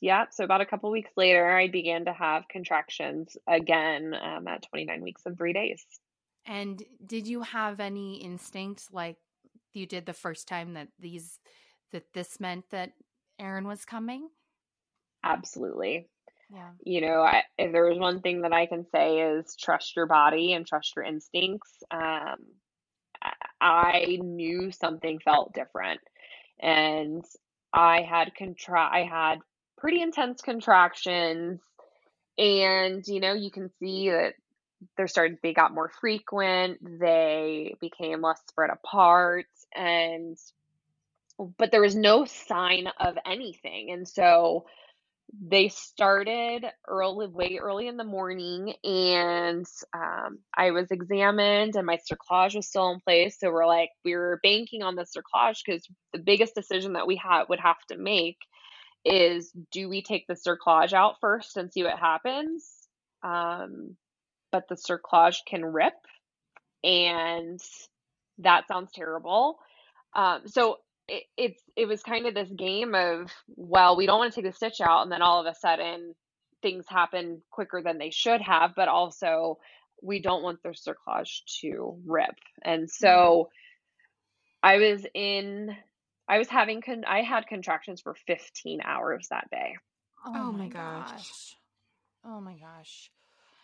yeah, 0.00 0.26
so 0.30 0.44
about 0.44 0.60
a 0.60 0.66
couple 0.66 0.90
weeks 0.90 1.10
later, 1.16 1.50
I 1.50 1.68
began 1.68 2.04
to 2.04 2.12
have 2.12 2.48
contractions 2.48 3.36
again 3.46 4.14
um, 4.14 4.46
at 4.46 4.66
29 4.68 5.02
weeks 5.02 5.22
and 5.24 5.36
three 5.36 5.52
days. 5.52 5.84
And 6.46 6.82
did 7.04 7.26
you 7.26 7.42
have 7.42 7.80
any 7.80 8.16
instinct 8.16 8.92
like 8.92 9.16
you 9.72 9.86
did 9.86 10.06
the 10.06 10.12
first 10.12 10.46
time 10.46 10.74
that 10.74 10.88
these 10.98 11.38
that 11.92 12.04
this 12.14 12.40
meant 12.40 12.64
that 12.70 12.92
Aaron 13.38 13.66
was 13.66 13.84
coming? 13.84 14.28
Absolutely. 15.24 16.08
Yeah. 16.52 16.70
you 16.84 17.00
know, 17.00 17.22
I, 17.22 17.42
if 17.58 17.72
there 17.72 17.88
was 17.88 17.98
one 17.98 18.20
thing 18.20 18.42
that 18.42 18.52
I 18.52 18.66
can 18.66 18.86
say 18.92 19.18
is 19.18 19.56
trust 19.56 19.96
your 19.96 20.06
body 20.06 20.52
and 20.52 20.64
trust 20.64 20.94
your 20.94 21.04
instincts. 21.04 21.82
Um, 21.90 22.36
I, 23.20 23.32
I 23.60 24.18
knew 24.22 24.70
something 24.70 25.18
felt 25.18 25.54
different, 25.54 26.00
and 26.60 27.24
I 27.72 28.02
had 28.02 28.34
contra- 28.36 28.88
I 28.92 29.02
had 29.02 29.40
pretty 29.78 30.00
intense 30.00 30.40
contractions, 30.42 31.60
and 32.38 33.06
you 33.06 33.20
know, 33.20 33.32
you 33.32 33.50
can 33.50 33.70
see 33.80 34.10
that 34.10 34.34
they're 34.96 35.08
starting. 35.08 35.38
They 35.42 35.54
got 35.54 35.74
more 35.74 35.90
frequent. 36.00 36.78
They 37.00 37.76
became 37.80 38.22
less 38.22 38.40
spread 38.48 38.70
apart, 38.70 39.46
and 39.74 40.36
but 41.58 41.70
there 41.70 41.82
was 41.82 41.96
no 41.96 42.24
sign 42.24 42.88
of 43.00 43.16
anything, 43.26 43.90
and 43.90 44.06
so 44.06 44.66
they 45.48 45.68
started 45.68 46.64
early 46.86 47.26
way 47.26 47.58
early 47.60 47.88
in 47.88 47.96
the 47.96 48.04
morning 48.04 48.74
and 48.84 49.66
um, 49.94 50.38
i 50.56 50.70
was 50.70 50.90
examined 50.90 51.74
and 51.74 51.84
my 51.84 51.98
cerclage 51.98 52.54
was 52.54 52.66
still 52.66 52.90
in 52.90 53.00
place 53.00 53.36
so 53.38 53.50
we're 53.50 53.66
like 53.66 53.90
we 54.04 54.14
were 54.14 54.40
banking 54.42 54.82
on 54.82 54.94
the 54.94 55.04
cerclage 55.04 55.58
because 55.64 55.86
the 56.12 56.18
biggest 56.18 56.54
decision 56.54 56.92
that 56.92 57.06
we 57.06 57.16
had 57.16 57.44
would 57.48 57.60
have 57.60 57.76
to 57.88 57.96
make 57.98 58.38
is 59.06 59.52
do 59.70 59.88
we 59.88 60.02
take 60.02 60.26
the 60.26 60.34
cerclage 60.34 60.92
out 60.92 61.20
first 61.20 61.56
and 61.56 61.72
see 61.72 61.84
what 61.84 61.98
happens? 61.98 62.68
Um, 63.22 63.96
but 64.50 64.68
the 64.68 64.74
cerclage 64.74 65.38
can 65.46 65.64
rip 65.64 65.94
and 66.82 67.60
that 68.38 68.68
sounds 68.68 68.90
terrible. 68.92 69.58
Um, 70.14 70.42
so 70.46 70.78
it, 71.08 71.24
it's 71.36 71.62
it 71.76 71.86
was 71.86 72.02
kind 72.02 72.26
of 72.26 72.34
this 72.34 72.50
game 72.50 72.94
of 72.94 73.30
well 73.54 73.96
we 73.96 74.06
don't 74.06 74.18
want 74.18 74.32
to 74.32 74.40
take 74.40 74.50
the 74.50 74.56
stitch 74.56 74.80
out 74.80 75.02
and 75.02 75.12
then 75.12 75.22
all 75.22 75.40
of 75.40 75.46
a 75.46 75.54
sudden 75.54 76.14
things 76.62 76.84
happen 76.88 77.42
quicker 77.50 77.82
than 77.82 77.98
they 77.98 78.10
should 78.10 78.40
have 78.40 78.72
but 78.74 78.88
also 78.88 79.58
we 80.02 80.20
don't 80.20 80.42
want 80.42 80.62
the 80.62 80.70
cerclage 80.70 81.42
to 81.60 81.96
rip. 82.06 82.34
And 82.62 82.90
so 82.90 83.50
i 84.62 84.78
was 84.78 85.06
in 85.14 85.76
i 86.28 86.38
was 86.38 86.48
having 86.48 86.80
con- 86.82 87.04
i 87.06 87.22
had 87.22 87.46
contractions 87.46 88.00
for 88.02 88.14
15 88.14 88.80
hours 88.82 89.28
that 89.28 89.48
day 89.50 89.76
Oh 90.26 90.44
my 90.44 90.68
gosh. 90.68 91.56
Oh 92.24 92.40
my 92.40 92.56
gosh. 92.58 93.10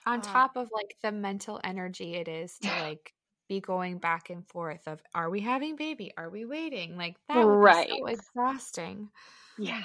On 0.06 0.20
Uh, 0.20 0.22
top 0.22 0.56
of 0.56 0.70
like 0.72 0.96
the 1.02 1.12
mental 1.12 1.60
energy 1.64 2.14
it 2.16 2.28
is 2.28 2.58
to 2.60 2.74
like 2.76 3.14
be 3.48 3.60
going 3.60 3.98
back 3.98 4.30
and 4.30 4.48
forth 4.48 4.88
of 4.88 5.02
are 5.14 5.30
we 5.30 5.40
having 5.40 5.76
baby? 5.76 6.12
Are 6.16 6.30
we 6.30 6.44
waiting? 6.46 6.96
Like 6.96 7.16
that 7.28 7.46
would 7.48 7.60
be 7.60 7.72
so 7.74 8.06
exhausting. 8.06 9.10
yeah 9.56 9.84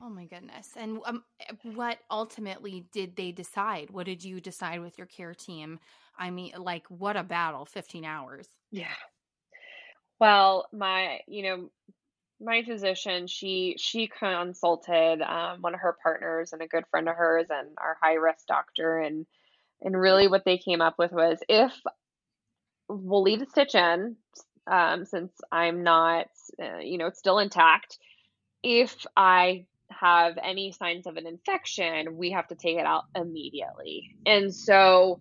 Oh 0.00 0.10
my 0.10 0.26
goodness. 0.26 0.76
And 0.76 1.00
um, 1.06 1.24
what 1.62 2.00
ultimately 2.10 2.82
did 2.92 3.16
they 3.16 3.32
decide? 3.32 3.90
What 3.90 4.04
did 4.04 4.22
you 4.24 4.40
decide 4.40 4.80
with 4.80 4.98
your 4.98 5.06
care 5.06 5.34
team? 5.34 5.80
I 6.18 6.30
mean, 6.30 6.52
like, 6.58 6.86
what 6.90 7.16
a 7.16 7.22
battle, 7.24 7.64
15 7.64 8.04
hours. 8.04 8.48
Yeah. 8.70 8.94
Well, 10.20 10.68
my, 10.72 11.20
you 11.26 11.42
know, 11.42 11.70
my 12.40 12.62
physician, 12.64 13.26
she 13.26 13.76
she 13.78 14.08
consulted 14.08 15.22
um, 15.22 15.62
one 15.62 15.74
of 15.74 15.80
her 15.80 15.96
partners 16.02 16.52
and 16.52 16.62
a 16.62 16.68
good 16.68 16.84
friend 16.90 17.08
of 17.08 17.16
hers 17.16 17.46
and 17.50 17.68
our 17.78 17.96
high 18.00 18.14
risk 18.14 18.46
doctor 18.46 18.98
and 18.98 19.26
and 19.82 19.98
really 19.98 20.28
what 20.28 20.44
they 20.44 20.58
came 20.58 20.80
up 20.80 20.96
with 20.98 21.12
was 21.12 21.38
if 21.48 21.72
we'll 22.88 23.22
leave 23.22 23.40
the 23.40 23.46
stitch 23.46 23.74
in 23.74 24.16
um, 24.66 25.04
since 25.04 25.32
I'm 25.52 25.82
not, 25.82 26.26
uh, 26.62 26.78
you 26.78 26.98
know, 26.98 27.06
it's 27.06 27.18
still 27.18 27.38
intact. 27.38 27.98
If 28.62 29.06
I 29.16 29.66
have 29.90 30.38
any 30.42 30.72
signs 30.72 31.06
of 31.06 31.16
an 31.16 31.26
infection, 31.26 32.16
we 32.16 32.32
have 32.32 32.48
to 32.48 32.54
take 32.54 32.76
it 32.78 32.86
out 32.86 33.04
immediately. 33.14 34.10
And 34.26 34.54
so 34.54 35.20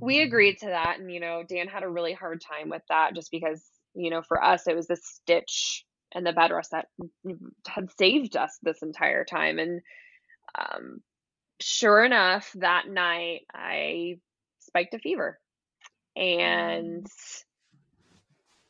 we 0.00 0.20
agreed 0.22 0.58
to 0.58 0.66
that. 0.66 0.98
And, 0.98 1.12
you 1.12 1.20
know, 1.20 1.44
Dan 1.48 1.68
had 1.68 1.84
a 1.84 1.88
really 1.88 2.12
hard 2.12 2.40
time 2.40 2.68
with 2.70 2.82
that 2.88 3.14
just 3.14 3.30
because, 3.30 3.62
you 3.94 4.10
know, 4.10 4.22
for 4.22 4.42
us, 4.42 4.66
it 4.66 4.76
was 4.76 4.86
the 4.86 4.96
stitch 4.96 5.84
and 6.14 6.26
the 6.26 6.32
bed 6.32 6.50
rest 6.50 6.72
that 6.72 6.86
had 7.66 7.90
saved 7.98 8.36
us 8.36 8.58
this 8.62 8.82
entire 8.82 9.24
time. 9.24 9.58
And 9.58 9.80
um, 10.58 11.00
sure 11.60 12.04
enough, 12.04 12.52
that 12.56 12.88
night 12.88 13.42
I 13.54 14.18
spiked 14.60 14.94
a 14.94 14.98
fever. 14.98 15.38
and 16.16 17.06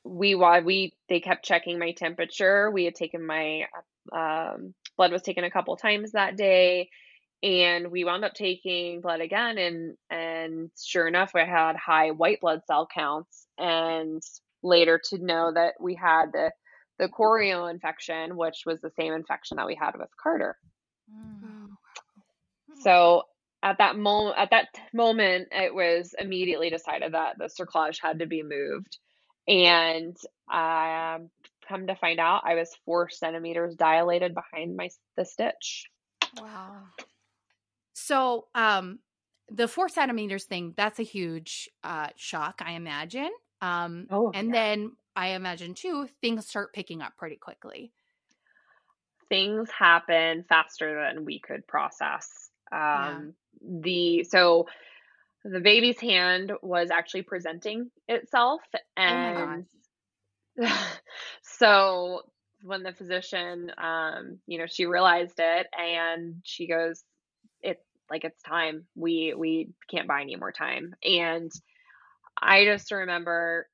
we 0.05 0.35
why 0.35 0.61
we 0.61 0.95
they 1.09 1.21
kept 1.21 1.45
checking 1.45 1.79
my 1.79 1.93
temperature. 1.93 2.71
We 2.71 2.85
had 2.85 2.95
taken 2.95 3.25
my 3.25 3.67
um, 4.13 4.75
blood 4.97 5.13
was 5.13 5.23
taken 5.23 5.45
a 5.45 5.51
couple 5.51 5.77
times 5.77 6.13
that 6.13 6.37
day, 6.37 6.91
and 7.43 7.91
we 7.91 8.05
wound 8.05 8.25
up 8.25 8.35
taking 8.35 9.01
blood 9.01 9.21
again, 9.21 9.59
and 9.59 9.97
and 10.11 10.71
sure 10.81 11.07
enough, 11.07 11.33
we 11.35 11.41
had 11.41 11.77
high 11.77 12.11
white 12.11 12.41
blood 12.41 12.63
cell 12.67 12.89
counts, 12.93 13.47
and 13.59 14.23
later 14.63 15.01
to 15.11 15.25
know 15.25 15.53
that 15.53 15.75
we 15.81 15.95
had 15.95 16.33
the 16.33 16.51
the 16.99 17.09
chorio 17.09 17.71
infection, 17.71 18.37
which 18.37 18.63
was 18.67 18.81
the 18.81 18.91
same 18.91 19.13
infection 19.13 19.57
that 19.57 19.67
we 19.67 19.75
had 19.75 19.93
with 19.99 20.11
Carter. 20.23 20.57
Mm. 21.11 21.69
So 22.83 23.23
at 23.63 23.79
that 23.79 23.97
moment, 23.97 24.39
at 24.39 24.51
that 24.51 24.69
moment, 24.93 25.49
it 25.53 25.75
was 25.75 26.15
immediately 26.19 26.71
decided 26.71 27.15
that 27.15 27.39
the 27.39 27.49
cerclage 27.49 27.99
had 28.01 28.19
to 28.19 28.27
be 28.27 28.43
moved, 28.43 28.99
and 29.49 30.17
um, 30.53 31.31
come 31.69 31.87
to 31.87 31.97
find 31.97 32.21
out, 32.21 32.43
I 32.45 32.55
was 32.55 32.77
four 32.85 33.09
centimeters 33.09 33.75
dilated 33.77 34.35
behind 34.35 34.77
my 34.77 34.91
the 35.17 35.25
stitch. 35.25 35.87
Wow. 36.41 36.83
So, 37.95 38.47
um, 38.55 38.99
the 39.49 39.69
four 39.69 39.89
centimeters 39.89 40.45
thing 40.45 40.75
that's 40.77 40.99
a 40.99 41.05
huge 41.05 41.69
uh, 41.85 42.09
shock, 42.17 42.63
I 42.65 42.73
imagine. 42.73 43.31
Um, 43.63 44.09
oh, 44.11 44.33
and 44.35 44.49
yeah. 44.49 44.53
then 44.53 44.93
I 45.15 45.29
imagine 45.29 45.75
too, 45.75 46.09
things 46.21 46.47
start 46.47 46.75
picking 46.75 47.01
up 47.01 47.17
pretty 47.17 47.37
quickly. 47.37 47.93
Things 49.29 49.71
happen 49.71 50.45
faster 50.49 51.07
than 51.07 51.25
we 51.25 51.39
could 51.39 51.67
process. 51.67 52.51
Um, 52.71 52.81
yeah. 52.81 53.21
The 53.81 54.25
so 54.25 54.67
the 55.45 55.61
baby's 55.61 56.01
hand 56.01 56.53
was 56.61 56.91
actually 56.91 57.23
presenting 57.23 57.91
itself, 58.09 58.61
oh 58.75 58.79
and 58.97 59.67
oh 60.61 60.89
so 61.43 62.23
when 62.63 62.83
the 62.83 62.93
physician, 62.93 63.73
um, 63.79 64.39
you 64.47 64.59
know, 64.59 64.67
she 64.67 64.87
realized 64.87 65.39
it, 65.39 65.67
and 65.77 66.37
she 66.45 66.67
goes, 66.67 67.03
"It's 67.63 67.85
like 68.11 68.25
it's 68.25 68.43
time. 68.43 68.87
We 68.97 69.35
we 69.37 69.71
can't 69.89 70.09
buy 70.09 70.23
any 70.23 70.37
more 70.37 70.53
time." 70.53 70.95
And 71.05 71.51
I 72.43 72.65
just 72.65 72.93
remember 72.93 73.69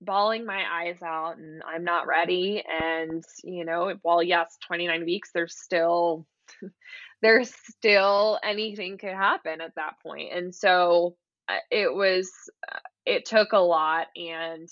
bawling 0.00 0.46
my 0.46 0.62
eyes 0.70 1.02
out 1.02 1.38
and 1.38 1.62
I'm 1.66 1.84
not 1.84 2.06
ready. 2.06 2.62
And, 2.68 3.24
you 3.42 3.64
know, 3.64 3.94
while 4.02 4.22
yes, 4.22 4.56
29 4.66 5.04
weeks, 5.04 5.30
there's 5.34 5.56
still, 5.56 6.26
there's 7.22 7.52
still 7.70 8.38
anything 8.44 8.98
could 8.98 9.14
happen 9.14 9.60
at 9.60 9.74
that 9.76 9.94
point. 10.02 10.32
And 10.32 10.54
so 10.54 11.16
uh, 11.48 11.56
it 11.70 11.92
was, 11.94 12.30
uh, 12.72 12.78
it 13.06 13.26
took 13.26 13.52
a 13.52 13.58
lot. 13.58 14.08
And 14.16 14.68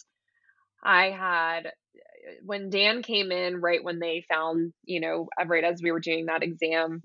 I 0.83 1.11
had, 1.11 1.67
uh, 1.69 1.71
when 2.45 2.71
Dan 2.71 3.03
came 3.03 3.33
in, 3.33 3.61
right 3.61 3.83
when 3.83 3.99
they 3.99 4.25
found, 4.29 4.73
you 4.85 5.01
know, 5.01 5.29
right 5.47 5.65
as 5.65 5.83
we 5.83 5.93
were 5.93 6.01
doing 6.01 6.27
that 6.27 6.43
exam, 6.43 7.03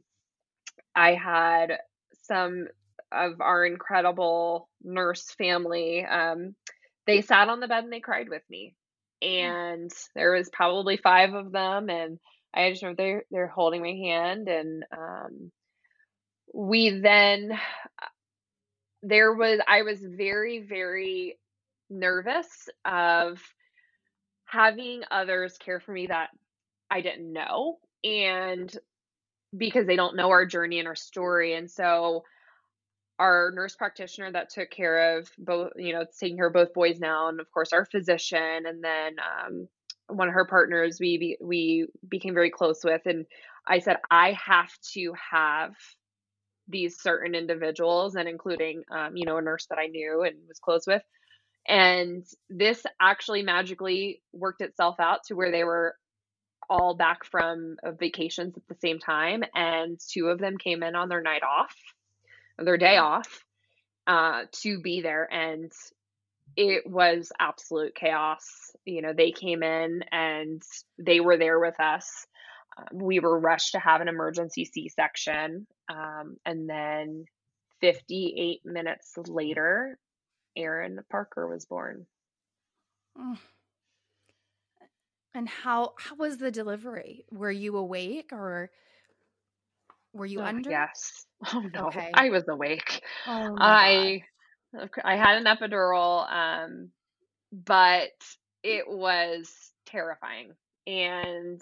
I 0.96 1.14
had 1.14 1.80
some 2.24 2.68
of 3.12 3.42
our 3.42 3.66
incredible 3.66 4.70
nurse 4.84 5.32
family 5.38 6.06
um, 6.06 6.56
they 7.06 7.22
sat 7.22 7.50
on 7.50 7.60
the 7.60 7.68
bed 7.68 7.86
and 7.86 7.94
they 7.94 8.02
cried 8.02 8.30
with 8.30 8.44
me. 8.50 8.76
Mm. 9.24 9.28
And 9.28 9.92
there 10.16 10.34
was 10.34 10.50
probably 10.50 10.98
five 10.98 11.34
of 11.34 11.52
them 11.52 11.90
and 11.90 12.20
I 12.54 12.70
just 12.72 12.82
remember 12.82 13.02
they're 13.02 13.24
they're 13.32 13.48
holding 13.48 13.82
my 13.82 13.94
hand 13.94 14.48
and 14.48 14.84
um, 14.92 15.52
we 16.54 16.90
then 16.90 17.58
there 19.04 19.34
was 19.34 19.60
I 19.68 19.84
was 19.84 20.00
very, 20.02 20.60
very 20.60 21.38
nervous 21.90 22.70
of 22.86 23.42
having 24.46 25.02
others 25.12 25.58
care 25.58 25.80
for 25.80 25.92
me 25.92 26.08
that 26.08 26.30
I 26.90 27.02
didn't 27.02 27.32
know 27.32 27.78
and 28.04 28.76
because 29.56 29.88
they 29.88 29.96
don't 29.96 30.16
know 30.16 30.30
our 30.30 30.46
journey 30.46 30.80
and 30.80 30.88
our 30.88 30.96
story. 30.96 31.54
And 31.54 31.70
so 31.70 32.24
our 33.20 33.52
nurse 33.56 33.76
practitioner 33.76 34.32
that 34.32 34.50
took 34.50 34.70
care 34.70 35.18
of 35.18 35.30
both, 35.38 35.72
you 35.76 35.94
know, 35.94 36.06
taking 36.20 36.38
care 36.38 36.48
of 36.48 36.54
both 36.54 36.74
boys 36.74 37.00
now, 37.00 37.30
and 37.30 37.40
of 37.40 37.52
course 37.52 37.74
our 37.74 37.86
physician, 37.86 38.66
and 38.66 38.84
then 38.84 39.16
um, 39.20 39.68
one 40.08 40.28
of 40.28 40.34
her 40.34 40.46
partners 40.46 40.98
we 41.00 41.18
be, 41.18 41.38
we 41.42 41.88
became 42.08 42.34
very 42.34 42.52
close 42.52 42.84
with, 42.84 43.02
and 43.06 43.26
I 43.68 43.80
said 43.80 43.98
I 44.12 44.34
have 44.34 44.72
to 44.94 45.14
have 45.32 45.74
these 46.68 47.02
certain 47.02 47.34
individuals, 47.34 48.16
and 48.16 48.28
including, 48.28 48.84
um, 48.92 49.16
you 49.16 49.26
know, 49.26 49.38
a 49.38 49.42
nurse 49.42 49.66
that 49.70 49.80
I 49.80 49.88
knew 49.88 50.24
and 50.24 50.36
was 50.48 50.60
close 50.60 50.86
with, 50.86 51.04
and 51.68 52.24
this 52.50 52.86
actually 53.02 53.42
magically 53.42 54.22
worked 54.34 54.62
itself 54.62 55.00
out 55.00 55.24
to 55.26 55.34
where 55.34 55.52
they 55.52 55.64
were 55.64 55.96
all 56.70 56.96
back 56.96 57.24
from 57.24 57.78
vacations 57.98 58.58
at 58.58 58.68
the 58.68 58.76
same 58.76 59.00
time, 59.00 59.44
and 59.56 59.98
two 60.12 60.28
of 60.28 60.40
them 60.40 60.58
came 60.58 60.84
in 60.84 60.96
on 60.96 61.10
their 61.10 61.22
night 61.22 61.42
off 61.44 61.76
their 62.58 62.78
day 62.78 62.98
off 62.98 63.44
uh, 64.08 64.44
to 64.64 64.80
be 64.80 65.02
there. 65.02 65.28
And 65.32 65.72
it 66.56 66.90
was 66.90 67.32
absolute 67.40 67.96
chaos. 67.96 68.72
You 68.86 69.02
know, 69.02 69.14
they 69.14 69.32
came 69.32 69.64
in 69.64 70.04
and 70.12 70.62
they 70.98 71.20
were 71.20 71.38
there 71.38 71.60
with 71.60 71.80
us. 71.80 72.26
Um, 72.78 73.00
we 73.00 73.20
were 73.20 73.40
rushed 73.40 73.74
to 73.74 73.80
have 73.80 74.02
an 74.02 74.08
emergency 74.08 74.66
C 74.66 74.90
section. 74.90 75.68
Um, 75.90 76.38
and 76.46 76.70
then 76.70 77.26
58 77.82 78.62
minutes 78.66 79.14
later, 79.28 79.98
Aaron 80.56 81.00
Parker 81.12 81.48
was 81.48 81.66
born. 81.66 82.06
And 85.34 85.48
how 85.48 85.94
how 86.00 86.16
was 86.16 86.38
the 86.38 86.50
delivery? 86.50 87.26
Were 87.32 87.52
you 87.52 87.78
awake 87.78 88.30
or 88.32 88.72
were 90.18 90.26
you 90.26 90.42
oh, 90.42 90.46
under? 90.46 90.70
Yes. 90.70 91.26
Oh 91.54 91.62
no, 91.72 91.88
okay. 91.90 92.10
I 92.16 92.30
was 92.32 92.46
awake. 92.50 93.04
Oh 93.28 93.56
I 93.60 94.24
God. 94.74 94.90
I 95.06 95.16
had 95.16 95.38
an 95.38 95.46
epidural, 95.46 96.28
um, 96.32 96.90
but 97.52 98.10
it 98.64 98.86
was 98.88 99.54
terrifying, 99.86 100.54
and 100.88 101.62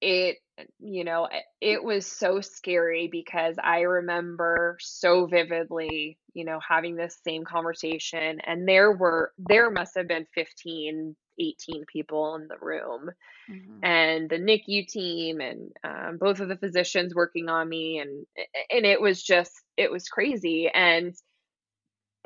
it 0.00 0.38
you 0.78 1.04
know 1.04 1.28
it 1.60 1.82
was 1.82 2.06
so 2.06 2.40
scary 2.40 3.08
because 3.10 3.56
I 3.62 3.80
remember 3.80 4.76
so 4.80 5.26
vividly, 5.26 6.18
you 6.34 6.44
know, 6.44 6.58
having 6.66 6.96
this 6.96 7.18
same 7.24 7.44
conversation, 7.44 8.40
and 8.44 8.68
there 8.68 8.92
were 8.92 9.32
there 9.38 9.70
must 9.70 9.94
have 9.96 10.08
been 10.08 10.26
fifteen 10.34 11.16
18 11.40 11.84
people 11.90 12.36
in 12.36 12.48
the 12.48 12.58
room 12.60 13.10
mm-hmm. 13.50 13.84
and 13.84 14.28
the 14.28 14.36
NICU 14.36 14.86
team 14.86 15.40
and 15.40 15.70
um, 15.82 16.18
both 16.18 16.40
of 16.40 16.48
the 16.48 16.56
physicians 16.56 17.14
working 17.14 17.48
on 17.48 17.68
me 17.68 17.98
and 17.98 18.26
and 18.70 18.84
it 18.84 19.00
was 19.00 19.22
just 19.22 19.52
it 19.76 19.90
was 19.90 20.08
crazy 20.08 20.68
and 20.72 21.14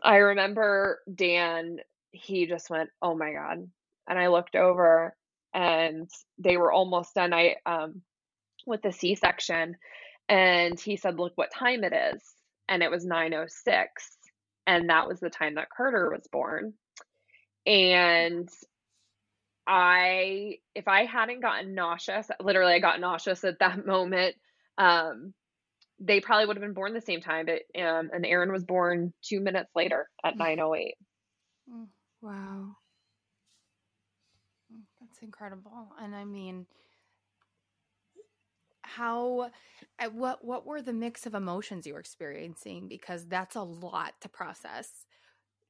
I 0.03 0.16
remember 0.16 1.01
Dan 1.12 1.79
he 2.11 2.47
just 2.47 2.70
went 2.70 2.91
oh 3.03 3.14
my 3.14 3.33
god 3.33 3.68
and 4.09 4.18
I 4.18 4.29
looked 4.29 4.57
over 4.57 5.14
and 5.55 6.11
they 6.38 6.57
were 6.57 6.72
almost 6.72 7.14
done 7.14 7.32
I 7.32 7.57
um 7.64 8.02
with 8.66 8.82
the 8.82 8.92
C-section 8.92 9.76
and 10.28 10.78
he 10.78 10.96
said 10.96 11.18
look 11.18 11.32
what 11.36 11.52
time 11.52 11.84
it 11.84 11.92
is 11.92 12.22
and 12.68 12.82
it 12.82 12.90
was 12.90 13.05
906 13.05 14.09
and 14.66 14.90
that 14.90 15.07
was 15.07 15.20
the 15.20 15.30
time 15.30 15.55
that 15.55 15.68
Carter 15.74 16.11
was 16.11 16.26
born 16.30 16.74
and 17.66 18.48
I 19.66 20.59
if 20.74 20.88
I 20.88 21.05
hadn't 21.07 21.40
gotten 21.40 21.74
nauseous, 21.74 22.28
literally 22.40 22.74
I 22.74 22.78
got 22.80 23.00
nauseous 23.00 23.44
at 23.44 23.59
that 23.61 23.84
moment. 23.86 24.36
Um, 24.76 25.32
they 26.00 26.20
probably 26.20 26.46
would 26.46 26.57
have 26.57 26.62
been 26.62 26.74
born 26.74 26.92
the 26.92 27.00
same 27.00 27.20
time, 27.20 27.46
but 27.46 27.80
um, 27.80 28.11
and 28.12 28.26
Aaron 28.26 28.52
was 28.52 28.64
born 28.64 29.12
two 29.22 29.40
minutes 29.40 29.70
later 29.74 30.09
at 30.24 30.34
mm. 30.34 30.38
nine 30.38 30.61
oh 30.61 30.74
eight. 30.74 30.96
Mm, 31.72 31.86
wow, 32.20 32.76
incredible. 35.25 35.93
And 36.01 36.14
I 36.14 36.25
mean, 36.25 36.66
how, 38.83 39.51
what 40.12 40.45
what 40.45 40.66
were 40.66 40.83
the 40.83 40.93
mix 40.93 41.27
of 41.27 41.35
emotions 41.35 41.87
you 41.87 41.95
were 41.95 42.01
experiencing? 42.01 42.87
Because 42.89 43.27
that's 43.27 43.57
a 43.57 43.62
lot 43.62 44.14
to 44.20 44.29
process. 44.29 44.89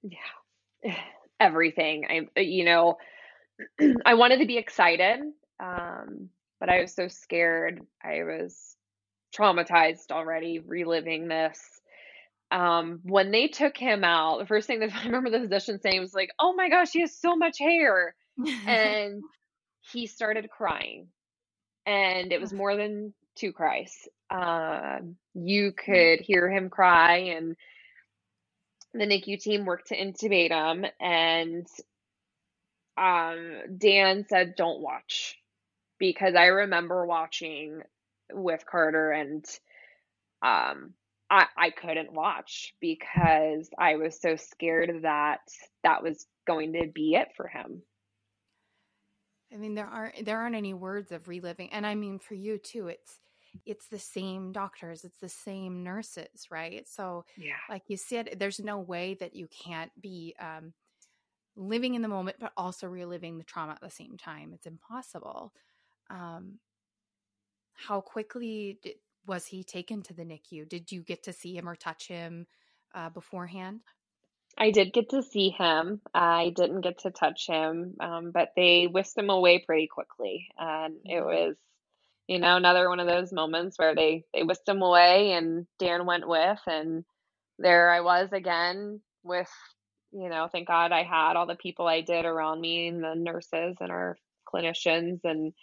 Yeah, 0.02 0.94
everything. 1.40 2.28
I 2.36 2.40
you 2.40 2.64
know 2.64 2.98
I 4.04 4.14
wanted 4.14 4.40
to 4.40 4.46
be 4.46 4.58
excited, 4.58 5.20
um, 5.60 6.28
but 6.60 6.68
I 6.68 6.80
was 6.80 6.92
so 6.92 7.08
scared. 7.08 7.80
I 8.02 8.22
was 8.24 8.76
traumatized 9.36 10.10
already, 10.10 10.58
reliving 10.58 11.28
this. 11.28 11.60
Um, 12.50 13.00
when 13.02 13.30
they 13.30 13.48
took 13.48 13.76
him 13.76 14.04
out, 14.04 14.38
the 14.38 14.46
first 14.46 14.66
thing 14.66 14.80
that 14.80 14.94
I 14.94 15.04
remember 15.06 15.30
the 15.30 15.40
physician 15.40 15.80
saying 15.80 16.00
was 16.00 16.14
like, 16.14 16.30
"Oh 16.38 16.54
my 16.54 16.68
gosh, 16.68 16.90
he 16.92 17.00
has 17.00 17.16
so 17.16 17.36
much 17.36 17.58
hair," 17.58 18.14
and 18.66 19.22
he 19.92 20.06
started 20.06 20.50
crying, 20.50 21.08
and 21.86 22.32
it 22.32 22.40
was 22.40 22.52
more 22.52 22.76
than 22.76 23.14
two 23.36 23.52
cries. 23.52 24.08
Um, 24.30 25.16
you 25.34 25.72
could 25.72 26.20
hear 26.20 26.50
him 26.50 26.70
cry, 26.70 27.16
and 27.36 27.56
the 28.92 29.06
NICU 29.06 29.40
team 29.40 29.64
worked 29.64 29.88
to 29.88 29.96
intubate 29.96 30.50
him, 30.50 30.86
and 31.00 31.66
um, 32.96 33.76
Dan 33.76 34.24
said, 34.28 34.54
"Don't 34.56 34.80
watch," 34.80 35.38
because 35.98 36.34
I 36.34 36.46
remember 36.46 37.04
watching 37.06 37.82
with 38.32 38.64
Carter, 38.66 39.10
and 39.12 39.44
um, 40.42 40.94
I 41.28 41.46
I 41.56 41.70
couldn't 41.70 42.12
watch 42.12 42.74
because 42.80 43.68
I 43.78 43.96
was 43.96 44.20
so 44.20 44.36
scared 44.36 45.02
that 45.02 45.40
that 45.82 46.02
was 46.02 46.26
going 46.46 46.74
to 46.74 46.86
be 46.86 47.16
it 47.16 47.28
for 47.36 47.48
him. 47.48 47.82
I 49.54 49.58
mean, 49.58 49.74
there 49.74 49.86
aren't 49.86 50.24
there 50.24 50.40
aren't 50.40 50.56
any 50.56 50.74
words 50.74 51.12
of 51.12 51.28
reliving, 51.28 51.72
and 51.72 51.86
I 51.86 51.94
mean 51.94 52.18
for 52.18 52.34
you 52.34 52.58
too. 52.58 52.88
It's 52.88 53.20
it's 53.64 53.88
the 53.88 53.98
same 53.98 54.52
doctors, 54.52 55.04
it's 55.04 55.20
the 55.20 55.28
same 55.28 55.82
nurses, 55.84 56.50
right? 56.50 56.86
So, 56.88 57.24
Yeah. 57.36 57.58
like 57.68 57.84
you 57.88 57.96
said, 57.96 58.36
there's 58.38 58.60
no 58.60 58.78
way 58.80 59.14
that 59.14 59.34
you 59.34 59.46
can't 59.48 59.92
be 60.00 60.34
um, 60.40 60.74
living 61.56 61.94
in 61.94 62.02
the 62.02 62.08
moment, 62.08 62.38
but 62.40 62.52
also 62.56 62.88
reliving 62.88 63.38
the 63.38 63.44
trauma 63.44 63.72
at 63.74 63.80
the 63.82 63.90
same 63.90 64.16
time. 64.18 64.52
It's 64.54 64.66
impossible. 64.66 65.54
Um, 66.10 66.60
how 67.72 68.00
quickly 68.00 68.78
did, 68.82 68.96
was 69.26 69.46
he 69.46 69.64
taken 69.64 70.02
to 70.02 70.14
the 70.14 70.24
NICU? 70.24 70.68
Did 70.68 70.92
you 70.92 71.02
get 71.02 71.22
to 71.24 71.32
see 71.32 71.56
him 71.56 71.68
or 71.68 71.76
touch 71.76 72.08
him 72.08 72.46
uh, 72.94 73.10
beforehand? 73.10 73.82
I 74.58 74.70
did 74.70 74.92
get 74.92 75.10
to 75.10 75.22
see 75.22 75.50
him. 75.50 76.00
I 76.14 76.50
didn't 76.54 76.82
get 76.82 76.98
to 77.00 77.10
touch 77.10 77.46
him, 77.46 77.96
um, 78.00 78.30
but 78.30 78.50
they 78.56 78.86
whisked 78.86 79.18
him 79.18 79.30
away 79.30 79.58
pretty 79.60 79.88
quickly, 79.88 80.48
and 80.58 80.96
it 81.04 81.22
Mhm. 81.22 81.26
was, 81.26 81.56
you 82.28 82.38
know, 82.38 82.56
another 82.56 82.88
one 82.88 83.00
of 83.00 83.08
those 83.08 83.32
moments 83.32 83.78
where 83.78 83.94
they 83.94 84.24
they 84.32 84.42
whisked 84.44 84.68
him 84.68 84.82
away, 84.82 85.32
and 85.32 85.66
Dan 85.78 86.06
went 86.06 86.28
with, 86.28 86.60
and 86.66 87.04
there 87.58 87.90
I 87.90 88.00
was 88.02 88.32
again 88.32 89.02
with, 89.24 89.50
you 90.12 90.28
know, 90.28 90.48
thank 90.48 90.68
God 90.68 90.92
I 90.92 91.02
had 91.04 91.36
all 91.36 91.46
the 91.46 91.56
people 91.56 91.86
I 91.88 92.02
did 92.02 92.24
around 92.24 92.60
me, 92.60 92.88
and 92.88 93.02
the 93.02 93.14
nurses 93.16 93.76
and 93.80 93.90
our 93.90 94.18
clinicians, 94.46 95.20
and 95.24 95.54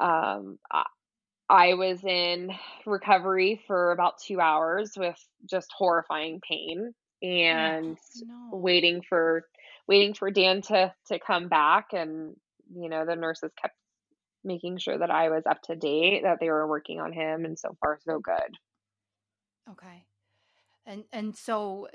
um, 0.00 0.58
I, 0.70 0.84
I 1.48 1.74
was 1.74 2.04
in 2.04 2.52
recovery 2.86 3.62
for 3.66 3.92
about 3.92 4.18
two 4.18 4.40
hours 4.40 4.92
with 4.96 5.18
just 5.48 5.72
horrifying 5.76 6.40
pain 6.40 6.94
and 7.22 7.96
no. 8.24 8.56
waiting 8.56 9.02
for 9.08 9.44
waiting 9.88 10.14
for 10.14 10.30
Dan 10.30 10.62
to 10.62 10.92
to 11.08 11.18
come 11.18 11.48
back 11.48 11.88
and 11.92 12.36
you 12.74 12.88
know 12.88 13.04
the 13.06 13.16
nurses 13.16 13.50
kept 13.60 13.74
making 14.44 14.78
sure 14.78 14.96
that 14.96 15.10
I 15.10 15.28
was 15.28 15.42
up 15.48 15.60
to 15.62 15.76
date 15.76 16.22
that 16.22 16.38
they 16.40 16.50
were 16.50 16.66
working 16.66 17.00
on 17.00 17.12
him 17.12 17.44
and 17.44 17.58
so 17.58 17.76
far 17.80 17.98
so 18.04 18.18
good. 18.18 18.56
Okay. 19.70 20.04
And 20.86 21.04
and 21.12 21.36
so 21.36 21.88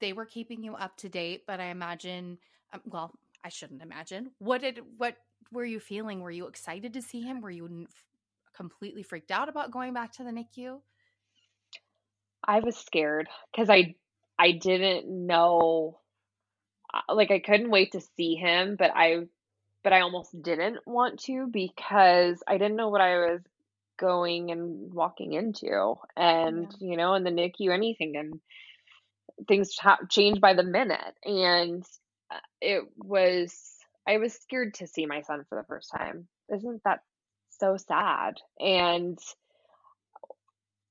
they 0.00 0.12
were 0.12 0.26
keeping 0.26 0.62
you 0.62 0.74
up 0.74 0.96
to 0.98 1.08
date, 1.08 1.44
but 1.46 1.60
I 1.60 1.66
imagine 1.66 2.38
um, 2.72 2.80
well, 2.84 3.12
I 3.42 3.48
shouldn't 3.48 3.82
imagine. 3.82 4.30
What 4.38 4.60
did 4.60 4.80
what 4.98 5.16
were 5.52 5.64
you 5.64 5.80
feeling? 5.80 6.20
Were 6.20 6.30
you 6.30 6.46
excited 6.46 6.92
to 6.94 7.02
see 7.02 7.22
him? 7.22 7.40
Were 7.40 7.50
you 7.50 7.86
completely 8.54 9.02
freaked 9.02 9.30
out 9.30 9.48
about 9.48 9.70
going 9.70 9.94
back 9.94 10.12
to 10.12 10.24
the 10.24 10.30
NICU? 10.30 10.80
I 12.46 12.60
was 12.60 12.76
scared 12.76 13.28
cuz 13.56 13.70
I 13.70 13.94
I 14.44 14.52
didn't 14.52 15.08
know 15.26 16.00
uh, 16.92 17.14
like 17.14 17.30
I 17.30 17.40
couldn't 17.40 17.70
wait 17.70 17.92
to 17.92 18.00
see 18.16 18.34
him 18.36 18.76
but 18.78 18.92
I 18.94 19.26
but 19.84 19.92
I 19.92 20.00
almost 20.00 20.30
didn't 20.42 20.78
want 20.86 21.20
to 21.24 21.46
because 21.50 22.42
I 22.48 22.58
didn't 22.58 22.76
know 22.76 22.88
what 22.90 23.00
I 23.02 23.18
was 23.18 23.40
going 23.98 24.50
and 24.50 24.92
walking 24.94 25.32
into 25.34 25.94
and 26.16 26.74
Yeah. 26.80 26.88
you 26.88 26.96
know 26.96 27.14
in 27.14 27.24
the 27.24 27.30
NICU 27.30 27.72
anything 27.72 28.16
and 28.16 28.40
things 29.48 29.76
ha- 29.78 29.98
change 30.10 30.40
by 30.40 30.54
the 30.54 30.62
minute 30.64 31.14
and 31.24 31.84
uh, 32.30 32.38
it 32.60 32.84
was 32.96 33.54
i 34.06 34.18
was 34.18 34.34
scared 34.34 34.74
to 34.74 34.86
see 34.86 35.06
my 35.06 35.22
son 35.22 35.44
for 35.48 35.58
the 35.60 35.66
first 35.66 35.90
time 35.96 36.28
isn't 36.54 36.82
that 36.84 37.00
so 37.50 37.76
sad 37.76 38.34
and 38.60 39.18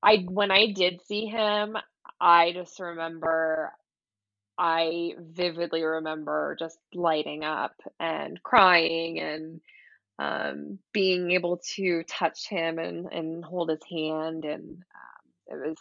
i 0.04 0.26
when 0.30 0.52
i 0.52 0.72
did 0.72 1.02
see 1.08 1.26
him 1.28 1.78
i 2.20 2.52
just 2.54 2.80
remember 2.80 3.72
i 4.58 5.12
vividly 5.20 5.84
remember 5.84 6.56
just 6.60 6.78
lighting 6.94 7.44
up 7.44 7.76
and 8.00 8.42
crying 8.44 9.20
and 9.20 9.62
um, 10.20 10.78
being 10.94 11.32
able 11.32 11.60
to 11.76 12.04
touch 12.04 12.48
him 12.48 12.78
and, 12.78 13.12
and 13.12 13.44
hold 13.44 13.70
his 13.72 13.82
hand 13.90 14.46
and 14.46 14.70
um, 14.70 15.48
it 15.48 15.68
was 15.68 15.78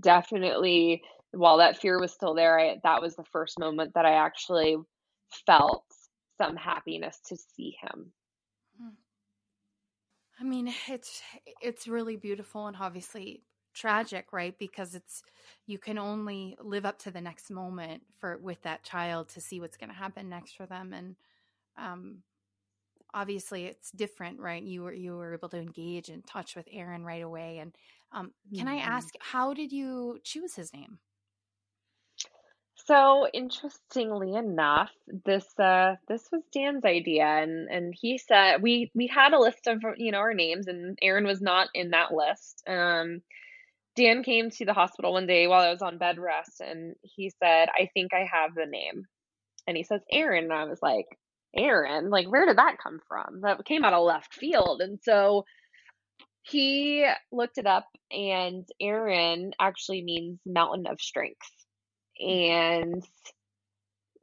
Definitely, 0.00 1.02
while 1.32 1.58
that 1.58 1.78
fear 1.78 1.98
was 1.98 2.12
still 2.12 2.34
there, 2.34 2.58
I 2.58 2.80
that 2.84 3.02
was 3.02 3.16
the 3.16 3.24
first 3.24 3.58
moment 3.58 3.94
that 3.94 4.06
I 4.06 4.12
actually 4.12 4.76
felt 5.46 5.84
some 6.40 6.56
happiness 6.56 7.18
to 7.26 7.36
see 7.36 7.76
him. 7.82 8.12
Mm. 8.80 8.92
I 10.40 10.44
mean, 10.44 10.72
it's 10.88 11.20
it's 11.60 11.88
really 11.88 12.16
beautiful 12.16 12.68
and 12.68 12.76
obviously 12.78 13.42
tragic, 13.72 14.32
right? 14.32 14.58
Because 14.58 14.94
it's 14.94 15.22
you 15.66 15.78
can 15.78 15.98
only 15.98 16.56
live 16.60 16.84
up 16.86 16.98
to 17.00 17.10
the 17.10 17.20
next 17.20 17.50
moment 17.50 18.04
for 18.18 18.38
with 18.38 18.62
that 18.62 18.84
child 18.84 19.28
to 19.30 19.40
see 19.40 19.60
what's 19.60 19.76
going 19.76 19.90
to 19.90 19.96
happen 19.96 20.28
next 20.28 20.56
for 20.56 20.66
them 20.66 20.92
and 20.92 21.16
um 21.78 22.22
obviously 23.14 23.66
it's 23.66 23.90
different, 23.92 24.40
right? 24.40 24.62
You 24.62 24.82
were 24.84 24.92
you 24.92 25.16
were 25.16 25.34
able 25.34 25.48
to 25.50 25.58
engage 25.60 26.08
and 26.08 26.26
touch 26.26 26.56
with 26.56 26.68
Aaron 26.72 27.04
right 27.04 27.22
away 27.22 27.58
and 27.58 27.76
um 28.12 28.32
can 28.56 28.68
I 28.68 28.76
Mhm. 28.76 28.78
ask 28.78 29.14
how 29.20 29.54
did 29.54 29.72
you 29.72 30.20
choose 30.24 30.54
his 30.56 30.72
name? 30.72 31.00
So, 32.74 33.28
interestingly 33.32 34.34
enough, 34.34 34.90
this 35.06 35.58
uh 35.58 35.96
this 36.08 36.30
was 36.32 36.42
Dan's 36.52 36.84
idea 36.84 37.24
and 37.24 37.68
and 37.70 37.94
he 37.94 38.18
said 38.18 38.62
we 38.62 38.90
we 38.94 39.06
had 39.06 39.32
a 39.34 39.38
list 39.38 39.66
of, 39.68 39.82
you 39.96 40.10
know, 40.12 40.18
our 40.18 40.34
names 40.34 40.66
and 40.66 40.98
Aaron 41.00 41.24
was 41.26 41.40
not 41.40 41.68
in 41.74 41.90
that 41.90 42.12
list. 42.12 42.62
Um 42.66 43.22
Dan 43.96 44.22
came 44.22 44.50
to 44.50 44.64
the 44.64 44.72
hospital 44.72 45.12
one 45.12 45.26
day 45.26 45.46
while 45.46 45.60
I 45.60 45.70
was 45.70 45.82
on 45.82 45.98
bed 45.98 46.18
rest 46.18 46.60
and 46.60 46.94
he 47.02 47.30
said, 47.30 47.68
"I 47.68 47.88
think 47.94 48.14
I 48.14 48.26
have 48.30 48.54
the 48.54 48.66
name." 48.66 49.06
And 49.66 49.76
he 49.76 49.82
says, 49.82 50.00
"Aaron." 50.10 50.44
And 50.44 50.52
I 50.52 50.64
was 50.64 50.80
like, 50.82 51.06
"Aaron? 51.56 52.10
Like 52.10 52.26
where 52.28 52.46
did 52.46 52.58
that 52.58 52.78
come 52.82 53.00
from?" 53.08 53.42
That 53.42 53.64
came 53.64 53.84
out 53.84 53.92
of 53.92 54.04
left 54.04 54.34
field. 54.34 54.80
And 54.80 54.98
so 55.02 55.44
he 56.42 57.06
looked 57.30 57.58
it 57.58 57.66
up 57.66 57.86
and 58.10 58.66
Aaron 58.80 59.52
actually 59.60 60.02
means 60.02 60.40
mountain 60.44 60.86
of 60.86 61.00
strength. 61.00 61.50
And 62.18 63.04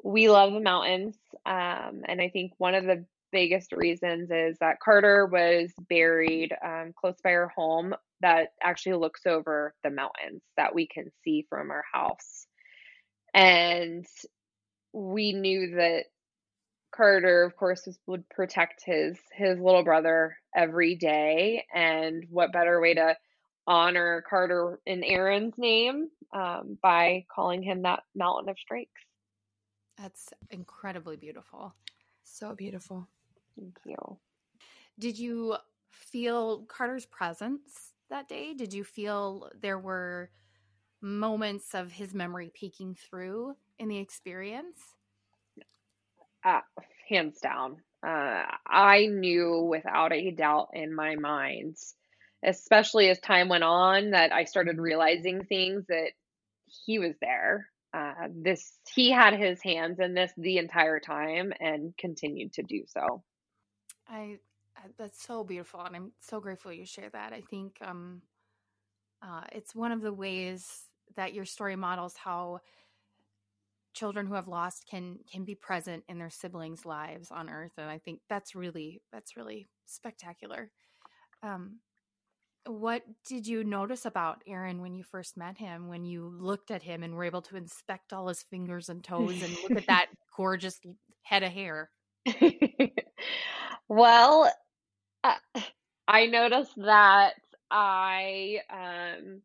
we 0.04 0.30
love 0.30 0.54
the 0.54 0.60
mountains. 0.60 1.18
Um, 1.46 2.02
and 2.06 2.22
I 2.22 2.30
think 2.30 2.54
one 2.58 2.76
of 2.76 2.86
the 2.86 3.06
biggest 3.32 3.72
reasons 3.72 4.30
is 4.32 4.58
that 4.60 4.80
Carter 4.80 5.26
was 5.26 5.72
buried 5.90 6.54
um, 6.64 6.94
close 7.00 7.20
by 7.24 7.32
our 7.32 7.50
home 7.50 7.94
that 8.22 8.50
actually 8.62 8.96
looks 8.98 9.26
over 9.26 9.74
the 9.84 9.90
mountains 9.90 10.42
that 10.58 10.76
we 10.76 10.88
can 10.88 11.12
see 11.24 11.46
from 11.50 11.72
our 11.72 11.84
house. 11.92 12.48
And 13.34 14.06
we 14.94 15.34
knew 15.34 15.76
that 15.76 16.06
Carter, 16.94 17.44
of 17.44 17.56
course, 17.56 17.86
was, 17.86 18.00
would 18.08 18.28
protect 18.30 18.84
his 18.86 19.18
his 19.34 19.60
little 19.60 19.84
brother 19.84 20.38
every 20.56 20.96
day, 20.96 21.66
and 21.74 22.26
what 22.30 22.52
better 22.52 22.82
way 22.82 22.96
to 22.96 23.16
honor 23.68 24.24
Carter 24.28 24.80
in 24.86 25.04
Aaron's 25.04 25.54
name 25.58 26.10
um, 26.34 26.78
by 26.82 27.26
calling 27.34 27.62
him 27.62 27.84
that 27.84 28.02
mountain 28.16 28.50
of 28.50 28.58
strength. 28.58 28.92
That's 29.98 30.30
incredibly 30.50 31.18
beautiful. 31.18 31.76
So 32.24 32.56
beautiful. 32.56 33.08
Thank 33.56 33.78
you. 33.86 34.18
Did 34.98 35.20
you 35.20 35.58
feel 35.92 36.64
Carter's 36.64 37.06
presence 37.06 37.89
that 38.10 38.28
day? 38.28 38.54
Did 38.54 38.74
you 38.74 38.84
feel 38.84 39.50
there 39.60 39.80
were 39.80 40.30
moments 41.02 41.74
of 41.74 41.92
his 41.92 42.14
memory 42.14 42.52
peeking 42.54 42.96
through 42.96 43.56
in 43.78 43.88
the 43.88 43.98
experience? 43.98 44.96
Uh, 46.44 46.62
hands 47.08 47.40
down. 47.40 47.78
Uh, 48.06 48.44
I 48.66 49.08
knew 49.08 49.68
without 49.70 50.14
a 50.14 50.32
doubt 50.32 50.70
in 50.74 50.96
my 50.96 51.16
mind, 51.16 51.76
especially 52.44 53.10
as 53.10 53.20
time 53.20 53.50
went 53.50 53.64
on, 53.64 54.12
that 54.12 54.32
I 54.32 54.46
started 54.46 54.78
realizing 54.78 55.44
things 55.44 55.86
that 55.88 56.12
he 56.86 57.00
was 57.00 57.16
there. 57.20 57.70
Uh, 57.94 58.28
this 58.32 58.78
he 58.94 59.12
had 59.12 59.34
his 59.34 59.62
hands 59.64 60.00
in 60.00 60.14
this 60.14 60.32
the 60.38 60.60
entire 60.60 61.00
time 61.00 61.52
and 61.60 61.98
continued 61.98 62.54
to 62.54 62.64
do 62.64 62.84
so. 62.88 63.24
I 64.08 64.14
I- 64.18 64.40
that's 64.98 65.26
so 65.26 65.44
beautiful, 65.44 65.82
and 65.82 65.96
I'm 65.96 66.12
so 66.20 66.40
grateful 66.40 66.72
you 66.74 66.86
shared 66.86 67.14
that. 67.14 67.34
I 67.34 67.42
think 67.42 67.78
um, 67.82 68.22
uh, 69.22 69.44
it's 69.52 69.76
one 69.76 69.92
of 69.92 70.02
the 70.02 70.14
ways 70.14 70.86
that 71.16 71.34
your 71.34 71.46
story 71.46 71.76
models 71.76 72.16
how 72.16 72.60
children 73.94 74.28
who 74.28 74.36
have 74.36 74.48
lost 74.48 74.86
can 74.90 75.20
can 75.32 75.44
be 75.44 75.56
present 75.56 76.04
in 76.08 76.20
their 76.20 76.30
siblings' 76.30 76.86
lives 76.86 77.32
on 77.32 77.50
Earth, 77.50 77.74
and 77.78 77.90
I 77.90 77.98
think 77.98 78.22
that's 78.30 78.56
really 78.56 79.02
that's 79.12 79.36
really 79.36 79.68
spectacular. 79.86 80.72
Um, 81.44 81.80
what 82.66 83.04
did 83.26 83.48
you 83.48 83.64
notice 83.64 84.06
about 84.06 84.44
Aaron 84.46 84.82
when 84.82 84.94
you 84.94 85.04
first 85.04 85.38
met 85.38 85.58
him? 85.58 85.88
When 85.88 86.06
you 86.06 86.32
looked 86.40 86.72
at 86.72 86.84
him 86.84 87.04
and 87.04 87.16
were 87.16 87.24
able 87.24 87.42
to 87.44 87.58
inspect 87.58 88.14
all 88.14 88.28
his 88.28 88.44
fingers 88.44 88.90
and 88.90 89.04
toes 89.04 89.42
and 89.42 89.58
look 89.64 89.72
at 89.72 89.88
that 89.88 90.08
gorgeous 90.36 90.80
head 91.24 91.44
of 91.44 91.52
hair? 91.52 91.90
well, 93.90 94.52
uh, 95.24 95.36
I 96.08 96.26
noticed 96.28 96.76
that 96.78 97.34
I 97.72 98.60
um 98.70 99.42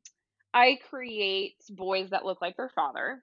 I 0.53 0.79
create 0.89 1.57
boys 1.70 2.11
that 2.11 2.25
look 2.25 2.41
like 2.41 2.57
their 2.57 2.70
father. 2.70 3.22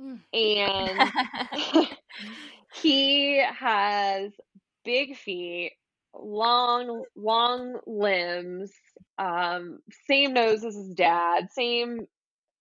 Mm. 0.00 0.20
And 0.32 1.12
he 2.82 3.38
has 3.38 4.32
big 4.84 5.16
feet, 5.16 5.72
long 6.14 7.04
long 7.16 7.80
limbs, 7.86 8.72
um 9.18 9.80
same 10.06 10.34
nose 10.34 10.64
as 10.64 10.74
his 10.76 10.94
dad, 10.94 11.50
same 11.52 12.06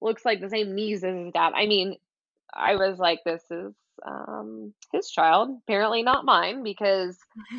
looks 0.01 0.23
like 0.25 0.39
the 0.41 0.49
same 0.49 0.75
knees 0.75 1.03
as 1.03 1.15
his 1.15 1.33
dad. 1.33 1.53
I 1.55 1.65
mean, 1.65 1.97
I 2.53 2.75
was 2.75 2.97
like 2.99 3.19
this 3.25 3.43
is 3.51 3.73
um 4.05 4.73
his 4.91 5.09
child, 5.09 5.49
apparently 5.63 6.03
not 6.03 6.25
mine 6.25 6.63
because 6.63 7.17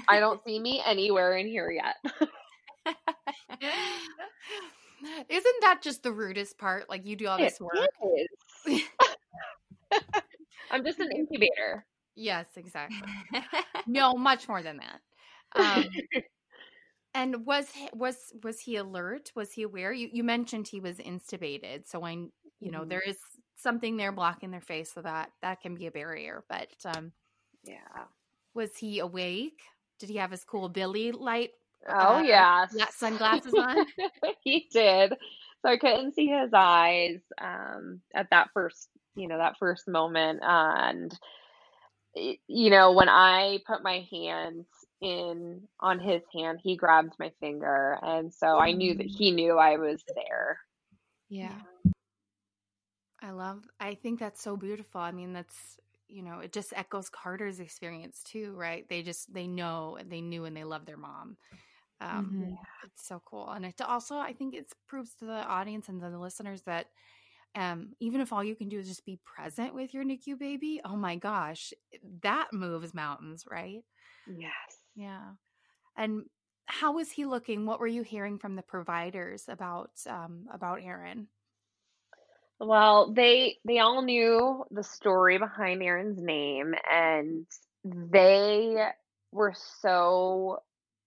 I 0.08 0.20
don't 0.20 0.42
see 0.46 0.58
me 0.58 0.82
anywhere 0.84 1.36
in 1.36 1.46
here 1.46 1.70
yet. 1.70 1.96
Isn't 5.28 5.56
that 5.62 5.80
just 5.82 6.02
the 6.02 6.12
rudest 6.12 6.58
part? 6.58 6.88
Like 6.88 7.06
you 7.06 7.16
do 7.16 7.26
all 7.26 7.38
this 7.38 7.58
it 7.58 7.62
work. 7.62 7.88
I'm 10.70 10.84
just 10.84 11.00
an 11.00 11.10
incubator. 11.12 11.84
Yes, 12.14 12.46
exactly. 12.56 13.08
no, 13.86 14.14
much 14.14 14.48
more 14.48 14.62
than 14.62 14.78
that. 14.78 15.00
Um, 15.56 15.84
and 17.14 17.46
was 17.46 17.66
was 17.94 18.16
was 18.42 18.60
he 18.60 18.76
alert? 18.76 19.32
Was 19.34 19.52
he 19.52 19.62
aware? 19.62 19.92
You 19.92 20.08
you 20.12 20.22
mentioned 20.22 20.68
he 20.68 20.80
was 20.80 20.98
intubated, 20.98 21.88
so 21.88 22.04
I 22.04 22.12
you 22.12 22.70
know 22.70 22.80
mm-hmm. 22.80 22.88
there 22.88 23.00
is 23.00 23.18
something 23.62 23.96
there 23.96 24.12
blocking 24.12 24.50
their 24.50 24.60
face, 24.60 24.92
so 24.92 25.02
that 25.02 25.30
that 25.42 25.60
can 25.60 25.74
be 25.74 25.86
a 25.86 25.90
barrier. 25.90 26.44
But 26.48 26.68
um, 26.84 27.12
yeah, 27.64 28.04
was 28.54 28.76
he 28.76 28.98
awake? 28.98 29.60
Did 29.98 30.08
he 30.08 30.16
have 30.16 30.30
his 30.30 30.44
cool 30.44 30.70
bili 30.70 31.12
light 31.18 31.50
Oh 31.88 32.16
uh, 32.16 32.22
yeah, 32.22 32.66
sunglasses 32.90 33.54
on. 33.54 33.86
he 34.44 34.68
did. 34.72 35.12
So 35.62 35.70
I 35.70 35.76
couldn't 35.76 36.14
see 36.14 36.26
his 36.26 36.50
eyes 36.54 37.20
um, 37.40 38.00
at 38.14 38.28
that 38.30 38.50
first, 38.52 38.88
you 39.14 39.28
know, 39.28 39.38
that 39.38 39.56
first 39.58 39.88
moment. 39.88 40.40
And 40.42 41.12
you 42.14 42.70
know, 42.70 42.92
when 42.92 43.08
I 43.08 43.58
put 43.66 43.82
my 43.82 44.06
hands 44.10 44.66
in 45.00 45.62
on 45.78 46.00
his 46.00 46.22
hand, 46.34 46.60
he 46.62 46.76
grabbed 46.76 47.14
my 47.18 47.32
finger, 47.40 47.98
and 48.02 48.32
so 48.32 48.58
I 48.58 48.72
knew 48.72 48.94
that 48.94 49.06
mm. 49.06 49.16
he 49.16 49.30
knew 49.30 49.56
I 49.56 49.76
was 49.76 50.02
there. 50.14 50.58
Yeah. 51.28 51.54
I 53.22 53.30
love. 53.32 53.64
I 53.78 53.94
think 53.94 54.18
that's 54.18 54.42
so 54.42 54.56
beautiful. 54.56 55.00
I 55.00 55.12
mean, 55.12 55.32
that's 55.32 55.78
you 56.08 56.22
know, 56.22 56.40
it 56.40 56.52
just 56.52 56.72
echoes 56.74 57.08
Carter's 57.08 57.60
experience 57.60 58.22
too, 58.24 58.52
right? 58.56 58.88
They 58.88 59.02
just 59.02 59.32
they 59.32 59.46
know, 59.46 59.98
they 60.08 60.20
knew, 60.20 60.44
and 60.44 60.56
they 60.56 60.64
love 60.64 60.86
their 60.86 60.96
mom. 60.96 61.36
Um, 62.00 62.32
mm-hmm. 62.32 62.54
It's 62.86 63.06
so 63.06 63.22
cool. 63.24 63.48
And 63.50 63.64
it 63.64 63.80
also, 63.80 64.16
I 64.16 64.32
think 64.32 64.54
it 64.54 64.66
proves 64.88 65.14
to 65.16 65.26
the 65.26 65.32
audience 65.32 65.88
and 65.88 66.02
the 66.02 66.18
listeners 66.18 66.62
that 66.62 66.86
um, 67.54 67.90
even 68.00 68.20
if 68.20 68.32
all 68.32 68.44
you 68.44 68.54
can 68.54 68.68
do 68.68 68.78
is 68.78 68.88
just 68.88 69.04
be 69.04 69.18
present 69.24 69.74
with 69.74 69.92
your 69.92 70.04
NICU 70.04 70.38
baby, 70.38 70.80
oh 70.84 70.96
my 70.96 71.16
gosh, 71.16 71.72
that 72.22 72.48
moves 72.52 72.94
mountains, 72.94 73.44
right? 73.50 73.82
Yes. 74.26 74.52
Yeah. 74.94 75.32
And 75.96 76.24
how 76.66 76.92
was 76.92 77.10
he 77.10 77.26
looking? 77.26 77.66
What 77.66 77.80
were 77.80 77.86
you 77.86 78.02
hearing 78.02 78.38
from 78.38 78.54
the 78.54 78.62
providers 78.62 79.44
about 79.48 79.90
um, 80.08 80.46
about 80.52 80.80
Aaron? 80.82 81.26
Well, 82.60 83.12
they 83.12 83.56
they 83.64 83.78
all 83.78 84.02
knew 84.02 84.64
the 84.70 84.84
story 84.84 85.38
behind 85.38 85.82
Aaron's 85.82 86.20
name, 86.20 86.74
and 86.90 87.46
they 87.84 88.76
were 89.32 89.54
so 89.80 90.62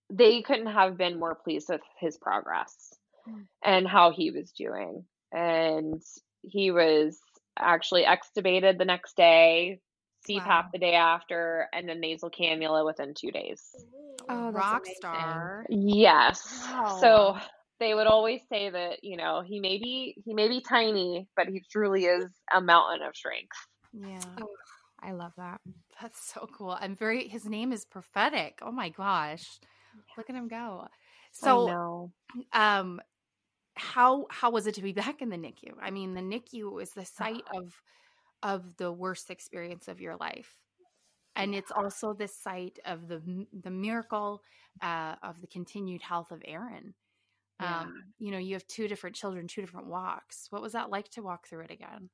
they 0.10 0.42
couldn't 0.42 0.74
have 0.74 0.98
been 0.98 1.20
more 1.20 1.36
pleased 1.36 1.70
with 1.70 1.82
his 2.00 2.18
progress 2.18 2.94
mm. 3.28 3.46
and 3.64 3.88
how 3.88 4.12
he 4.12 4.32
was 4.32 4.52
doing. 4.52 5.06
And 5.32 6.02
he 6.42 6.72
was 6.72 7.20
actually 7.58 8.04
extubated 8.04 8.78
the 8.78 8.86
next 8.86 9.16
day, 9.16 9.80
CPAP 10.28 10.46
wow. 10.46 10.66
the 10.72 10.80
day 10.80 10.94
after, 10.94 11.68
and 11.72 11.88
then 11.88 12.00
nasal 12.00 12.30
cannula 12.30 12.86
within 12.86 13.14
two 13.14 13.32
days. 13.32 13.62
Oh, 14.30 14.52
rock 14.52 14.86
star. 14.86 15.66
Yes. 15.70 16.66
Wow. 16.72 16.98
So 17.00 17.38
they 17.84 17.94
would 17.94 18.08
always 18.08 18.42
say 18.48 18.70
that, 18.70 19.04
you 19.04 19.18
know, 19.18 19.42
he 19.46 19.60
may 19.60 19.78
be 19.78 20.16
he 20.24 20.34
may 20.34 20.48
be 20.48 20.62
tiny, 20.62 21.28
but 21.36 21.48
he 21.48 21.62
truly 21.72 22.06
is 22.06 22.26
a 22.54 22.62
mountain 22.62 23.06
of 23.06 23.16
strength. 23.16 23.58
Yeah. 23.92 24.20
Oh, 24.42 24.48
I 25.02 25.12
love 25.12 25.34
that. 25.38 25.60
That's 26.02 26.34
so 26.34 26.48
cool. 26.52 26.78
I'm 26.80 26.96
very 26.96 27.28
his 27.28 27.46
name 27.46 27.74
is 27.74 27.86
prophetic. 27.86 28.60
Oh 28.62 28.72
my 28.72 28.90
gosh. 28.90 29.46
Look 30.18 30.30
at 30.30 30.36
him 30.36 30.48
go. 30.48 30.88
So, 31.34 32.12
um, 32.54 33.02
how 33.76 34.28
how 34.30 34.52
was 34.52 34.68
it 34.68 34.76
to 34.76 34.82
be 34.82 34.94
back 34.94 35.22
in 35.22 35.30
the 35.30 35.38
NICU? 35.38 35.74
I 35.82 35.92
mean, 35.92 36.14
the 36.14 36.22
NICU 36.22 36.82
is 36.82 36.92
the 36.92 37.06
site 37.06 37.44
of 37.54 37.74
of 38.44 38.78
the 38.78 38.92
worst 38.92 39.30
experience 39.30 39.88
of 39.88 40.00
your 40.00 40.16
life, 40.16 40.58
and 41.36 41.54
it's 41.54 41.72
also 41.72 42.14
the 42.14 42.28
site 42.28 42.80
of 42.86 43.08
the 43.08 43.46
the 43.62 43.72
miracle 43.72 44.42
uh, 44.82 45.16
of 45.22 45.42
the 45.42 45.48
continued 45.48 46.02
health 46.02 46.32
of 46.32 46.42
Aaron. 46.46 46.94
Yeah. 47.60 47.82
Um, 47.82 48.04
you 48.20 48.32
know, 48.32 48.38
you 48.38 48.54
have 48.54 48.68
two 48.68 48.88
different 48.88 49.16
children, 49.16 49.48
two 49.48 49.62
different 49.62 49.88
walks. 49.88 50.48
What 50.50 50.62
was 50.62 50.74
that 50.74 50.90
like 50.90 51.10
to 51.12 51.22
walk 51.24 51.48
through 51.48 51.66
it 51.66 51.72
again? 51.72 52.10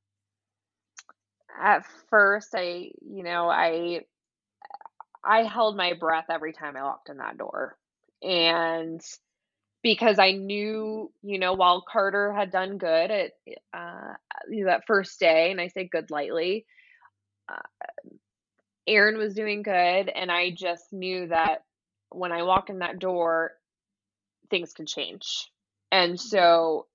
At 1.62 1.86
first, 2.10 2.50
I, 2.56 2.92
you 3.02 3.24
know, 3.24 3.50
I 3.50 4.02
I 5.24 5.44
held 5.44 5.76
my 5.76 5.94
breath 5.94 6.26
every 6.30 6.54
time 6.54 6.78
I 6.78 6.84
walked 6.84 7.10
in 7.10 7.18
that 7.18 7.38
door. 7.38 7.78
And 8.22 9.02
because 9.84 10.20
I 10.20 10.32
knew, 10.34 11.12
you 11.22 11.40
know, 11.40 11.54
while 11.54 11.84
Carter 11.90 12.34
had 12.34 12.52
done 12.52 12.78
good 12.78 13.12
at 13.12 13.32
uh, 13.74 14.14
that 14.66 14.84
first 14.88 15.20
day, 15.20 15.52
and 15.52 15.60
I 15.60 15.68
say 15.68 15.88
good 15.92 16.12
lightly, 16.12 16.66
uh, 17.50 17.86
Aaron 18.88 19.18
was 19.18 19.36
doing 19.36 19.62
good. 19.64 20.10
And 20.10 20.32
I 20.32 20.52
just 20.52 20.92
knew 20.92 21.28
that 21.28 21.64
when 22.10 22.32
I 22.32 22.44
walk 22.44 22.70
in 22.70 22.80
that 22.80 23.00
door, 23.00 23.52
things 24.50 24.74
can 24.74 24.86
change. 24.86 25.50
And 25.92 26.20
so 26.20 26.88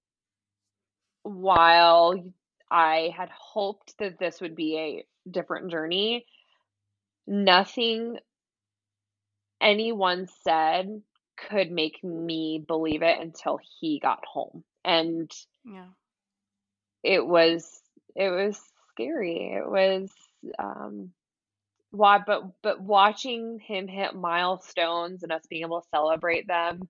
while 1.22 2.22
I 2.70 3.12
had 3.16 3.30
hoped 3.30 3.94
that 3.98 4.18
this 4.18 4.40
would 4.40 4.54
be 4.54 4.78
a 4.78 5.30
different 5.30 5.70
journey, 5.70 6.26
nothing 7.26 8.18
anyone 9.60 10.28
said 10.42 11.02
could 11.48 11.70
make 11.70 12.02
me 12.04 12.62
believe 12.66 13.02
it 13.02 13.18
until 13.20 13.58
he 13.80 13.98
got 13.98 14.24
home. 14.24 14.64
And 14.84 15.30
yeah. 15.64 15.86
It 17.02 17.24
was 17.24 17.80
it 18.16 18.30
was 18.30 18.58
scary. 18.92 19.52
It 19.52 19.68
was 19.68 20.10
um 20.58 21.10
why 21.90 22.18
but 22.26 22.44
but 22.62 22.80
watching 22.80 23.60
him 23.60 23.88
hit 23.88 24.14
milestones 24.14 25.22
and 25.22 25.32
us 25.32 25.46
being 25.48 25.62
able 25.62 25.80
to 25.80 25.88
celebrate 25.90 26.46
them, 26.46 26.88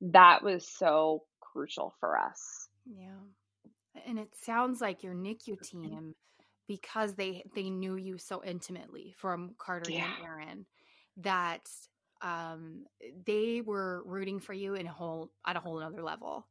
that 0.00 0.42
was 0.42 0.66
so 0.66 1.22
crucial 1.40 1.94
for 2.00 2.18
us. 2.18 2.68
Yeah. 2.86 4.00
And 4.06 4.18
it 4.18 4.28
sounds 4.42 4.80
like 4.80 5.02
your 5.02 5.14
NICU 5.14 5.60
team 5.62 6.14
because 6.66 7.14
they 7.14 7.44
they 7.54 7.70
knew 7.70 7.96
you 7.96 8.18
so 8.18 8.42
intimately 8.44 9.14
from 9.18 9.54
Carter 9.58 9.90
yeah. 9.90 10.04
and 10.16 10.24
Aaron 10.24 10.66
that 11.18 11.68
um 12.22 12.84
they 13.26 13.60
were 13.60 14.02
rooting 14.04 14.40
for 14.40 14.52
you 14.52 14.74
in 14.74 14.86
a 14.86 14.92
whole 14.92 15.30
at 15.46 15.56
a 15.56 15.60
whole 15.60 15.78
another 15.78 16.02
level. 16.02 16.46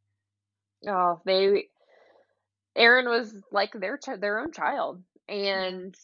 Oh, 0.87 1.21
they 1.25 1.67
Aaron 2.75 3.09
was 3.09 3.35
like 3.51 3.73
their 3.73 3.99
their 4.19 4.39
own 4.39 4.51
child 4.51 5.01
and 5.27 5.95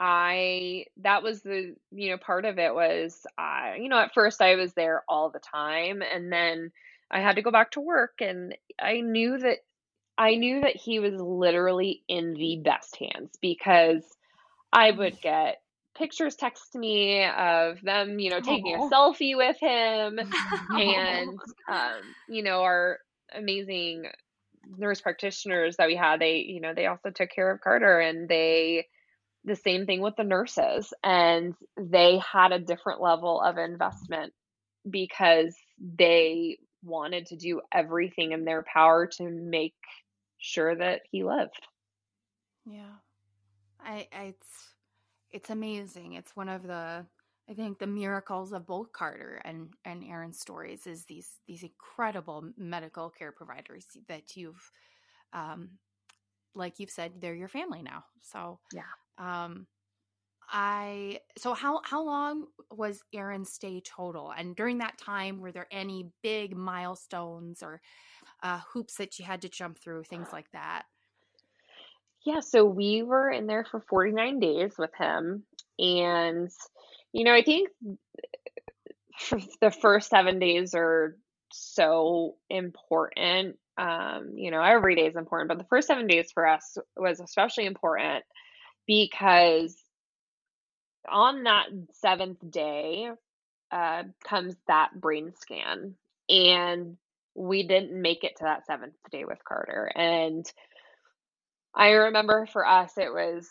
I 0.00 0.86
that 1.02 1.22
was 1.22 1.42
the 1.42 1.76
you 1.92 2.10
know 2.10 2.16
part 2.16 2.46
of 2.46 2.58
it 2.58 2.74
was 2.74 3.26
I 3.36 3.76
you 3.78 3.90
know 3.90 3.98
at 3.98 4.14
first 4.14 4.40
I 4.40 4.56
was 4.56 4.72
there 4.72 5.04
all 5.06 5.28
the 5.28 5.40
time 5.40 6.02
and 6.02 6.32
then 6.32 6.72
I 7.10 7.20
had 7.20 7.36
to 7.36 7.42
go 7.42 7.50
back 7.50 7.72
to 7.72 7.80
work 7.80 8.14
and 8.20 8.56
I 8.80 9.02
knew 9.02 9.38
that 9.38 9.58
I 10.16 10.36
knew 10.36 10.62
that 10.62 10.76
he 10.76 11.00
was 11.00 11.14
literally 11.20 12.02
in 12.08 12.32
the 12.32 12.62
best 12.64 12.96
hands 12.96 13.38
because 13.42 14.04
I 14.72 14.90
would 14.90 15.20
get 15.20 15.60
pictures 15.96 16.36
text 16.36 16.74
me 16.74 17.24
of 17.24 17.80
them, 17.82 18.18
you 18.18 18.30
know, 18.30 18.40
taking 18.40 18.74
Aww. 18.74 18.90
a 18.90 18.94
selfie 18.94 19.36
with 19.36 19.58
him 19.60 20.18
and 20.70 21.38
um, 21.68 22.00
you 22.28 22.42
know, 22.42 22.62
our 22.62 23.00
amazing 23.34 24.06
nurse 24.78 25.00
practitioners 25.02 25.76
that 25.76 25.88
we 25.88 25.96
had, 25.96 26.20
they, 26.20 26.36
you 26.38 26.60
know, 26.60 26.72
they 26.74 26.86
also 26.86 27.10
took 27.10 27.30
care 27.30 27.50
of 27.50 27.60
Carter 27.60 28.00
and 28.00 28.28
they 28.28 28.86
the 29.44 29.56
same 29.56 29.86
thing 29.86 30.00
with 30.00 30.16
the 30.16 30.24
nurses 30.24 30.92
and 31.02 31.54
they 31.78 32.18
had 32.18 32.52
a 32.52 32.58
different 32.58 33.00
level 33.00 33.40
of 33.40 33.56
investment 33.56 34.32
because 34.88 35.54
they 35.78 36.58
wanted 36.82 37.26
to 37.26 37.36
do 37.36 37.60
everything 37.72 38.32
in 38.32 38.44
their 38.44 38.64
power 38.72 39.06
to 39.06 39.28
make 39.28 39.74
sure 40.38 40.74
that 40.74 41.02
he 41.10 41.24
lived. 41.24 41.60
Yeah. 42.66 42.96
I, 43.80 44.08
I 44.12 44.22
it's 44.24 44.68
it's 45.30 45.50
amazing. 45.50 46.14
It's 46.14 46.34
one 46.36 46.48
of 46.48 46.62
the 46.62 47.06
I 47.48 47.54
think 47.54 47.78
the 47.78 47.86
miracles 47.86 48.52
of 48.52 48.66
both 48.66 48.92
Carter 48.92 49.40
and 49.44 49.70
and 49.84 50.04
Aaron's 50.04 50.38
stories 50.38 50.86
is 50.86 51.04
these 51.04 51.28
these 51.46 51.62
incredible 51.62 52.50
medical 52.56 53.10
care 53.10 53.32
providers 53.32 53.86
that 54.08 54.36
you've 54.36 54.70
um 55.32 55.70
like 56.54 56.78
you've 56.78 56.90
said 56.90 57.12
they're 57.20 57.34
your 57.34 57.48
family 57.48 57.82
now. 57.82 58.04
So 58.22 58.58
yeah. 58.72 58.82
Um 59.20 59.66
I 60.52 61.20
so 61.38 61.54
how 61.54 61.80
how 61.84 62.04
long 62.04 62.46
was 62.72 63.02
Aaron's 63.14 63.52
stay 63.52 63.80
total? 63.80 64.32
And 64.36 64.56
during 64.56 64.78
that 64.78 64.98
time 64.98 65.38
were 65.40 65.52
there 65.52 65.68
any 65.70 66.10
big 66.22 66.56
milestones 66.56 67.62
or 67.62 67.80
uh, 68.42 68.60
hoops 68.72 68.96
that 68.96 69.18
you 69.18 69.24
had 69.24 69.42
to 69.42 69.48
jump 69.48 69.78
through, 69.78 70.04
things 70.04 70.28
like 70.32 70.50
that? 70.52 70.84
Yeah, 72.24 72.40
so 72.40 72.64
we 72.64 73.02
were 73.02 73.30
in 73.30 73.46
there 73.46 73.64
for 73.64 73.80
49 73.88 74.40
days 74.40 74.72
with 74.78 74.90
him. 74.98 75.44
And, 75.78 76.50
you 77.12 77.24
know, 77.24 77.32
I 77.32 77.42
think 77.42 77.70
the 79.60 79.70
first 79.70 80.10
seven 80.10 80.38
days 80.38 80.74
are 80.74 81.16
so 81.50 82.36
important. 82.50 83.56
Um, 83.78 84.32
you 84.34 84.50
know, 84.50 84.62
every 84.62 84.96
day 84.96 85.06
is 85.06 85.16
important, 85.16 85.48
but 85.48 85.58
the 85.58 85.68
first 85.70 85.88
seven 85.88 86.06
days 86.06 86.30
for 86.32 86.46
us 86.46 86.76
was 86.96 87.20
especially 87.20 87.64
important 87.64 88.24
because 88.90 89.76
on 91.08 91.44
that 91.44 91.66
seventh 91.92 92.38
day 92.50 93.08
uh, 93.70 94.02
comes 94.24 94.56
that 94.66 95.00
brain 95.00 95.32
scan. 95.40 95.94
And 96.28 96.96
we 97.36 97.62
didn't 97.68 98.02
make 98.02 98.24
it 98.24 98.36
to 98.38 98.44
that 98.44 98.66
seventh 98.66 98.96
day 99.12 99.24
with 99.24 99.38
Carter. 99.46 99.92
And 99.94 100.44
I 101.72 101.90
remember 101.90 102.46
for 102.46 102.66
us, 102.66 102.90
it 102.96 103.12
was, 103.12 103.48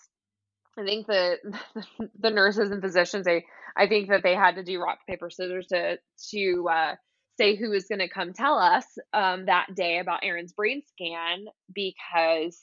I 0.77 0.83
think 0.83 1.07
the 1.07 1.37
the 2.19 2.31
nurses 2.31 2.71
and 2.71 2.81
physicians, 2.81 3.25
they, 3.25 3.45
I 3.77 3.87
think 3.87 4.09
that 4.09 4.23
they 4.23 4.35
had 4.35 4.55
to 4.55 4.63
do 4.63 4.81
rock 4.81 4.99
paper 5.07 5.29
scissors 5.29 5.67
to 5.67 5.99
to 6.31 6.69
uh, 6.69 6.95
say 7.37 7.55
who 7.55 7.69
was 7.69 7.85
going 7.85 7.99
to 7.99 8.09
come 8.09 8.33
tell 8.33 8.57
us 8.57 8.85
um, 9.13 9.45
that 9.45 9.67
day 9.73 9.99
about 9.99 10.19
Aaron's 10.23 10.51
brain 10.51 10.81
scan 10.85 11.45
because 11.73 12.61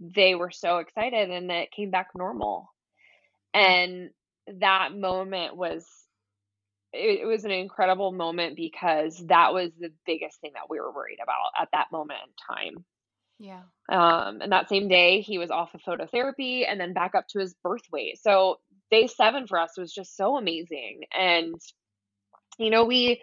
they 0.00 0.34
were 0.34 0.50
so 0.50 0.78
excited 0.78 1.30
and 1.30 1.50
it 1.50 1.70
came 1.72 1.90
back 1.90 2.08
normal, 2.14 2.72
and 3.54 4.10
that 4.60 4.94
moment 4.94 5.56
was 5.56 5.86
it, 6.92 7.20
it 7.20 7.26
was 7.26 7.44
an 7.44 7.50
incredible 7.50 8.12
moment 8.12 8.56
because 8.56 9.22
that 9.26 9.52
was 9.52 9.70
the 9.78 9.92
biggest 10.06 10.40
thing 10.40 10.52
that 10.54 10.70
we 10.70 10.80
were 10.80 10.92
worried 10.92 11.18
about 11.22 11.60
at 11.60 11.68
that 11.72 11.88
moment 11.92 12.20
in 12.24 12.54
time 12.56 12.84
yeah. 13.38 13.62
Um, 13.88 14.40
and 14.40 14.52
that 14.52 14.68
same 14.68 14.88
day, 14.88 15.20
he 15.20 15.38
was 15.38 15.50
off 15.50 15.74
of 15.74 15.80
phototherapy 15.82 16.64
and 16.68 16.80
then 16.80 16.92
back 16.92 17.14
up 17.14 17.26
to 17.28 17.38
his 17.38 17.54
birth 17.62 17.84
weight. 17.92 18.18
So 18.20 18.56
day 18.90 19.06
seven 19.06 19.46
for 19.46 19.58
us 19.58 19.78
was 19.78 19.92
just 19.92 20.16
so 20.16 20.36
amazing. 20.36 21.02
And, 21.16 21.54
you 22.58 22.70
know, 22.70 22.84
we, 22.84 23.22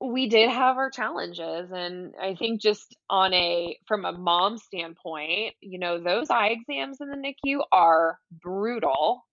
we 0.00 0.28
did 0.28 0.48
have 0.48 0.76
our 0.76 0.90
challenges 0.90 1.70
and 1.72 2.14
i 2.20 2.34
think 2.34 2.60
just 2.60 2.96
on 3.10 3.32
a 3.34 3.76
from 3.86 4.04
a 4.04 4.12
mom 4.12 4.56
standpoint 4.58 5.54
you 5.60 5.78
know 5.78 6.00
those 6.00 6.30
eye 6.30 6.48
exams 6.48 6.98
in 7.00 7.08
the 7.08 7.16
nicu 7.16 7.60
are 7.72 8.18
brutal 8.42 9.24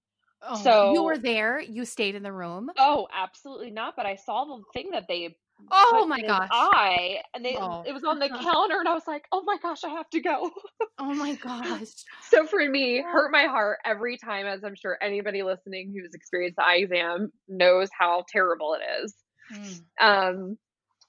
oh, 0.42 0.56
so 0.64 0.94
you 0.94 1.04
were 1.04 1.18
there 1.18 1.60
you 1.60 1.86
stayed 1.86 2.16
in 2.16 2.24
the 2.24 2.32
room 2.32 2.70
oh 2.78 3.08
absolutely 3.16 3.70
not 3.70 3.96
but 3.96 4.06
i 4.06 4.16
saw 4.16 4.46
the 4.46 4.64
thing 4.74 4.92
that 4.92 5.06
they 5.08 5.36
Oh 5.72 6.06
my 6.06 6.22
gosh. 6.22 6.50
Eye 6.52 7.22
and 7.34 7.44
they 7.44 7.56
oh. 7.58 7.84
it 7.86 7.94
was 7.94 8.04
on 8.04 8.20
the 8.20 8.28
counter 8.42 8.80
and 8.80 8.88
I 8.88 8.94
was 8.94 9.08
like, 9.08 9.26
"Oh 9.32 9.42
my 9.46 9.58
gosh, 9.62 9.84
I 9.84 9.90
have 9.90 10.10
to 10.10 10.20
go." 10.20 10.52
oh 11.00 11.14
my 11.14 11.36
gosh. 11.42 11.88
So 12.30 12.46
for 12.46 12.68
me, 12.68 13.02
oh. 13.06 13.10
hurt 13.10 13.32
my 13.32 13.46
heart 13.46 13.80
every 13.86 14.18
time 14.18 14.46
as 14.46 14.64
I'm 14.64 14.76
sure 14.76 14.98
anybody 15.02 15.44
listening 15.44 15.94
who's 15.96 16.14
experienced 16.14 16.58
the 16.58 16.64
eye 16.64 16.76
exam 16.76 17.32
knows 17.48 17.90
how 17.98 18.26
terrible 18.30 18.76
it 18.76 19.04
is. 19.04 19.16
Mm. 19.52 19.84
Um 20.00 20.58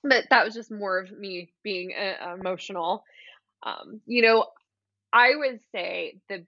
but 0.05 0.25
that 0.31 0.45
was 0.45 0.55
just 0.55 0.71
more 0.71 0.99
of 0.99 1.11
me 1.13 1.53
being 1.63 1.93
uh, 1.95 2.35
emotional. 2.35 3.05
Um 3.63 4.01
you 4.07 4.23
know, 4.23 4.47
I 5.13 5.33
would 5.37 5.61
say 5.73 6.21
the 6.29 6.47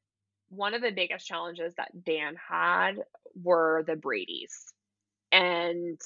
one 0.50 0.74
of 0.74 0.82
the 0.82 0.92
biggest 0.92 1.26
challenges 1.26 1.74
that 1.76 2.04
Dan 2.04 2.36
had 2.36 2.94
were 3.42 3.84
the 3.86 3.96
Brady's. 3.96 4.72
And 5.32 6.00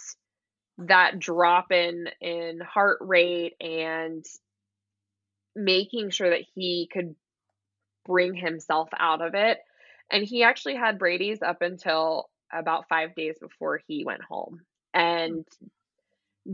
that 0.79 1.19
drop 1.19 1.73
in 1.73 2.09
in 2.21 2.61
heart 2.61 2.99
rate 3.01 3.55
and 3.61 4.25
making 5.55 6.11
sure 6.11 6.31
that 6.31 6.45
he 6.55 6.89
could 6.93 7.15
bring 8.07 8.35
himself 8.35 8.89
out 8.99 9.21
of 9.23 9.35
it 9.35 9.59
and 10.11 10.25
he 10.25 10.43
actually 10.43 10.75
had 10.77 10.99
brady's 10.99 11.43
up 11.43 11.63
until 11.63 12.29
about 12.53 12.89
five 12.89 13.15
days 13.15 13.37
before 13.41 13.81
he 13.87 14.05
went 14.05 14.23
home 14.23 14.61
and 14.95 15.45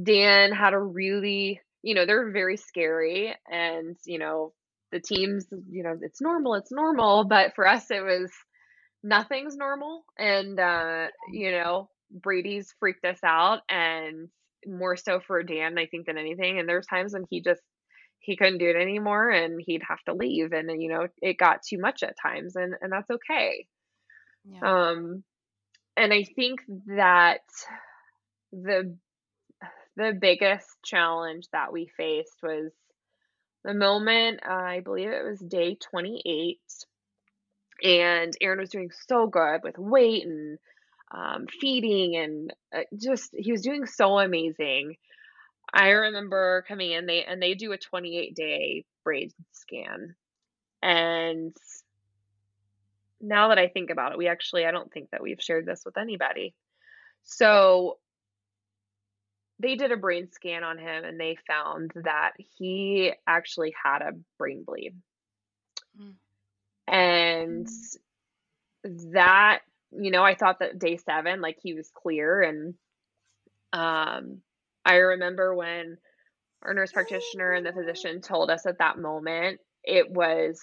dan 0.02 0.52
had 0.52 0.74
a 0.74 0.78
really 0.78 1.60
you 1.82 1.94
know 1.94 2.06
they're 2.06 2.30
very 2.30 2.56
scary 2.56 3.34
and 3.50 3.96
you 4.04 4.18
know 4.18 4.52
the 4.92 5.00
teams 5.00 5.46
you 5.70 5.82
know 5.82 5.96
it's 6.02 6.20
normal 6.20 6.54
it's 6.54 6.72
normal 6.72 7.24
but 7.24 7.54
for 7.54 7.66
us 7.66 7.90
it 7.90 8.02
was 8.02 8.30
nothing's 9.02 9.56
normal 9.56 10.04
and 10.18 10.58
uh 10.58 11.06
you 11.32 11.50
know 11.50 11.88
Brady's 12.10 12.74
freaked 12.80 13.04
us 13.04 13.18
out 13.24 13.60
and 13.68 14.28
more 14.66 14.96
so 14.96 15.20
for 15.20 15.42
Dan, 15.42 15.78
I 15.78 15.86
think, 15.86 16.06
than 16.06 16.18
anything. 16.18 16.58
And 16.58 16.68
there's 16.68 16.86
times 16.86 17.12
when 17.12 17.24
he 17.30 17.40
just 17.40 17.62
he 18.20 18.36
couldn't 18.36 18.58
do 18.58 18.68
it 18.68 18.76
anymore 18.76 19.30
and 19.30 19.60
he'd 19.64 19.82
have 19.88 20.02
to 20.06 20.14
leave. 20.14 20.52
And 20.52 20.82
you 20.82 20.90
know, 20.90 21.06
it 21.22 21.38
got 21.38 21.62
too 21.62 21.78
much 21.78 22.02
at 22.02 22.16
times 22.20 22.56
and, 22.56 22.74
and 22.80 22.92
that's 22.92 23.10
okay. 23.10 23.66
Yeah. 24.44 24.90
Um 24.90 25.24
and 25.96 26.12
I 26.12 26.24
think 26.24 26.60
that 26.86 27.40
the 28.52 28.96
the 29.96 30.16
biggest 30.18 30.68
challenge 30.84 31.48
that 31.52 31.72
we 31.72 31.90
faced 31.96 32.36
was 32.42 32.70
the 33.64 33.74
moment 33.74 34.40
uh, 34.48 34.52
I 34.52 34.80
believe 34.80 35.10
it 35.10 35.24
was 35.24 35.40
day 35.40 35.74
28 35.74 36.58
and 37.82 38.36
Aaron 38.40 38.60
was 38.60 38.70
doing 38.70 38.90
so 39.06 39.26
good 39.26 39.62
with 39.62 39.78
weight 39.78 40.26
and 40.26 40.58
um, 41.10 41.46
feeding 41.46 42.16
and 42.16 42.54
uh, 42.74 42.82
just 42.96 43.34
he 43.36 43.52
was 43.52 43.62
doing 43.62 43.86
so 43.86 44.18
amazing. 44.18 44.96
I 45.72 45.90
remember 45.90 46.64
coming 46.66 46.92
in 46.92 47.06
they 47.06 47.24
and 47.24 47.42
they 47.42 47.54
do 47.54 47.72
a 47.72 47.78
28 47.78 48.34
day 48.34 48.84
brain 49.04 49.30
scan. 49.52 50.14
And 50.82 51.56
now 53.20 53.48
that 53.48 53.58
I 53.58 53.68
think 53.68 53.90
about 53.90 54.12
it, 54.12 54.18
we 54.18 54.28
actually 54.28 54.66
I 54.66 54.70
don't 54.70 54.92
think 54.92 55.10
that 55.10 55.22
we've 55.22 55.40
shared 55.40 55.66
this 55.66 55.82
with 55.84 55.96
anybody. 55.98 56.54
So 57.24 57.98
they 59.60 59.74
did 59.74 59.92
a 59.92 59.96
brain 59.96 60.30
scan 60.30 60.64
on 60.64 60.78
him 60.78 61.04
and 61.04 61.18
they 61.18 61.36
found 61.46 61.92
that 62.04 62.32
he 62.58 63.12
actually 63.26 63.74
had 63.82 64.02
a 64.02 64.12
brain 64.38 64.64
bleed. 64.66 64.94
Mm. 66.00 66.14
And 66.86 67.66
mm. 67.66 69.12
that 69.12 69.60
you 69.90 70.10
know, 70.10 70.22
I 70.22 70.34
thought 70.34 70.58
that 70.60 70.78
day 70.78 70.96
seven, 70.96 71.40
like 71.40 71.58
he 71.62 71.74
was 71.74 71.90
clear. 71.94 72.42
And 72.42 72.74
um, 73.72 74.40
I 74.84 74.96
remember 74.96 75.54
when 75.54 75.96
our 76.62 76.74
nurse 76.74 76.92
practitioner 76.92 77.52
and 77.52 77.64
the 77.64 77.72
physician 77.72 78.20
told 78.20 78.50
us 78.50 78.66
at 78.66 78.78
that 78.78 78.98
moment, 78.98 79.60
it 79.84 80.10
was, 80.10 80.60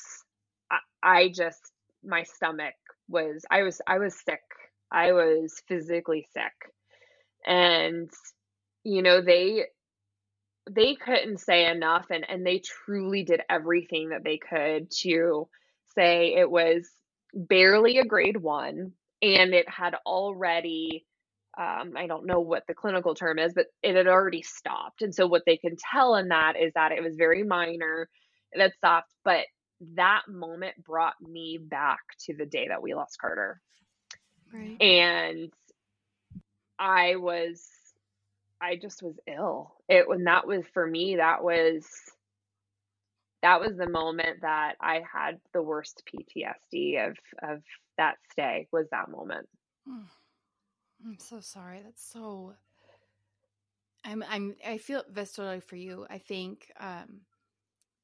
I, 0.72 0.78
I 1.02 1.30
just, 1.30 1.72
my 2.04 2.24
stomach 2.24 2.76
was, 3.08 3.46
I 3.50 3.64
was, 3.64 3.82
I 3.88 3.98
was 3.98 4.16
sick. 4.16 4.42
I 4.92 5.14
was 5.14 5.62
physically 5.68 6.28
sick. 6.34 6.54
And, 7.46 8.10
you 8.86 9.02
know, 9.02 9.20
they, 9.20 9.66
they 10.70 10.96
couldn't 10.96 11.40
say 11.40 11.70
enough 11.70 12.06
and, 12.10 12.26
and 12.30 12.46
they 12.46 12.60
truly 12.60 13.24
did 13.24 13.42
everything 13.50 14.10
that 14.10 14.24
they 14.24 14.38
could 14.38 14.90
to 15.02 15.48
say 15.96 16.36
it 16.36 16.50
was 16.50 16.88
barely 17.34 17.98
a 17.98 18.06
grade 18.06 18.38
one 18.38 18.94
and 19.22 19.54
it 19.54 19.68
had 19.68 19.96
already 20.06 21.06
um, 21.58 21.94
I 21.96 22.08
don't 22.08 22.26
know 22.26 22.42
what 22.42 22.64
the 22.68 22.74
clinical 22.74 23.16
term 23.16 23.40
is, 23.40 23.54
but 23.54 23.68
it 23.82 23.96
had 23.96 24.08
already 24.08 24.42
stopped. 24.42 25.02
And 25.02 25.16
so 25.16 25.26
what 25.26 25.44
they 25.46 25.56
can 25.56 25.78
tell 25.94 26.16
in 26.16 26.28
that 26.28 26.56
is 26.60 26.74
that 26.76 26.92
it 26.92 27.02
was 27.02 27.16
very 27.16 27.44
minor 27.44 28.10
that 28.54 28.74
stopped, 28.76 29.14
but 29.24 29.46
that 29.96 30.24
moment 30.28 30.76
brought 30.84 31.16
me 31.22 31.58
back 31.62 32.00
to 32.26 32.36
the 32.36 32.46
day 32.46 32.68
that 32.68 32.82
we 32.82 32.94
lost 32.94 33.18
Carter. 33.20 33.62
Right. 34.54 34.82
And 34.82 35.54
I 36.78 37.16
was 37.16 37.66
I 38.66 38.78
just 38.78 39.04
was 39.04 39.16
ill. 39.28 39.76
It 39.88 40.08
when 40.10 40.24
that 40.24 40.48
was 40.48 40.66
for 40.74 40.86
me, 40.88 41.18
that 41.18 41.44
was 41.44 41.86
that 43.44 43.62
was 43.62 43.78
the 43.78 43.90
moment 43.90 44.42
that 44.42 44.76
I 44.82 45.04
had 45.12 45.40
the 45.54 45.62
worst 45.62 46.02
PTSD 46.12 47.08
of 47.08 47.18
of 47.44 47.62
that 47.98 48.16
stay 48.32 48.68
was 48.72 48.88
that 48.92 49.10
moment. 49.10 49.48
I'm 51.06 51.20
so 51.20 51.40
sorry. 51.42 51.82
That's 51.84 52.04
so 52.04 52.54
I'm 54.04 54.24
I'm 54.28 54.56
I 54.66 54.80
feel 54.80 55.04
viscerally 55.14 55.62
for 55.62 55.76
you. 55.76 56.08
I 56.10 56.18
think 56.18 56.72
um 56.80 57.22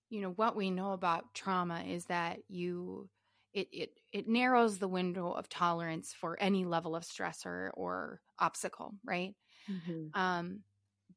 you 0.09 0.21
know 0.21 0.31
what 0.31 0.55
we 0.55 0.69
know 0.69 0.91
about 0.91 1.33
trauma 1.33 1.83
is 1.87 2.05
that 2.05 2.39
you 2.49 3.09
it 3.53 3.67
it 3.71 3.89
it 4.13 4.27
narrows 4.27 4.77
the 4.77 4.87
window 4.87 5.31
of 5.31 5.49
tolerance 5.49 6.13
for 6.13 6.37
any 6.39 6.65
level 6.65 6.95
of 6.95 7.03
stressor 7.03 7.71
or 7.73 8.21
obstacle, 8.39 8.93
right? 9.03 9.33
Mm-hmm. 9.69 10.19
Um 10.19 10.61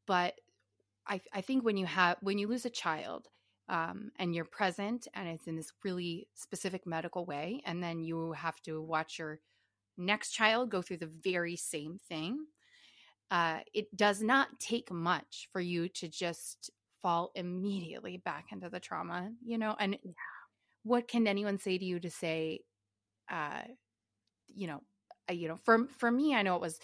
but 0.07 0.35
I 1.07 1.21
I 1.33 1.41
think 1.41 1.65
when 1.65 1.77
you 1.77 1.87
have 1.87 2.19
when 2.21 2.39
you 2.39 2.49
lose 2.49 2.67
a 2.67 2.71
child 2.71 3.29
um, 3.69 4.11
and 4.19 4.35
you're 4.35 4.45
present 4.45 5.09
and 5.15 5.27
it's 5.29 5.47
in 5.47 5.57
this 5.57 5.73
really 5.85 6.29
specific 6.35 6.87
medical 6.87 7.25
way 7.25 7.63
and 7.65 7.83
then 7.83 8.03
you 8.03 8.33
have 8.33 8.61
to 8.63 8.83
watch 8.83 9.19
your 9.19 9.41
next 9.97 10.33
child 10.33 10.71
go 10.71 10.83
through 10.83 10.99
the 10.99 11.07
very 11.07 11.57
same 11.57 11.99
thing 12.09 12.47
uh, 13.31 13.61
it 13.73 13.95
does 13.97 14.23
not 14.23 14.49
take 14.61 14.91
much 14.93 15.49
for 15.53 15.61
you 15.61 15.89
to 15.89 16.09
just 16.09 16.71
fall 17.03 17.31
immediately 17.35 18.17
back 18.19 18.47
into 18.53 18.69
the 18.69 18.81
trauma, 18.81 19.33
you 19.45 19.59
know? 19.59 19.75
And 19.79 19.99
yeah. 20.05 20.13
what 20.85 21.09
can 21.09 21.27
anyone 21.27 21.59
say 21.59 21.79
to 21.79 21.85
you 21.85 21.99
to 22.01 22.11
say, 22.11 22.61
uh, 23.31 23.63
you 24.55 24.67
know, 24.67 24.83
uh, 25.29 25.33
you 25.33 25.49
know, 25.49 25.57
for, 25.65 25.89
for 25.99 26.11
me, 26.11 26.35
I 26.35 26.43
know 26.43 26.57
it 26.57 26.61
was, 26.61 26.79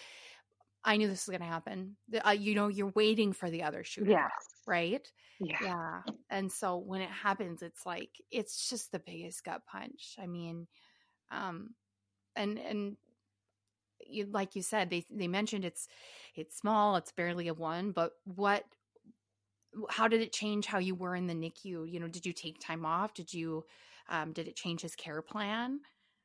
I 0.85 0.97
knew 0.97 1.09
this 1.09 1.27
was 1.27 1.37
going 1.37 1.47
to 1.47 1.53
happen. 1.55 1.97
Uh, 2.25 2.31
you 2.31 2.55
know, 2.55 2.69
you're 2.69 2.93
waiting 2.95 3.33
for 3.33 3.51
the 3.51 3.63
other 3.65 3.85
shoe 3.85 4.07
drop, 4.07 4.33
right? 4.67 5.07
Yeah. 5.39 5.57
Yeah. 5.59 6.03
And 6.31 6.51
so 6.51 6.79
when 6.79 7.03
it 7.03 7.11
happens, 7.11 7.63
it's 7.63 7.85
like, 7.85 8.11
it's 8.31 8.69
just 8.71 8.93
the 8.93 8.99
biggest 8.99 9.45
gut 9.45 9.63
punch. 9.67 10.17
I 10.21 10.27
mean, 10.27 10.69
um, 11.31 11.75
and, 12.37 12.59
and 12.59 12.97
you, 14.07 14.27
like 14.27 14.57
you 14.57 14.63
said, 14.63 14.91
they 14.91 15.05
they 15.11 15.29
mentioned 15.29 15.65
it's 15.65 15.89
it's 16.35 16.57
small, 16.57 16.97
it's 16.97 17.13
barely 17.13 17.49
a 17.49 17.55
one, 17.55 17.93
but 17.93 18.13
what 18.25 18.65
how 19.89 20.09
did 20.09 20.21
it 20.21 20.33
change 20.33 20.67
how 20.67 20.79
you 20.79 20.95
were 20.95 21.15
in 21.15 21.27
the 21.27 21.35
NICU? 21.35 21.91
You 21.91 22.01
know, 22.01 22.09
did 22.09 22.27
you 22.27 22.33
take 22.33 22.61
time 22.61 22.85
off? 22.85 23.15
Did 23.15 23.33
you 23.33 23.65
um, 24.09 24.33
did 24.33 24.49
it 24.49 24.57
change 24.57 24.81
his 24.83 24.97
care 24.97 25.23
plan? 25.23 25.81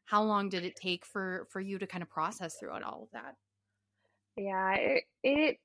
How 0.05 0.23
long 0.23 0.49
did 0.49 0.63
it 0.65 0.75
take 0.75 1.05
for 1.05 1.47
for 1.51 1.61
you 1.61 1.77
to 1.79 1.87
kind 1.87 2.01
of 2.01 2.09
process 2.09 2.55
throughout 2.55 2.83
all 2.83 3.03
of 3.03 3.11
that? 3.11 3.35
Yeah, 4.37 4.73
it, 4.75 5.03
it 5.23 5.57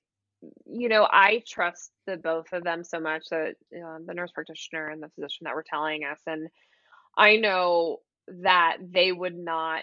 you 0.66 0.89
know, 0.89 1.07
I 1.11 1.43
trust 1.47 1.93
the 2.07 2.16
both 2.16 2.53
of 2.53 2.64
them 2.64 2.85
so 2.85 3.01
much 3.01 3.25
that 3.31 3.55
uh, 3.77 3.99
the 4.07 4.14
nurse 4.14 4.33
practitioner 4.33 4.89
and 4.89 5.03
the 5.03 5.11
physician 5.11 5.45
that 5.45 5.55
were 5.55 5.64
telling 5.68 6.05
us, 6.05 6.21
and 6.27 6.49
I 7.16 7.37
know 7.37 7.99
that 8.29 8.79
they 8.83 9.12
would 9.12 9.37
not 9.37 9.83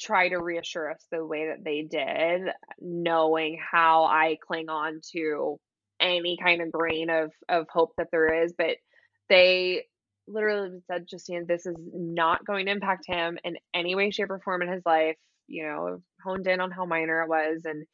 try 0.00 0.28
to 0.28 0.38
reassure 0.42 0.90
us 0.90 1.04
the 1.12 1.24
way 1.26 1.48
that 1.48 1.64
they 1.64 1.82
did, 1.82 2.42
knowing 2.80 3.58
how 3.72 4.04
I 4.04 4.38
cling 4.46 4.68
on 4.70 5.00
to 5.12 5.58
any 6.00 6.38
kind 6.42 6.62
of 6.62 6.72
grain 6.72 7.10
of 7.10 7.32
of 7.48 7.66
hope 7.72 7.92
that 7.98 8.08
there 8.12 8.44
is. 8.44 8.54
But 8.56 8.76
they 9.28 9.84
literally 10.26 10.80
said, 10.90 11.06
Justine, 11.08 11.46
this 11.46 11.66
is 11.66 11.76
not 11.92 12.44
going 12.46 12.66
to 12.66 12.72
impact 12.72 13.06
him 13.06 13.38
in 13.44 13.56
any 13.74 13.94
way, 13.94 14.10
shape, 14.10 14.30
or 14.30 14.40
form 14.40 14.62
in 14.62 14.68
his 14.72 14.82
life. 14.86 15.16
You 15.48 15.64
know, 15.64 16.02
honed 16.24 16.46
in 16.46 16.60
on 16.60 16.70
how 16.70 16.86
minor 16.86 17.22
it 17.22 17.28
was, 17.28 17.62
and 17.64 17.86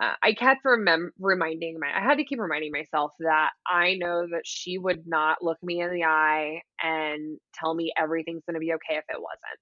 uh, 0.00 0.14
I 0.22 0.32
kept 0.32 0.64
remem- 0.64 1.10
reminding 1.18 1.78
my, 1.78 1.88
I 1.94 2.02
had 2.02 2.18
to 2.18 2.24
keep 2.24 2.40
reminding 2.40 2.72
myself 2.72 3.12
that 3.20 3.50
I 3.66 3.94
know 3.94 4.26
that 4.30 4.42
she 4.44 4.78
would 4.78 5.06
not 5.06 5.42
look 5.42 5.58
me 5.62 5.80
in 5.82 5.92
the 5.92 6.04
eye 6.04 6.62
and 6.82 7.38
tell 7.54 7.74
me 7.74 7.92
everything's 7.96 8.42
going 8.46 8.54
to 8.54 8.60
be 8.60 8.72
okay 8.74 8.96
if 8.96 9.04
it 9.08 9.20
wasn't. 9.20 9.60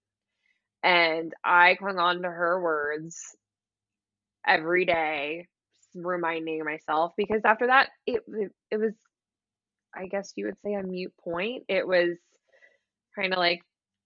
And 0.82 1.32
I 1.44 1.74
clung 1.74 1.98
on 1.98 2.22
to 2.22 2.28
her 2.28 2.62
words 2.62 3.18
every 4.46 4.84
day, 4.84 5.46
reminding 5.94 6.64
myself 6.64 7.12
because 7.16 7.42
after 7.44 7.66
that, 7.66 7.88
it, 8.06 8.22
it, 8.28 8.52
it 8.70 8.76
was, 8.78 8.92
I 9.94 10.06
guess 10.06 10.32
you 10.36 10.46
would 10.46 10.56
say, 10.64 10.74
a 10.74 10.82
mute 10.82 11.12
point. 11.22 11.64
It 11.68 11.86
was 11.86 12.16
kind 13.16 13.32
of 13.32 13.38
like 13.38 13.62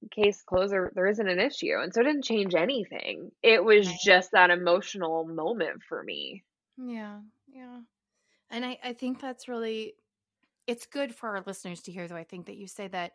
case 0.08 0.42
closed, 0.42 0.72
there 0.72 1.06
isn't 1.06 1.28
an 1.28 1.40
issue. 1.40 1.78
And 1.80 1.92
so 1.92 2.00
it 2.00 2.04
didn't 2.04 2.24
change 2.24 2.54
anything. 2.54 3.30
It 3.42 3.64
was 3.64 3.88
just 4.02 4.32
that 4.32 4.50
emotional 4.50 5.24
moment 5.24 5.82
for 5.88 6.02
me. 6.02 6.44
Yeah. 6.76 7.18
Yeah. 7.52 7.80
And 8.50 8.64
I, 8.64 8.78
I 8.82 8.92
think 8.92 9.20
that's 9.20 9.48
really, 9.48 9.94
it's 10.66 10.86
good 10.86 11.14
for 11.14 11.30
our 11.30 11.42
listeners 11.46 11.82
to 11.82 11.92
hear, 11.92 12.08
though. 12.08 12.16
I 12.16 12.24
think 12.24 12.46
that 12.46 12.56
you 12.56 12.66
say 12.66 12.88
that 12.88 13.12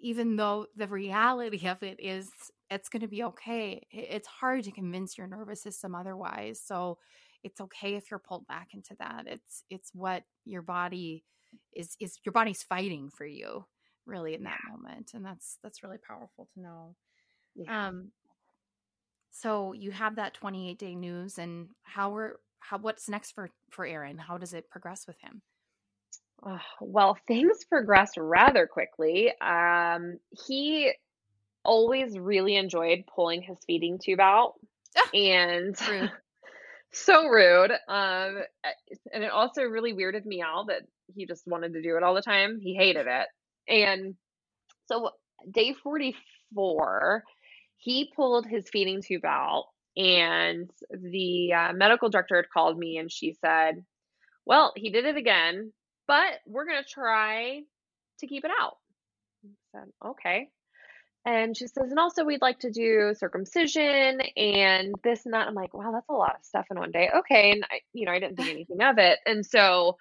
even 0.00 0.36
though 0.36 0.66
the 0.76 0.88
reality 0.88 1.66
of 1.68 1.82
it 1.82 2.00
is 2.00 2.30
it's 2.70 2.88
going 2.88 3.02
to 3.02 3.08
be 3.08 3.24
okay. 3.24 3.84
It's 3.90 4.28
hard 4.28 4.64
to 4.64 4.70
convince 4.70 5.18
your 5.18 5.26
nervous 5.26 5.62
system 5.62 5.94
otherwise. 5.94 6.60
So 6.64 6.98
it's 7.42 7.60
okay 7.60 7.96
if 7.96 8.10
you're 8.10 8.20
pulled 8.20 8.46
back 8.46 8.68
into 8.74 8.94
that. 9.00 9.24
It's 9.26 9.64
it's 9.70 9.90
what 9.92 10.22
your 10.44 10.62
body 10.62 11.24
is 11.74 11.96
is 12.00 12.18
your 12.24 12.32
body's 12.32 12.62
fighting 12.62 13.10
for 13.10 13.26
you 13.26 13.64
really 14.10 14.34
in 14.34 14.42
that 14.44 14.58
yeah. 14.64 14.76
moment 14.76 15.12
and 15.14 15.24
that's 15.24 15.58
that's 15.62 15.82
really 15.82 15.98
powerful 15.98 16.48
to 16.54 16.60
know. 16.60 16.96
Yeah. 17.54 17.88
Um 17.88 18.10
so 19.30 19.72
you 19.72 19.90
have 19.92 20.16
that 20.16 20.34
28 20.34 20.78
day 20.78 20.94
news 20.94 21.38
and 21.38 21.68
how 21.82 22.14
are 22.16 22.40
how 22.60 22.78
what's 22.78 23.08
next 23.08 23.32
for 23.32 23.50
for 23.70 23.86
Aaron? 23.86 24.18
How 24.18 24.38
does 24.38 24.52
it 24.52 24.70
progress 24.70 25.06
with 25.06 25.18
him? 25.20 25.42
Uh, 26.42 26.58
well, 26.80 27.16
things 27.26 27.58
progress 27.68 28.12
rather 28.16 28.66
quickly. 28.66 29.32
Um, 29.40 30.18
he 30.46 30.92
always 31.64 32.18
really 32.18 32.56
enjoyed 32.56 33.04
pulling 33.14 33.42
his 33.42 33.58
feeding 33.66 33.98
tube 34.02 34.20
out 34.20 34.54
ah, 34.96 35.10
and 35.12 35.78
rude. 35.88 36.10
so 36.92 37.26
rude 37.26 37.70
um 37.86 38.38
and 39.12 39.22
it 39.22 39.30
also 39.30 39.62
really 39.62 39.92
weirded 39.92 40.24
me 40.24 40.42
out 40.42 40.68
that 40.68 40.82
he 41.14 41.26
just 41.26 41.46
wanted 41.46 41.74
to 41.74 41.82
do 41.82 41.96
it 41.96 42.02
all 42.02 42.14
the 42.14 42.22
time 42.22 42.58
he 42.60 42.74
hated 42.74 43.06
it 43.06 43.26
and 43.70 44.14
so 44.86 45.10
day 45.50 45.74
44 45.82 47.24
he 47.76 48.10
pulled 48.14 48.46
his 48.46 48.68
feeding 48.70 49.02
tube 49.02 49.24
out 49.24 49.66
and 49.96 50.70
the 50.90 51.52
uh, 51.52 51.72
medical 51.72 52.08
director 52.08 52.36
had 52.36 52.50
called 52.52 52.78
me 52.78 52.98
and 52.98 53.10
she 53.10 53.34
said 53.40 53.84
well 54.44 54.72
he 54.76 54.90
did 54.90 55.04
it 55.06 55.16
again 55.16 55.72
but 56.06 56.40
we're 56.46 56.66
going 56.66 56.82
to 56.82 56.88
try 56.88 57.60
to 58.18 58.26
keep 58.26 58.44
it 58.44 58.50
out 58.60 58.76
I 59.44 59.48
said 59.72 59.88
okay 60.04 60.48
and 61.26 61.54
she 61.54 61.66
says, 61.66 61.90
and 61.90 61.98
also 61.98 62.24
we'd 62.24 62.40
like 62.40 62.60
to 62.60 62.70
do 62.70 63.12
circumcision 63.14 64.20
and 64.36 64.94
this 65.04 65.26
and 65.26 65.34
that. 65.34 65.46
I'm 65.48 65.54
like, 65.54 65.74
wow, 65.74 65.92
that's 65.92 66.08
a 66.08 66.14
lot 66.14 66.36
of 66.36 66.44
stuff 66.44 66.66
in 66.70 66.78
one 66.78 66.92
day. 66.92 67.10
Okay. 67.14 67.52
And 67.52 67.64
I, 67.70 67.80
you 67.92 68.06
know, 68.06 68.12
I 68.12 68.20
didn't 68.20 68.36
think 68.36 68.48
anything 68.48 68.80
of 68.80 68.96
it. 68.96 69.18
And 69.26 69.44
so 69.44 69.98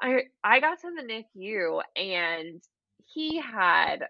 I, 0.00 0.22
I, 0.42 0.60
got 0.60 0.80
to 0.80 0.90
the 0.96 1.24
NICU 1.38 1.80
and 1.96 2.62
he 3.14 3.40
had, 3.40 4.04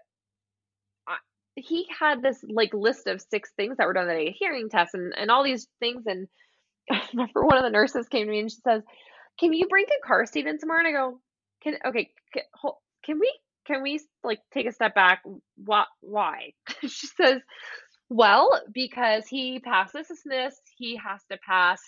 he 1.55 1.87
had 1.99 2.21
this 2.21 2.43
like 2.49 2.73
list 2.73 3.07
of 3.07 3.21
six 3.21 3.51
things 3.55 3.77
that 3.77 3.87
were 3.87 3.93
done 3.93 4.07
that 4.07 4.15
day, 4.15 4.35
hearing 4.37 4.69
tests 4.69 4.93
and, 4.93 5.13
and 5.15 5.29
all 5.29 5.43
these 5.43 5.67
things. 5.79 6.03
And 6.05 6.27
I 6.91 7.01
remember 7.13 7.43
one 7.43 7.57
of 7.57 7.63
the 7.63 7.69
nurses 7.69 8.07
came 8.07 8.25
to 8.25 8.31
me 8.31 8.39
and 8.39 8.51
she 8.51 8.57
says, 8.67 8.81
can 9.39 9.53
you 9.53 9.67
bring 9.67 9.85
a 9.85 10.07
car 10.07 10.25
seat 10.25 10.47
in 10.47 10.59
tomorrow? 10.59 10.79
And 10.79 10.87
I 10.87 10.91
go, 10.91 11.19
can, 11.63 11.75
okay, 11.85 12.09
can, 12.33 12.43
can 13.05 13.19
we 13.19 13.31
can 13.65 13.81
we 13.81 13.99
like 14.23 14.39
take 14.53 14.67
a 14.67 14.71
step 14.71 14.93
back? 14.95 15.23
What? 15.55 15.87
Why? 16.01 16.53
she 16.81 17.07
says, 17.07 17.41
well, 18.09 18.61
because 18.73 19.25
he 19.27 19.59
passes 19.59 20.07
this 20.07 20.21
SNIS, 20.27 20.53
he 20.77 20.97
has 20.97 21.21
to 21.31 21.37
pass 21.47 21.79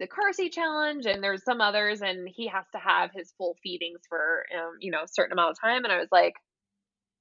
the 0.00 0.06
car 0.06 0.32
seat 0.32 0.52
challenge, 0.52 1.06
and 1.06 1.22
there's 1.22 1.44
some 1.44 1.60
others, 1.60 2.00
and 2.00 2.28
he 2.28 2.48
has 2.48 2.64
to 2.72 2.78
have 2.78 3.10
his 3.14 3.32
full 3.36 3.56
feedings 3.62 4.00
for 4.08 4.44
um, 4.56 4.76
you 4.80 4.90
know 4.90 5.02
a 5.04 5.08
certain 5.08 5.32
amount 5.32 5.52
of 5.52 5.60
time. 5.60 5.84
And 5.84 5.92
I 5.92 5.98
was 5.98 6.08
like, 6.10 6.34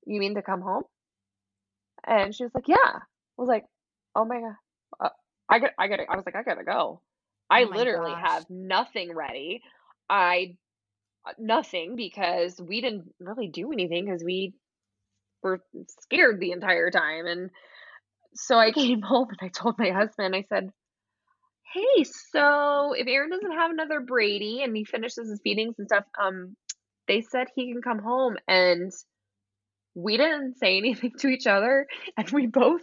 you 0.05 0.19
mean 0.19 0.36
to 0.36 0.41
come 0.41 0.61
home? 0.61 0.84
And 2.07 2.34
she 2.34 2.43
was 2.43 2.53
like, 2.55 2.67
yeah. 2.67 2.77
I 2.77 3.01
was 3.38 3.49
like, 3.49 3.65
oh 4.15 4.25
my 4.25 4.39
god, 4.39 4.55
uh, 4.99 5.09
I 5.49 5.59
got, 5.59 5.71
I 5.77 5.88
got, 5.88 5.99
I 6.09 6.15
was 6.15 6.25
like, 6.25 6.36
I 6.36 6.43
gotta 6.43 6.63
go. 6.63 7.01
I 7.49 7.63
oh 7.63 7.75
literally 7.75 8.11
gosh. 8.11 8.32
have 8.32 8.45
nothing 8.49 9.13
ready. 9.13 9.61
I 10.09 10.55
uh, 11.27 11.34
nothing 11.38 11.95
because 11.97 12.59
we 12.61 12.82
didn't 12.82 13.13
really 13.19 13.49
do 13.49 13.71
anything 13.73 14.05
because 14.05 14.23
we 14.23 14.53
were 15.43 15.61
scared 16.01 16.39
the 16.39 16.51
entire 16.51 16.91
time. 16.91 17.25
And 17.25 17.49
so 18.36 18.57
I 18.57 18.71
came 18.73 19.01
home 19.01 19.27
and 19.30 19.39
I 19.41 19.49
told 19.49 19.77
my 19.77 19.89
husband, 19.89 20.36
I 20.36 20.45
said, 20.47 20.71
Hey, 21.74 22.03
so 22.03 22.93
if 22.93 23.07
Aaron 23.07 23.30
doesn't 23.30 23.51
have 23.51 23.72
another 23.72 23.99
Brady 23.99 24.63
and 24.63 24.76
he 24.76 24.86
finishes 24.86 25.30
his 25.30 25.39
feedings 25.43 25.76
and 25.78 25.88
stuff, 25.88 26.05
um, 26.20 26.55
they 27.07 27.22
said 27.22 27.47
he 27.55 27.72
can 27.72 27.82
come 27.82 27.99
home 27.99 28.38
and 28.47 28.91
we 29.95 30.17
didn't 30.17 30.57
say 30.57 30.78
anything 30.78 31.11
to 31.20 31.28
each 31.28 31.47
other 31.47 31.88
and 32.17 32.30
we 32.30 32.47
both 32.47 32.82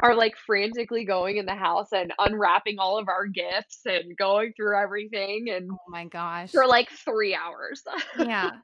are 0.00 0.14
like 0.14 0.34
frantically 0.46 1.04
going 1.04 1.36
in 1.36 1.46
the 1.46 1.54
house 1.54 1.88
and 1.92 2.12
unwrapping 2.18 2.78
all 2.78 2.98
of 2.98 3.08
our 3.08 3.26
gifts 3.26 3.80
and 3.84 4.16
going 4.16 4.52
through 4.56 4.80
everything 4.80 5.46
and 5.50 5.68
oh 5.70 5.78
my 5.88 6.04
gosh 6.06 6.52
for 6.52 6.66
like 6.66 6.88
3 7.04 7.34
hours. 7.34 7.82
yeah. 8.18 8.50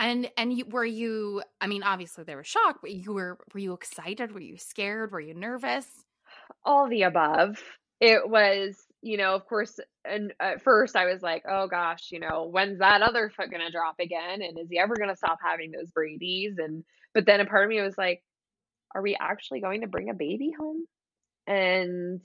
And 0.00 0.28
and 0.36 0.52
you, 0.52 0.64
were 0.68 0.84
you 0.84 1.40
I 1.60 1.68
mean 1.68 1.84
obviously 1.84 2.24
they 2.24 2.34
were 2.34 2.42
shocked 2.42 2.80
but 2.82 2.90
you 2.90 3.12
were 3.12 3.38
were 3.54 3.60
you 3.60 3.74
excited 3.74 4.34
were 4.34 4.40
you 4.40 4.58
scared 4.58 5.12
were 5.12 5.20
you 5.20 5.34
nervous? 5.34 5.86
All 6.64 6.88
the 6.88 7.02
above. 7.02 7.62
It 8.00 8.28
was 8.28 8.76
you 9.04 9.18
know, 9.18 9.34
of 9.34 9.46
course, 9.46 9.78
and 10.06 10.32
at 10.40 10.62
first 10.62 10.96
I 10.96 11.04
was 11.04 11.20
like, 11.20 11.44
oh 11.46 11.66
gosh, 11.68 12.08
you 12.10 12.20
know, 12.20 12.48
when's 12.50 12.78
that 12.78 13.02
other 13.02 13.30
foot 13.30 13.50
gonna 13.50 13.70
drop 13.70 13.96
again? 14.00 14.40
And 14.40 14.58
is 14.58 14.68
he 14.70 14.78
ever 14.78 14.96
gonna 14.96 15.14
stop 15.14 15.38
having 15.44 15.72
those 15.72 15.90
Brady's? 15.90 16.56
And 16.56 16.84
but 17.12 17.26
then 17.26 17.40
a 17.40 17.44
part 17.44 17.64
of 17.64 17.68
me 17.68 17.82
was 17.82 17.98
like, 17.98 18.22
are 18.94 19.02
we 19.02 19.14
actually 19.20 19.60
going 19.60 19.82
to 19.82 19.88
bring 19.88 20.08
a 20.08 20.14
baby 20.14 20.52
home? 20.58 20.86
And 21.46 22.22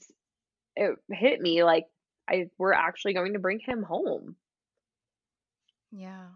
it 0.77 0.95
hit 1.11 1.41
me 1.41 1.65
like 1.65 1.83
I 2.29 2.45
we're 2.57 2.71
actually 2.71 3.13
going 3.13 3.33
to 3.33 3.39
bring 3.39 3.59
him 3.59 3.83
home. 3.83 4.37
Yeah. 5.91 6.27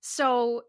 So 0.00 0.62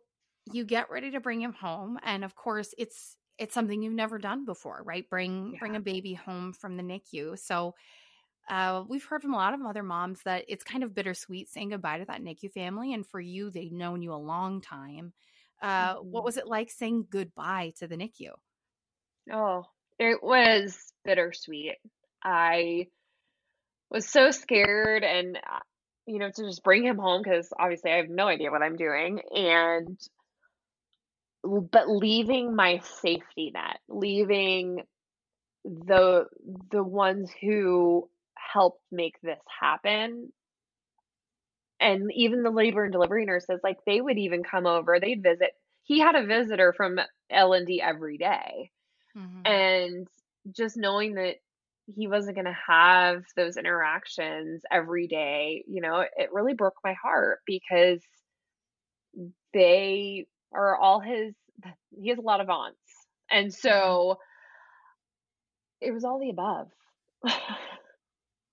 you 0.52 0.66
get 0.66 0.90
ready 0.90 1.12
to 1.12 1.20
bring 1.20 1.40
him 1.40 1.54
home 1.54 2.00
and 2.04 2.24
of 2.24 2.36
course 2.36 2.74
it's 2.80 3.16
it's 3.38 3.54
something 3.54 3.84
you've 3.84 3.94
never 3.94 4.18
done 4.18 4.44
before, 4.44 4.82
right? 4.84 5.08
Bring 5.08 5.52
yeah. 5.54 5.60
bring 5.60 5.76
a 5.76 5.80
baby 5.80 6.16
home 6.16 6.52
from 6.52 6.78
the 6.78 6.84
NICU. 6.84 7.38
So 7.38 7.76
uh, 8.50 8.84
we've 8.88 9.06
heard 9.06 9.22
from 9.22 9.34
a 9.34 9.38
lot 9.38 9.54
of 9.54 9.62
other 9.62 9.84
moms 9.84 10.22
that 10.26 10.46
it's 10.48 10.64
kind 10.64 10.84
of 10.84 10.96
bittersweet 10.96 11.50
saying 11.50 11.70
goodbye 11.70 12.00
to 12.00 12.06
that 12.06 12.22
NICU 12.22 12.52
family. 12.52 12.94
And 12.94 13.06
for 13.06 13.20
you, 13.20 13.52
they've 13.52 13.72
known 13.72 14.02
you 14.02 14.14
a 14.14 14.16
long 14.16 14.62
time. 14.62 15.14
Uh, 15.62 15.96
mm-hmm. 15.96 16.10
What 16.10 16.24
was 16.24 16.38
it 16.38 16.48
like 16.48 16.72
saying 16.72 17.08
goodbye 17.10 17.74
to 17.78 17.88
the 17.88 17.96
NICU? 17.96 18.32
Oh, 19.32 19.64
it 20.00 20.24
was 20.24 20.94
bittersweet. 21.06 21.76
I 22.24 22.88
was 23.92 24.08
so 24.08 24.32
scared 24.32 25.04
and, 25.04 25.38
uh, 25.38 25.60
you 26.08 26.18
know, 26.18 26.30
to 26.30 26.44
just 26.44 26.64
bring 26.64 26.84
him 26.84 26.98
home 26.98 27.22
because 27.24 27.50
obviously 27.58 27.92
I 27.92 27.98
have 27.98 28.10
no 28.10 28.28
idea 28.28 28.52
what 28.52 28.64
I'm 28.64 28.78
doing. 28.78 29.22
And, 29.32 30.00
but 31.44 31.88
leaving 31.88 32.56
my 32.56 32.82
safety 33.02 33.52
net, 33.54 33.80
leaving 33.88 34.82
the 35.66 36.26
the 36.72 36.84
ones 36.84 37.32
who 37.42 38.10
helped 38.54 38.82
make 38.92 39.20
this 39.22 39.40
happen. 39.60 40.32
And 41.80 42.12
even 42.14 42.44
the 42.44 42.50
labor 42.50 42.84
and 42.84 42.92
delivery 42.92 43.26
nurses, 43.26 43.60
like 43.64 43.78
they 43.86 44.02
would 44.02 44.18
even 44.18 44.44
come 44.44 44.66
over, 44.66 45.00
they'd 45.00 45.24
visit. 45.24 45.52
He 45.84 46.00
had 46.00 46.16
a 46.16 46.26
visitor 46.26 46.74
from 46.76 47.00
L&D 47.30 47.82
every 47.82 48.18
day. 48.18 48.72
Mm-hmm. 49.18 49.46
And 49.46 50.08
just 50.52 50.78
knowing 50.78 51.16
that 51.16 51.36
he 51.96 52.08
wasn't 52.08 52.36
going 52.36 52.46
to 52.46 52.58
have 52.68 53.24
those 53.36 53.58
interactions 53.58 54.62
every 54.72 55.08
day, 55.08 55.64
you 55.68 55.82
know, 55.82 56.02
it 56.02 56.34
really 56.34 56.54
broke 56.54 56.76
my 56.84 56.94
heart 56.94 57.40
because 57.46 58.02
they 59.54 60.28
are 60.54 60.76
all 60.76 61.00
his, 61.00 61.34
he 62.00 62.10
has 62.10 62.20
a 62.20 62.22
lot 62.22 62.42
of 62.42 62.50
aunts. 62.50 62.78
And 63.32 63.54
so 63.54 64.18
it 65.82 65.92
was 65.92 66.04
all 66.04 66.20
the 66.20 66.30
above. 66.30 66.68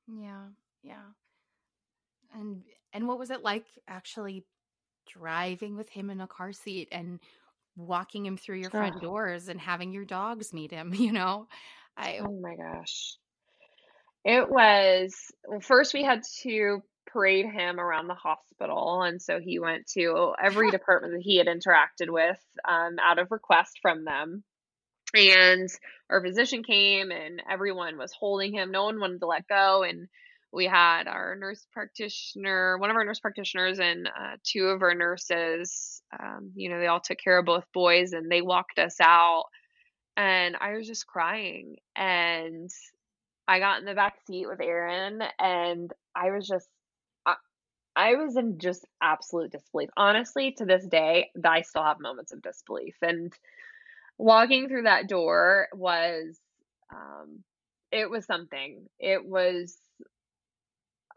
Yeah, 0.09 0.47
yeah. 0.83 1.05
And 2.35 2.63
and 2.93 3.09
what 3.09 3.19
was 3.19 3.31
it 3.31 3.43
like 3.43 3.67
actually 3.89 4.45
driving 5.13 5.77
with 5.77 5.89
him 5.89 6.11
in 6.11 6.21
a 6.21 6.27
car 6.27 6.53
seat 6.53 6.89
and 6.93 7.21
walking 7.77 8.25
him 8.27 8.37
through 8.37 8.57
your 8.57 8.71
front 8.71 9.01
doors 9.01 9.49
and 9.49 9.61
having 9.61 9.93
your 9.93 10.05
dogs 10.05 10.53
meet 10.53 10.71
him, 10.71 10.95
you 10.97 11.13
know? 11.13 11.47
I 11.97 12.19
Oh 12.21 12.41
my 12.41 12.55
gosh. 12.57 13.17
It 14.25 14.51
was 14.51 15.15
well, 15.47 15.61
first 15.61 15.95
we 15.95 16.03
had 16.03 16.23
to 16.43 16.83
parade 17.07 17.47
him 17.47 17.79
around 17.79 18.09
the 18.09 18.15
hospital 18.15 19.03
and 19.03 19.23
so 19.23 19.39
he 19.39 19.59
went 19.59 19.87
to 19.87 20.35
every 20.43 20.71
department 20.73 21.15
that 21.15 21.23
he 21.23 21.37
had 21.37 21.47
interacted 21.47 22.11
with 22.11 22.41
um, 22.69 22.97
out 23.01 23.19
of 23.19 23.31
request 23.31 23.79
from 23.81 24.05
them 24.05 24.43
and 25.17 25.69
our 26.11 26.23
physician 26.23 26.62
came 26.62 27.11
and 27.11 27.43
everyone 27.51 27.99
was 27.99 28.12
holding 28.12 28.53
him. 28.53 28.71
No 28.71 28.85
one 28.85 29.01
wanted 29.01 29.21
to 29.21 29.27
let 29.27 29.49
go. 29.49 29.83
And 29.83 30.09
we 30.53 30.67
had 30.67 31.07
our 31.07 31.37
nurse 31.37 31.67
practitioner 31.73 32.79
one 32.79 32.91
of 32.91 32.97
our 32.97 33.05
nurse 33.05 33.21
practitioners 33.21 33.79
and 33.79 34.07
uh, 34.07 34.37
two 34.43 34.64
of 34.67 34.83
our 34.83 34.95
nurses 34.95 36.01
um, 36.19 36.53
you 36.55 36.71
know 36.71 36.79
they 36.81 36.87
all 36.87 37.01
took 37.01 37.19
care 37.19 37.39
of 37.39 37.45
both 37.45 37.64
boys 37.75 38.12
and 38.12 38.31
they 38.31 38.43
walked 38.43 38.79
us 38.79 38.97
out. 39.01 39.45
And 40.17 40.57
i 40.61 40.73
was 40.73 40.87
just 40.87 41.07
crying. 41.07 41.77
And 41.95 42.71
i 43.47 43.59
got 43.59 43.81
in 43.81 43.85
the 43.85 43.95
back 43.95 44.14
seat 44.27 44.47
with 44.49 44.61
aaron 44.61 45.23
and 45.39 45.93
i 46.14 46.31
was 46.31 46.47
just 46.49 46.69
I, 47.27 47.35
I 47.95 48.14
was 48.14 48.37
in 48.37 48.59
just 48.59 48.85
absolute 49.03 49.53
disbelief. 49.53 49.91
Honestly 49.97 50.53
to 50.59 50.64
this 50.64 50.87
day 50.87 51.31
i 51.45 51.62
still 51.62 51.85
have 51.85 52.01
moments 52.01 52.33
of 52.33 52.41
disbelief. 52.41 52.97
And 53.03 53.33
walking 54.19 54.69
through 54.69 54.83
that 54.83 55.09
door 55.09 55.69
was 55.73 56.39
um 56.93 57.43
it 57.93 58.11
was 58.11 58.27
something. 58.27 58.87
It 58.99 59.25
was 59.25 59.77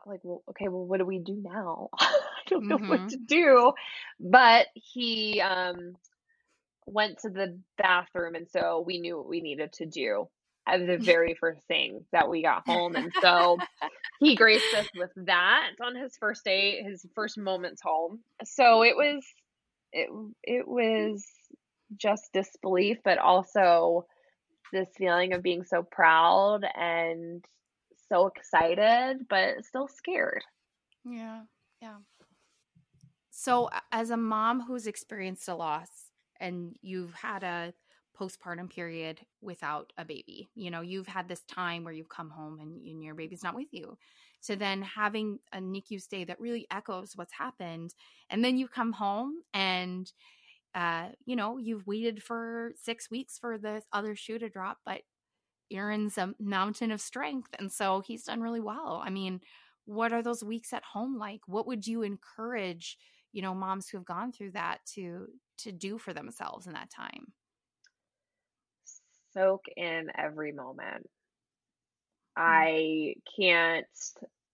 like 0.05 0.21
well 0.23 0.43
okay 0.49 0.67
well 0.67 0.85
what 0.85 0.99
do 0.99 1.05
we 1.05 1.19
do 1.19 1.41
now? 1.41 1.89
I 1.99 2.19
don't 2.47 2.67
know 2.67 2.77
mm-hmm. 2.77 2.89
what 2.89 3.09
to 3.09 3.17
do. 3.17 3.73
But 4.19 4.67
he 4.73 5.41
um 5.41 5.95
went 6.85 7.19
to 7.19 7.29
the 7.29 7.59
bathroom 7.77 8.35
and 8.35 8.47
so 8.49 8.83
we 8.85 8.99
knew 8.99 9.17
what 9.17 9.29
we 9.29 9.41
needed 9.41 9.71
to 9.73 9.85
do 9.85 10.27
as 10.67 10.85
the 10.85 10.97
very 11.01 11.35
first 11.39 11.61
thing 11.67 12.05
that 12.11 12.29
we 12.29 12.41
got 12.41 12.63
home. 12.67 12.95
And 12.95 13.11
so 13.21 13.57
he 14.19 14.35
graced 14.35 14.73
us 14.75 14.87
with 14.95 15.11
that 15.25 15.71
on 15.83 15.95
his 15.95 16.15
first 16.17 16.43
day 16.43 16.81
his 16.83 17.05
first 17.15 17.37
moments 17.37 17.81
home. 17.81 18.19
So 18.43 18.83
it 18.83 18.95
was 18.95 19.23
it 19.91 20.09
it 20.43 20.67
was 20.67 21.25
just 21.97 22.31
disbelief, 22.33 22.97
but 23.03 23.17
also 23.17 24.05
this 24.71 24.89
feeling 24.97 25.33
of 25.33 25.43
being 25.43 25.63
so 25.63 25.83
proud 25.83 26.61
and 26.75 27.43
so 28.07 28.27
excited, 28.27 29.25
but 29.29 29.63
still 29.65 29.87
scared. 29.87 30.43
Yeah. 31.05 31.41
Yeah. 31.81 31.97
So, 33.31 33.69
as 33.91 34.09
a 34.09 34.17
mom 34.17 34.61
who's 34.61 34.87
experienced 34.87 35.47
a 35.47 35.55
loss 35.55 35.87
and 36.39 36.75
you've 36.81 37.13
had 37.13 37.43
a 37.43 37.73
postpartum 38.19 38.69
period 38.69 39.21
without 39.41 39.93
a 39.97 40.03
baby, 40.03 40.49
you 40.55 40.71
know, 40.71 40.81
you've 40.81 41.07
had 41.07 41.29
this 41.29 41.43
time 41.43 41.83
where 41.83 41.93
you've 41.93 42.09
come 42.09 42.29
home 42.29 42.59
and, 42.59 42.81
and 42.85 43.01
your 43.01 43.15
baby's 43.15 43.43
not 43.43 43.55
with 43.55 43.69
you. 43.71 43.97
So, 44.41 44.55
then 44.55 44.81
having 44.81 45.39
a 45.53 45.59
NICU 45.59 46.01
stay 46.01 46.25
that 46.25 46.39
really 46.41 46.67
echoes 46.69 47.13
what's 47.15 47.33
happened. 47.33 47.93
And 48.29 48.43
then 48.43 48.57
you 48.57 48.67
come 48.67 48.91
home 48.91 49.35
and 49.53 50.11
uh, 50.75 51.07
you 51.25 51.35
know, 51.35 51.57
you've 51.57 51.87
waited 51.87 52.21
for 52.21 52.73
six 52.75 53.09
weeks 53.09 53.37
for 53.39 53.57
the 53.57 53.81
other 53.91 54.15
shoe 54.15 54.39
to 54.39 54.49
drop, 54.49 54.77
but 54.85 55.01
Aaron's 55.71 56.17
a 56.17 56.33
mountain 56.39 56.91
of 56.91 57.01
strength. 57.01 57.49
And 57.57 57.71
so 57.71 58.01
he's 58.01 58.23
done 58.23 58.41
really 58.41 58.59
well. 58.59 59.01
I 59.03 59.09
mean, 59.09 59.41
what 59.85 60.13
are 60.13 60.21
those 60.21 60.43
weeks 60.43 60.73
at 60.73 60.83
home 60.83 61.17
like? 61.17 61.41
What 61.47 61.67
would 61.67 61.85
you 61.87 62.03
encourage, 62.03 62.97
you 63.31 63.41
know, 63.41 63.55
moms 63.55 63.89
who 63.89 63.97
have 63.97 64.05
gone 64.05 64.31
through 64.31 64.51
that 64.51 64.79
to 64.93 65.27
to 65.59 65.71
do 65.71 65.97
for 65.97 66.13
themselves 66.13 66.67
in 66.67 66.73
that 66.73 66.91
time? 66.91 67.33
Soak 69.33 69.65
in 69.75 70.07
every 70.15 70.51
moment. 70.51 71.09
Mm-hmm. 72.37 72.41
I 72.41 73.13
can't 73.35 73.87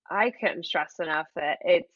I 0.10 0.32
couldn't 0.32 0.66
stress 0.66 0.96
enough 1.00 1.28
that 1.36 1.60
it's 1.62 1.94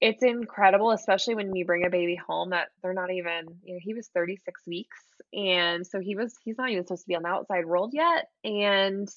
it's 0.00 0.22
incredible, 0.22 0.92
especially 0.92 1.34
when 1.34 1.54
you 1.54 1.64
bring 1.64 1.84
a 1.84 1.90
baby 1.90 2.16
home 2.16 2.50
that 2.50 2.68
they're 2.82 2.94
not 2.94 3.10
even, 3.10 3.46
you 3.64 3.74
know, 3.74 3.80
he 3.82 3.94
was 3.94 4.08
36 4.14 4.60
weeks. 4.66 4.98
And 5.32 5.86
so 5.86 5.98
he 6.00 6.14
was, 6.14 6.34
he's 6.44 6.56
not 6.56 6.70
even 6.70 6.84
supposed 6.84 7.02
to 7.02 7.08
be 7.08 7.16
on 7.16 7.22
the 7.22 7.28
outside 7.28 7.66
world 7.66 7.92
yet. 7.94 8.26
And 8.44 9.08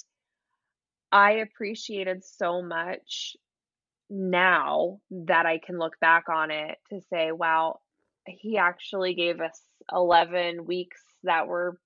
I 1.12 1.34
appreciated 1.34 2.24
so 2.24 2.62
much 2.62 3.36
now 4.10 5.00
that 5.12 5.46
I 5.46 5.60
can 5.60 5.78
look 5.78 6.00
back 6.00 6.30
on 6.30 6.52
it 6.52 6.78
to 6.90 7.02
say, 7.10 7.32
wow, 7.32 7.80
he 8.26 8.58
actually 8.58 9.14
gave 9.14 9.40
us 9.40 9.62
11 9.92 10.66
weeks 10.66 11.02
that 11.24 11.48
were 11.48 11.78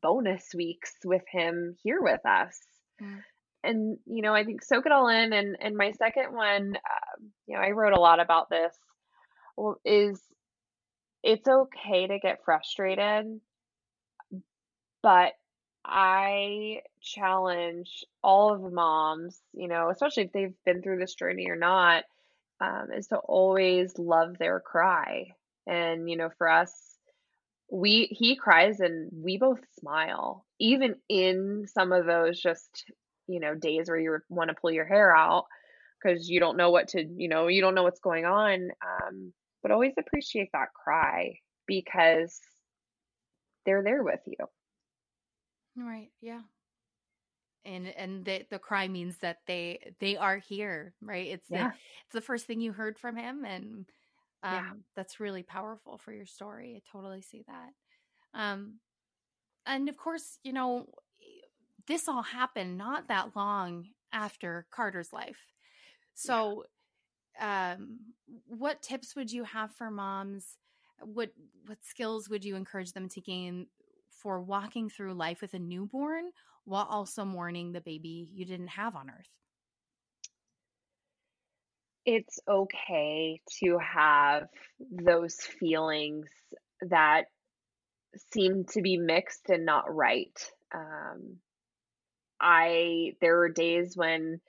bonus 0.00 0.46
weeks 0.54 0.92
with 1.04 1.22
him 1.30 1.76
here 1.82 2.00
with 2.00 2.24
us. 2.24 2.58
Mm 3.02 3.20
and 3.64 3.98
you 4.06 4.22
know 4.22 4.34
i 4.34 4.44
think 4.44 4.62
soak 4.62 4.86
it 4.86 4.92
all 4.92 5.08
in 5.08 5.32
and 5.32 5.56
and 5.60 5.76
my 5.76 5.92
second 5.92 6.32
one 6.32 6.76
uh, 6.76 7.20
you 7.46 7.54
know 7.54 7.60
i 7.60 7.70
wrote 7.70 7.92
a 7.92 8.00
lot 8.00 8.20
about 8.20 8.50
this 8.50 8.74
is 9.84 10.20
it's 11.22 11.48
okay 11.48 12.06
to 12.06 12.18
get 12.18 12.44
frustrated 12.44 13.40
but 15.02 15.32
i 15.84 16.80
challenge 17.00 18.04
all 18.22 18.54
of 18.54 18.62
the 18.62 18.70
moms 18.70 19.40
you 19.52 19.68
know 19.68 19.90
especially 19.90 20.24
if 20.24 20.32
they've 20.32 20.54
been 20.64 20.82
through 20.82 20.98
this 20.98 21.14
journey 21.14 21.48
or 21.48 21.56
not 21.56 22.04
um, 22.60 22.88
is 22.96 23.08
to 23.08 23.16
always 23.16 23.98
love 23.98 24.38
their 24.38 24.60
cry. 24.60 25.28
And 25.66 26.10
you 26.10 26.16
know 26.16 26.30
for 26.36 26.48
us 26.48 26.72
we 27.70 28.08
he 28.10 28.36
cries 28.36 28.80
and 28.80 29.10
we 29.10 29.38
both 29.38 29.60
smile 29.80 30.44
even 30.60 30.96
in 31.08 31.66
some 31.66 31.92
of 31.92 32.04
those 32.04 32.38
just 32.38 32.84
you 33.26 33.40
know 33.40 33.54
days 33.54 33.88
where 33.88 33.98
you 33.98 34.18
want 34.28 34.48
to 34.48 34.56
pull 34.60 34.70
your 34.70 34.84
hair 34.84 35.14
out 35.14 35.44
because 36.02 36.28
you 36.28 36.40
don't 36.40 36.56
know 36.56 36.70
what 36.70 36.88
to 36.88 37.04
you 37.16 37.28
know 37.28 37.48
you 37.48 37.60
don't 37.60 37.74
know 37.74 37.82
what's 37.82 38.00
going 38.00 38.24
on 38.24 38.70
um, 38.84 39.32
but 39.62 39.72
always 39.72 39.94
appreciate 39.98 40.50
that 40.52 40.68
cry 40.74 41.34
because 41.66 42.40
they're 43.64 43.82
there 43.82 44.02
with 44.02 44.20
you. 44.26 44.36
Right 45.76 46.10
yeah. 46.20 46.42
And 47.64 47.88
and 47.88 48.24
the 48.24 48.44
the 48.50 48.58
cry 48.58 48.88
means 48.88 49.16
that 49.22 49.38
they 49.46 49.92
they 50.00 50.16
are 50.16 50.36
here 50.36 50.92
right? 51.00 51.28
It's 51.28 51.46
yeah. 51.50 51.68
the, 51.68 51.74
it's 52.04 52.12
the 52.12 52.20
first 52.20 52.46
thing 52.46 52.60
you 52.60 52.72
heard 52.72 52.98
from 52.98 53.16
him 53.16 53.44
and 53.44 53.86
um, 54.42 54.52
yeah. 54.52 54.70
that's 54.94 55.20
really 55.20 55.42
powerful 55.42 55.96
for 55.96 56.12
your 56.12 56.26
story. 56.26 56.74
I 56.76 56.82
totally 56.92 57.22
see 57.22 57.44
that. 57.46 58.38
Um 58.38 58.74
and 59.66 59.88
of 59.88 59.96
course 59.96 60.38
you 60.44 60.52
know 60.52 60.86
this 61.86 62.08
all 62.08 62.22
happened 62.22 62.76
not 62.76 63.08
that 63.08 63.36
long 63.36 63.86
after 64.12 64.66
carter's 64.70 65.12
life 65.12 65.52
so 66.14 66.64
yeah. 67.38 67.74
um 67.74 67.98
what 68.46 68.82
tips 68.82 69.16
would 69.16 69.30
you 69.30 69.44
have 69.44 69.72
for 69.72 69.90
moms 69.90 70.56
what 71.00 71.30
what 71.66 71.78
skills 71.82 72.28
would 72.28 72.44
you 72.44 72.56
encourage 72.56 72.92
them 72.92 73.08
to 73.08 73.20
gain 73.20 73.66
for 74.10 74.40
walking 74.40 74.88
through 74.88 75.14
life 75.14 75.40
with 75.40 75.54
a 75.54 75.58
newborn 75.58 76.30
while 76.64 76.86
also 76.88 77.24
mourning 77.24 77.72
the 77.72 77.80
baby 77.80 78.28
you 78.32 78.44
didn't 78.44 78.68
have 78.68 78.96
on 78.96 79.10
earth? 79.10 79.28
It's 82.06 82.38
okay 82.48 83.40
to 83.60 83.78
have 83.78 84.48
those 84.90 85.36
feelings 85.36 86.28
that 86.82 87.24
seem 88.32 88.64
to 88.72 88.82
be 88.82 88.98
mixed 88.98 89.48
and 89.48 89.64
not 89.64 89.94
right. 89.94 90.38
Um, 90.74 91.36
I 92.40 93.14
there 93.20 93.40
are 93.40 93.48
days 93.48 93.96
when 93.96 94.40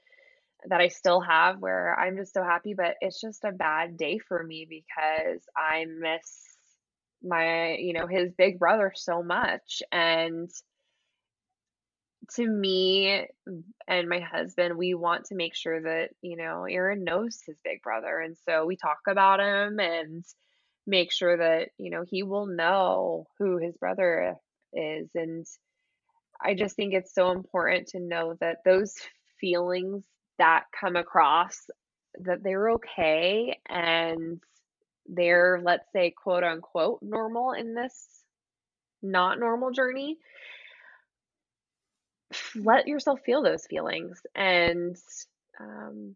that 0.67 0.81
I 0.81 0.87
still 0.87 1.21
have 1.21 1.59
where 1.59 1.97
I'm 1.99 2.17
just 2.17 2.33
so 2.33 2.43
happy, 2.43 2.73
but 2.73 2.95
it's 3.01 3.21
just 3.21 3.43
a 3.43 3.51
bad 3.51 3.97
day 3.97 4.19
for 4.19 4.43
me 4.43 4.67
because 4.69 5.41
I 5.55 5.85
miss 5.85 6.55
my, 7.23 7.75
you 7.75 7.93
know, 7.93 8.07
his 8.07 8.33
big 8.37 8.59
brother 8.59 8.91
so 8.95 9.21
much. 9.23 9.81
And 9.91 10.49
to 12.35 12.47
me 12.47 13.27
and 13.87 14.09
my 14.09 14.19
husband, 14.19 14.77
we 14.77 14.93
want 14.93 15.25
to 15.25 15.35
make 15.35 15.55
sure 15.55 15.81
that, 15.81 16.09
you 16.21 16.37
know, 16.37 16.65
Aaron 16.69 17.03
knows 17.03 17.39
his 17.45 17.57
big 17.63 17.81
brother. 17.81 18.19
And 18.19 18.35
so 18.47 18.65
we 18.65 18.75
talk 18.75 18.99
about 19.07 19.39
him 19.39 19.79
and 19.79 20.23
make 20.87 21.11
sure 21.11 21.37
that, 21.37 21.69
you 21.77 21.91
know, 21.91 22.03
he 22.07 22.23
will 22.23 22.47
know 22.47 23.25
who 23.37 23.57
his 23.57 23.77
brother 23.77 24.35
is. 24.73 25.09
And 25.13 25.45
I 26.41 26.53
just 26.53 26.75
think 26.75 26.93
it's 26.93 27.13
so 27.13 27.31
important 27.31 27.87
to 27.89 27.99
know 27.99 28.35
that 28.41 28.57
those 28.65 28.93
feelings 29.39 30.05
that 30.37 30.65
come 30.79 30.95
across 30.95 31.67
that 32.21 32.43
they're 32.43 32.71
okay 32.71 33.59
and 33.67 34.41
they're 35.07 35.61
let's 35.63 35.91
say 35.93 36.11
quote 36.11 36.43
unquote 36.43 36.99
normal 37.01 37.51
in 37.51 37.73
this 37.75 38.07
not 39.01 39.39
normal 39.39 39.71
journey 39.71 40.17
let 42.55 42.87
yourself 42.87 43.19
feel 43.25 43.43
those 43.43 43.65
feelings 43.67 44.21
and 44.33 44.97
um, 45.59 46.15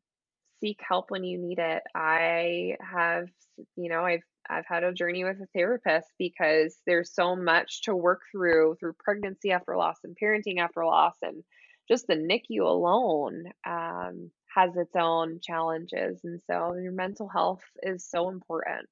seek 0.59 0.79
help 0.87 1.11
when 1.11 1.23
you 1.23 1.37
need 1.37 1.59
it. 1.59 1.83
I 1.95 2.75
have 2.81 3.29
you 3.75 3.89
know 3.89 4.05
i've 4.05 4.23
i've 4.49 4.65
had 4.67 4.83
a 4.83 4.93
journey 4.93 5.23
with 5.23 5.37
a 5.41 5.47
therapist 5.53 6.07
because 6.17 6.77
there's 6.85 7.13
so 7.13 7.35
much 7.35 7.83
to 7.83 7.95
work 7.95 8.21
through 8.31 8.75
through 8.79 8.93
pregnancy 8.99 9.51
after 9.51 9.75
loss 9.75 9.97
and 10.03 10.17
parenting 10.21 10.59
after 10.59 10.85
loss 10.85 11.15
and 11.21 11.43
just 11.89 12.07
the 12.07 12.15
nicu 12.15 12.63
alone 12.63 13.45
um, 13.65 14.29
has 14.53 14.75
its 14.75 14.95
own 14.95 15.39
challenges 15.41 16.19
and 16.23 16.39
so 16.47 16.75
your 16.75 16.91
mental 16.91 17.27
health 17.27 17.63
is 17.83 18.05
so 18.05 18.29
important. 18.29 18.87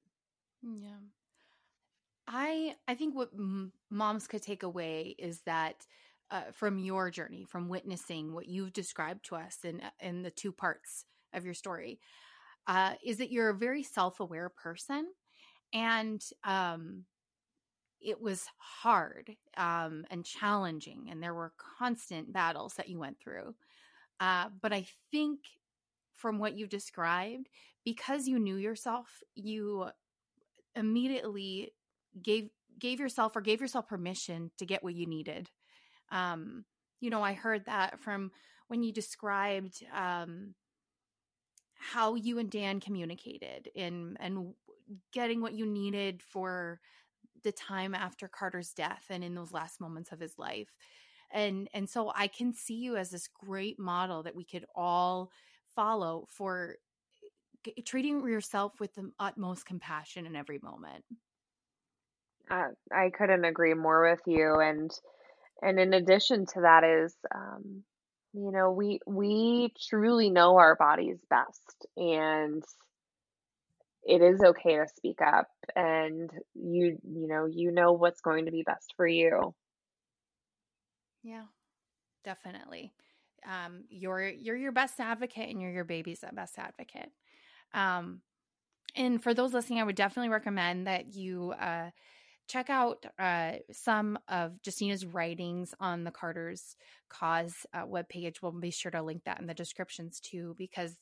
Yeah. 0.62 0.98
I 2.26 2.74
i 2.86 2.94
think 2.94 3.14
what 3.14 3.30
m- 3.34 3.72
moms 3.90 4.26
could 4.26 4.42
take 4.42 4.62
away 4.62 5.14
is 5.18 5.40
that 5.46 5.86
uh, 6.30 6.42
from 6.52 6.78
your 6.78 7.10
journey 7.10 7.46
from 7.48 7.68
witnessing 7.68 8.34
what 8.34 8.46
you've 8.46 8.72
described 8.72 9.24
to 9.26 9.36
us 9.36 9.58
in 9.64 9.80
uh, 9.80 9.90
in 10.00 10.22
the 10.22 10.30
two 10.30 10.52
parts 10.52 11.06
of 11.32 11.44
your 11.44 11.54
story 11.54 12.00
uh, 12.66 12.94
is 13.02 13.16
that 13.16 13.30
you're 13.30 13.48
a 13.48 13.54
very 13.54 13.82
self-aware 13.82 14.50
person 14.50 15.06
and 15.72 16.22
um, 16.44 17.04
it 18.00 18.20
was 18.20 18.46
hard 18.58 19.36
um, 19.56 20.04
and 20.10 20.24
challenging 20.24 21.08
and 21.10 21.22
there 21.22 21.34
were 21.34 21.52
constant 21.78 22.32
battles 22.32 22.74
that 22.76 22.88
you 22.88 22.98
went 22.98 23.18
through 23.20 23.54
uh, 24.20 24.46
but 24.60 24.72
I 24.72 24.86
think 25.10 25.40
from 26.18 26.38
what 26.38 26.56
you've 26.56 26.68
described, 26.68 27.48
because 27.84 28.26
you 28.26 28.38
knew 28.38 28.56
yourself, 28.56 29.06
you 29.34 29.86
immediately 30.74 31.72
gave 32.22 32.50
gave 32.78 33.00
yourself 33.00 33.34
or 33.34 33.40
gave 33.40 33.60
yourself 33.60 33.88
permission 33.88 34.50
to 34.58 34.66
get 34.66 34.84
what 34.84 34.94
you 34.94 35.06
needed. 35.06 35.50
Um, 36.12 36.64
you 37.00 37.10
know, 37.10 37.22
I 37.22 37.32
heard 37.32 37.64
that 37.66 38.00
from 38.00 38.30
when 38.68 38.82
you 38.82 38.92
described 38.92 39.82
um, 39.94 40.54
how 41.74 42.14
you 42.14 42.38
and 42.38 42.50
Dan 42.50 42.80
communicated 42.80 43.68
in 43.74 44.16
and 44.20 44.54
getting 45.12 45.40
what 45.40 45.54
you 45.54 45.66
needed 45.66 46.22
for 46.22 46.80
the 47.42 47.52
time 47.52 47.94
after 47.94 48.28
Carter's 48.28 48.72
death 48.72 49.04
and 49.10 49.22
in 49.22 49.34
those 49.34 49.52
last 49.52 49.80
moments 49.80 50.12
of 50.12 50.20
his 50.20 50.38
life. 50.38 50.68
And 51.30 51.68
and 51.74 51.88
so 51.88 52.10
i 52.14 52.26
can 52.26 52.54
see 52.54 52.76
you 52.76 52.96
as 52.96 53.10
this 53.10 53.28
great 53.28 53.78
model 53.78 54.22
that 54.22 54.34
we 54.34 54.44
could 54.44 54.64
all 54.74 55.30
follow 55.74 56.26
for 56.30 56.76
g- 57.64 57.82
treating 57.84 58.26
yourself 58.26 58.80
with 58.80 58.94
the 58.94 59.10
utmost 59.18 59.66
compassion 59.66 60.26
in 60.26 60.34
every 60.34 60.58
moment. 60.62 61.04
Uh, 62.50 62.68
i 62.92 63.10
couldn't 63.10 63.44
agree 63.44 63.74
more 63.74 64.10
with 64.10 64.20
you 64.26 64.58
and 64.58 64.90
and 65.60 65.78
in 65.78 65.92
addition 65.92 66.46
to 66.46 66.60
that 66.62 66.84
is 66.84 67.14
um, 67.34 67.82
you 68.32 68.50
know 68.50 68.70
we 68.70 69.00
we 69.06 69.72
truly 69.88 70.30
know 70.30 70.56
our 70.56 70.76
bodies 70.76 71.18
best 71.28 71.86
and 71.96 72.64
it 74.08 74.22
is 74.22 74.40
okay 74.42 74.76
to 74.76 74.86
speak 74.96 75.20
up 75.20 75.48
and 75.76 76.30
you 76.54 76.98
you 77.04 77.28
know 77.28 77.46
you 77.46 77.70
know 77.70 77.92
what's 77.92 78.20
going 78.20 78.46
to 78.46 78.50
be 78.50 78.62
best 78.62 78.94
for 78.96 79.06
you 79.06 79.54
yeah, 81.22 81.44
definitely. 82.24 82.92
Um, 83.46 83.84
you're 83.88 84.28
you're 84.28 84.56
your 84.56 84.72
best 84.72 85.00
advocate, 85.00 85.48
and 85.50 85.60
you're 85.60 85.70
your 85.70 85.84
baby's 85.84 86.24
best 86.32 86.58
advocate. 86.58 87.10
Um, 87.74 88.22
and 88.96 89.22
for 89.22 89.34
those 89.34 89.52
listening, 89.52 89.80
I 89.80 89.84
would 89.84 89.96
definitely 89.96 90.30
recommend 90.30 90.86
that 90.86 91.14
you 91.14 91.52
uh, 91.60 91.90
check 92.48 92.70
out 92.70 93.04
uh, 93.18 93.52
some 93.70 94.18
of 94.28 94.60
Justina's 94.62 95.04
writings 95.06 95.74
on 95.80 96.04
the 96.04 96.10
Carter's 96.10 96.76
Cause 97.10 97.66
uh, 97.74 97.84
webpage. 97.84 98.36
We'll 98.42 98.52
be 98.52 98.70
sure 98.70 98.90
to 98.90 99.02
link 99.02 99.24
that 99.24 99.40
in 99.40 99.46
the 99.46 99.54
descriptions 99.54 100.20
too, 100.20 100.54
because 100.58 100.96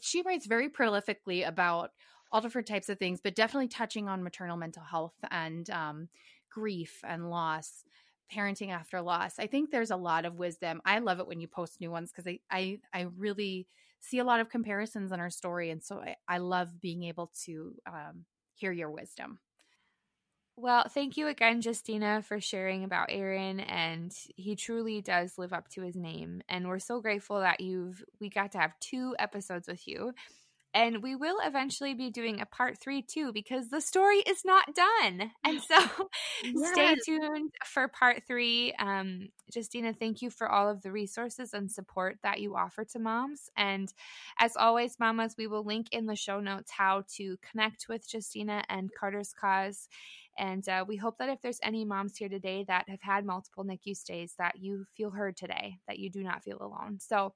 she 0.00 0.22
writes 0.22 0.46
very 0.46 0.68
prolifically 0.70 1.46
about 1.46 1.90
all 2.36 2.42
different 2.42 2.68
types 2.68 2.90
of 2.90 2.98
things, 2.98 3.20
but 3.22 3.34
definitely 3.34 3.66
touching 3.68 4.10
on 4.10 4.22
maternal 4.22 4.58
mental 4.58 4.82
health 4.82 5.14
and 5.30 5.70
um, 5.70 6.08
grief 6.50 7.00
and 7.02 7.30
loss 7.30 7.82
parenting 8.30 8.70
after 8.70 9.00
loss. 9.00 9.38
I 9.38 9.46
think 9.46 9.70
there's 9.70 9.90
a 9.90 9.96
lot 9.96 10.26
of 10.26 10.34
wisdom. 10.34 10.82
I 10.84 10.98
love 10.98 11.18
it 11.18 11.26
when 11.26 11.40
you 11.40 11.48
post 11.48 11.80
new 11.80 11.90
ones 11.90 12.12
because 12.12 12.26
I, 12.26 12.40
I 12.50 12.80
I 12.92 13.06
really 13.16 13.66
see 14.00 14.18
a 14.18 14.24
lot 14.24 14.40
of 14.40 14.50
comparisons 14.50 15.12
in 15.12 15.18
our 15.20 15.30
story, 15.30 15.70
and 15.70 15.82
so 15.82 16.00
I, 16.00 16.16
I 16.28 16.38
love 16.38 16.78
being 16.78 17.04
able 17.04 17.32
to 17.46 17.74
um, 17.86 18.26
hear 18.54 18.70
your 18.70 18.90
wisdom. 18.90 19.38
Well, 20.58 20.84
thank 20.90 21.16
you 21.16 21.28
again, 21.28 21.62
Justina, 21.62 22.22
for 22.22 22.38
sharing 22.40 22.84
about 22.84 23.08
Aaron, 23.10 23.60
and 23.60 24.14
he 24.36 24.56
truly 24.56 25.00
does 25.00 25.38
live 25.38 25.54
up 25.54 25.68
to 25.70 25.82
his 25.82 25.96
name. 25.96 26.42
And 26.50 26.68
we're 26.68 26.78
so 26.78 27.00
grateful 27.00 27.40
that 27.40 27.60
you've 27.62 28.04
we 28.20 28.28
got 28.28 28.52
to 28.52 28.58
have 28.58 28.78
two 28.80 29.16
episodes 29.18 29.68
with 29.68 29.88
you. 29.88 30.12
And 30.76 31.02
we 31.02 31.16
will 31.16 31.38
eventually 31.42 31.94
be 31.94 32.10
doing 32.10 32.42
a 32.42 32.46
part 32.46 32.78
three 32.78 33.00
too, 33.00 33.32
because 33.32 33.70
the 33.70 33.80
story 33.80 34.18
is 34.18 34.44
not 34.44 34.74
done. 34.74 35.30
And 35.42 35.62
so 35.62 35.78
yes. 36.44 36.72
stay 36.72 36.96
tuned 37.06 37.54
for 37.64 37.88
part 37.88 38.24
three. 38.28 38.74
Um, 38.78 39.28
Justina, 39.54 39.92
thank 39.92 40.22
you 40.22 40.30
for 40.30 40.48
all 40.48 40.68
of 40.68 40.82
the 40.82 40.92
resources 40.92 41.54
and 41.54 41.70
support 41.70 42.18
that 42.22 42.40
you 42.40 42.56
offer 42.56 42.84
to 42.84 42.98
moms. 42.98 43.50
And 43.56 43.92
as 44.38 44.56
always, 44.56 44.98
mamas, 44.98 45.34
we 45.38 45.46
will 45.46 45.64
link 45.64 45.88
in 45.92 46.06
the 46.06 46.16
show 46.16 46.40
notes 46.40 46.70
how 46.70 47.04
to 47.16 47.36
connect 47.48 47.86
with 47.88 48.06
Justina 48.12 48.62
and 48.68 48.90
Carter's 48.98 49.32
Cause. 49.32 49.88
And 50.38 50.68
uh, 50.68 50.84
we 50.86 50.96
hope 50.96 51.18
that 51.18 51.28
if 51.28 51.40
there's 51.40 51.60
any 51.62 51.84
moms 51.84 52.16
here 52.16 52.28
today 52.28 52.64
that 52.68 52.88
have 52.88 53.00
had 53.00 53.24
multiple 53.24 53.64
NICU 53.64 53.96
stays, 53.96 54.34
that 54.38 54.56
you 54.58 54.84
feel 54.96 55.10
heard 55.10 55.36
today, 55.36 55.78
that 55.88 55.98
you 55.98 56.10
do 56.10 56.22
not 56.22 56.42
feel 56.42 56.58
alone. 56.60 56.98
So 57.00 57.32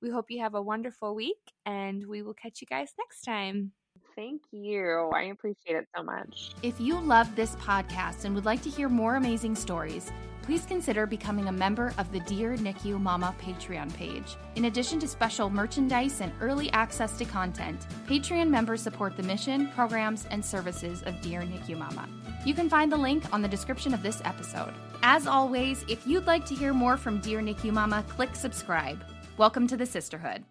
we 0.00 0.10
hope 0.10 0.30
you 0.30 0.40
have 0.40 0.54
a 0.54 0.62
wonderful 0.62 1.14
week, 1.14 1.38
and 1.64 2.04
we 2.06 2.22
will 2.22 2.34
catch 2.34 2.60
you 2.60 2.66
guys 2.66 2.92
next 2.98 3.22
time. 3.22 3.72
Thank 4.16 4.42
you. 4.50 5.10
I 5.14 5.24
appreciate 5.24 5.76
it 5.76 5.86
so 5.96 6.02
much. 6.02 6.52
If 6.62 6.80
you 6.80 6.98
love 6.98 7.34
this 7.36 7.54
podcast 7.56 8.24
and 8.24 8.34
would 8.34 8.44
like 8.44 8.62
to 8.62 8.70
hear 8.70 8.88
more 8.88 9.16
amazing 9.16 9.54
stories, 9.54 10.10
please 10.42 10.66
consider 10.66 11.06
becoming 11.06 11.48
a 11.48 11.52
member 11.52 11.94
of 11.98 12.10
the 12.12 12.20
Dear 12.20 12.56
NICU 12.56 13.00
Mama 13.00 13.34
Patreon 13.40 13.94
page. 13.94 14.36
In 14.56 14.66
addition 14.66 14.98
to 15.00 15.08
special 15.08 15.48
merchandise 15.48 16.20
and 16.20 16.32
early 16.40 16.70
access 16.72 17.16
to 17.18 17.24
content, 17.24 17.86
Patreon 18.06 18.48
members 18.48 18.82
support 18.82 19.16
the 19.16 19.22
mission, 19.22 19.68
programs, 19.68 20.26
and 20.30 20.44
services 20.44 21.02
of 21.04 21.20
Dear 21.20 21.40
NICU 21.42 21.78
Mama. 21.78 22.08
You 22.44 22.54
can 22.54 22.68
find 22.68 22.90
the 22.90 22.96
link 22.96 23.24
on 23.32 23.40
the 23.40 23.48
description 23.48 23.94
of 23.94 24.02
this 24.02 24.20
episode. 24.24 24.74
As 25.02 25.26
always, 25.26 25.84
if 25.88 26.06
you'd 26.06 26.26
like 26.26 26.44
to 26.46 26.54
hear 26.54 26.74
more 26.74 26.96
from 26.96 27.20
Dear 27.20 27.40
NICU 27.40 27.72
Mama, 27.72 28.04
click 28.08 28.34
subscribe. 28.34 29.02
Welcome 29.38 29.66
to 29.68 29.76
the 29.76 29.86
sisterhood. 29.86 30.44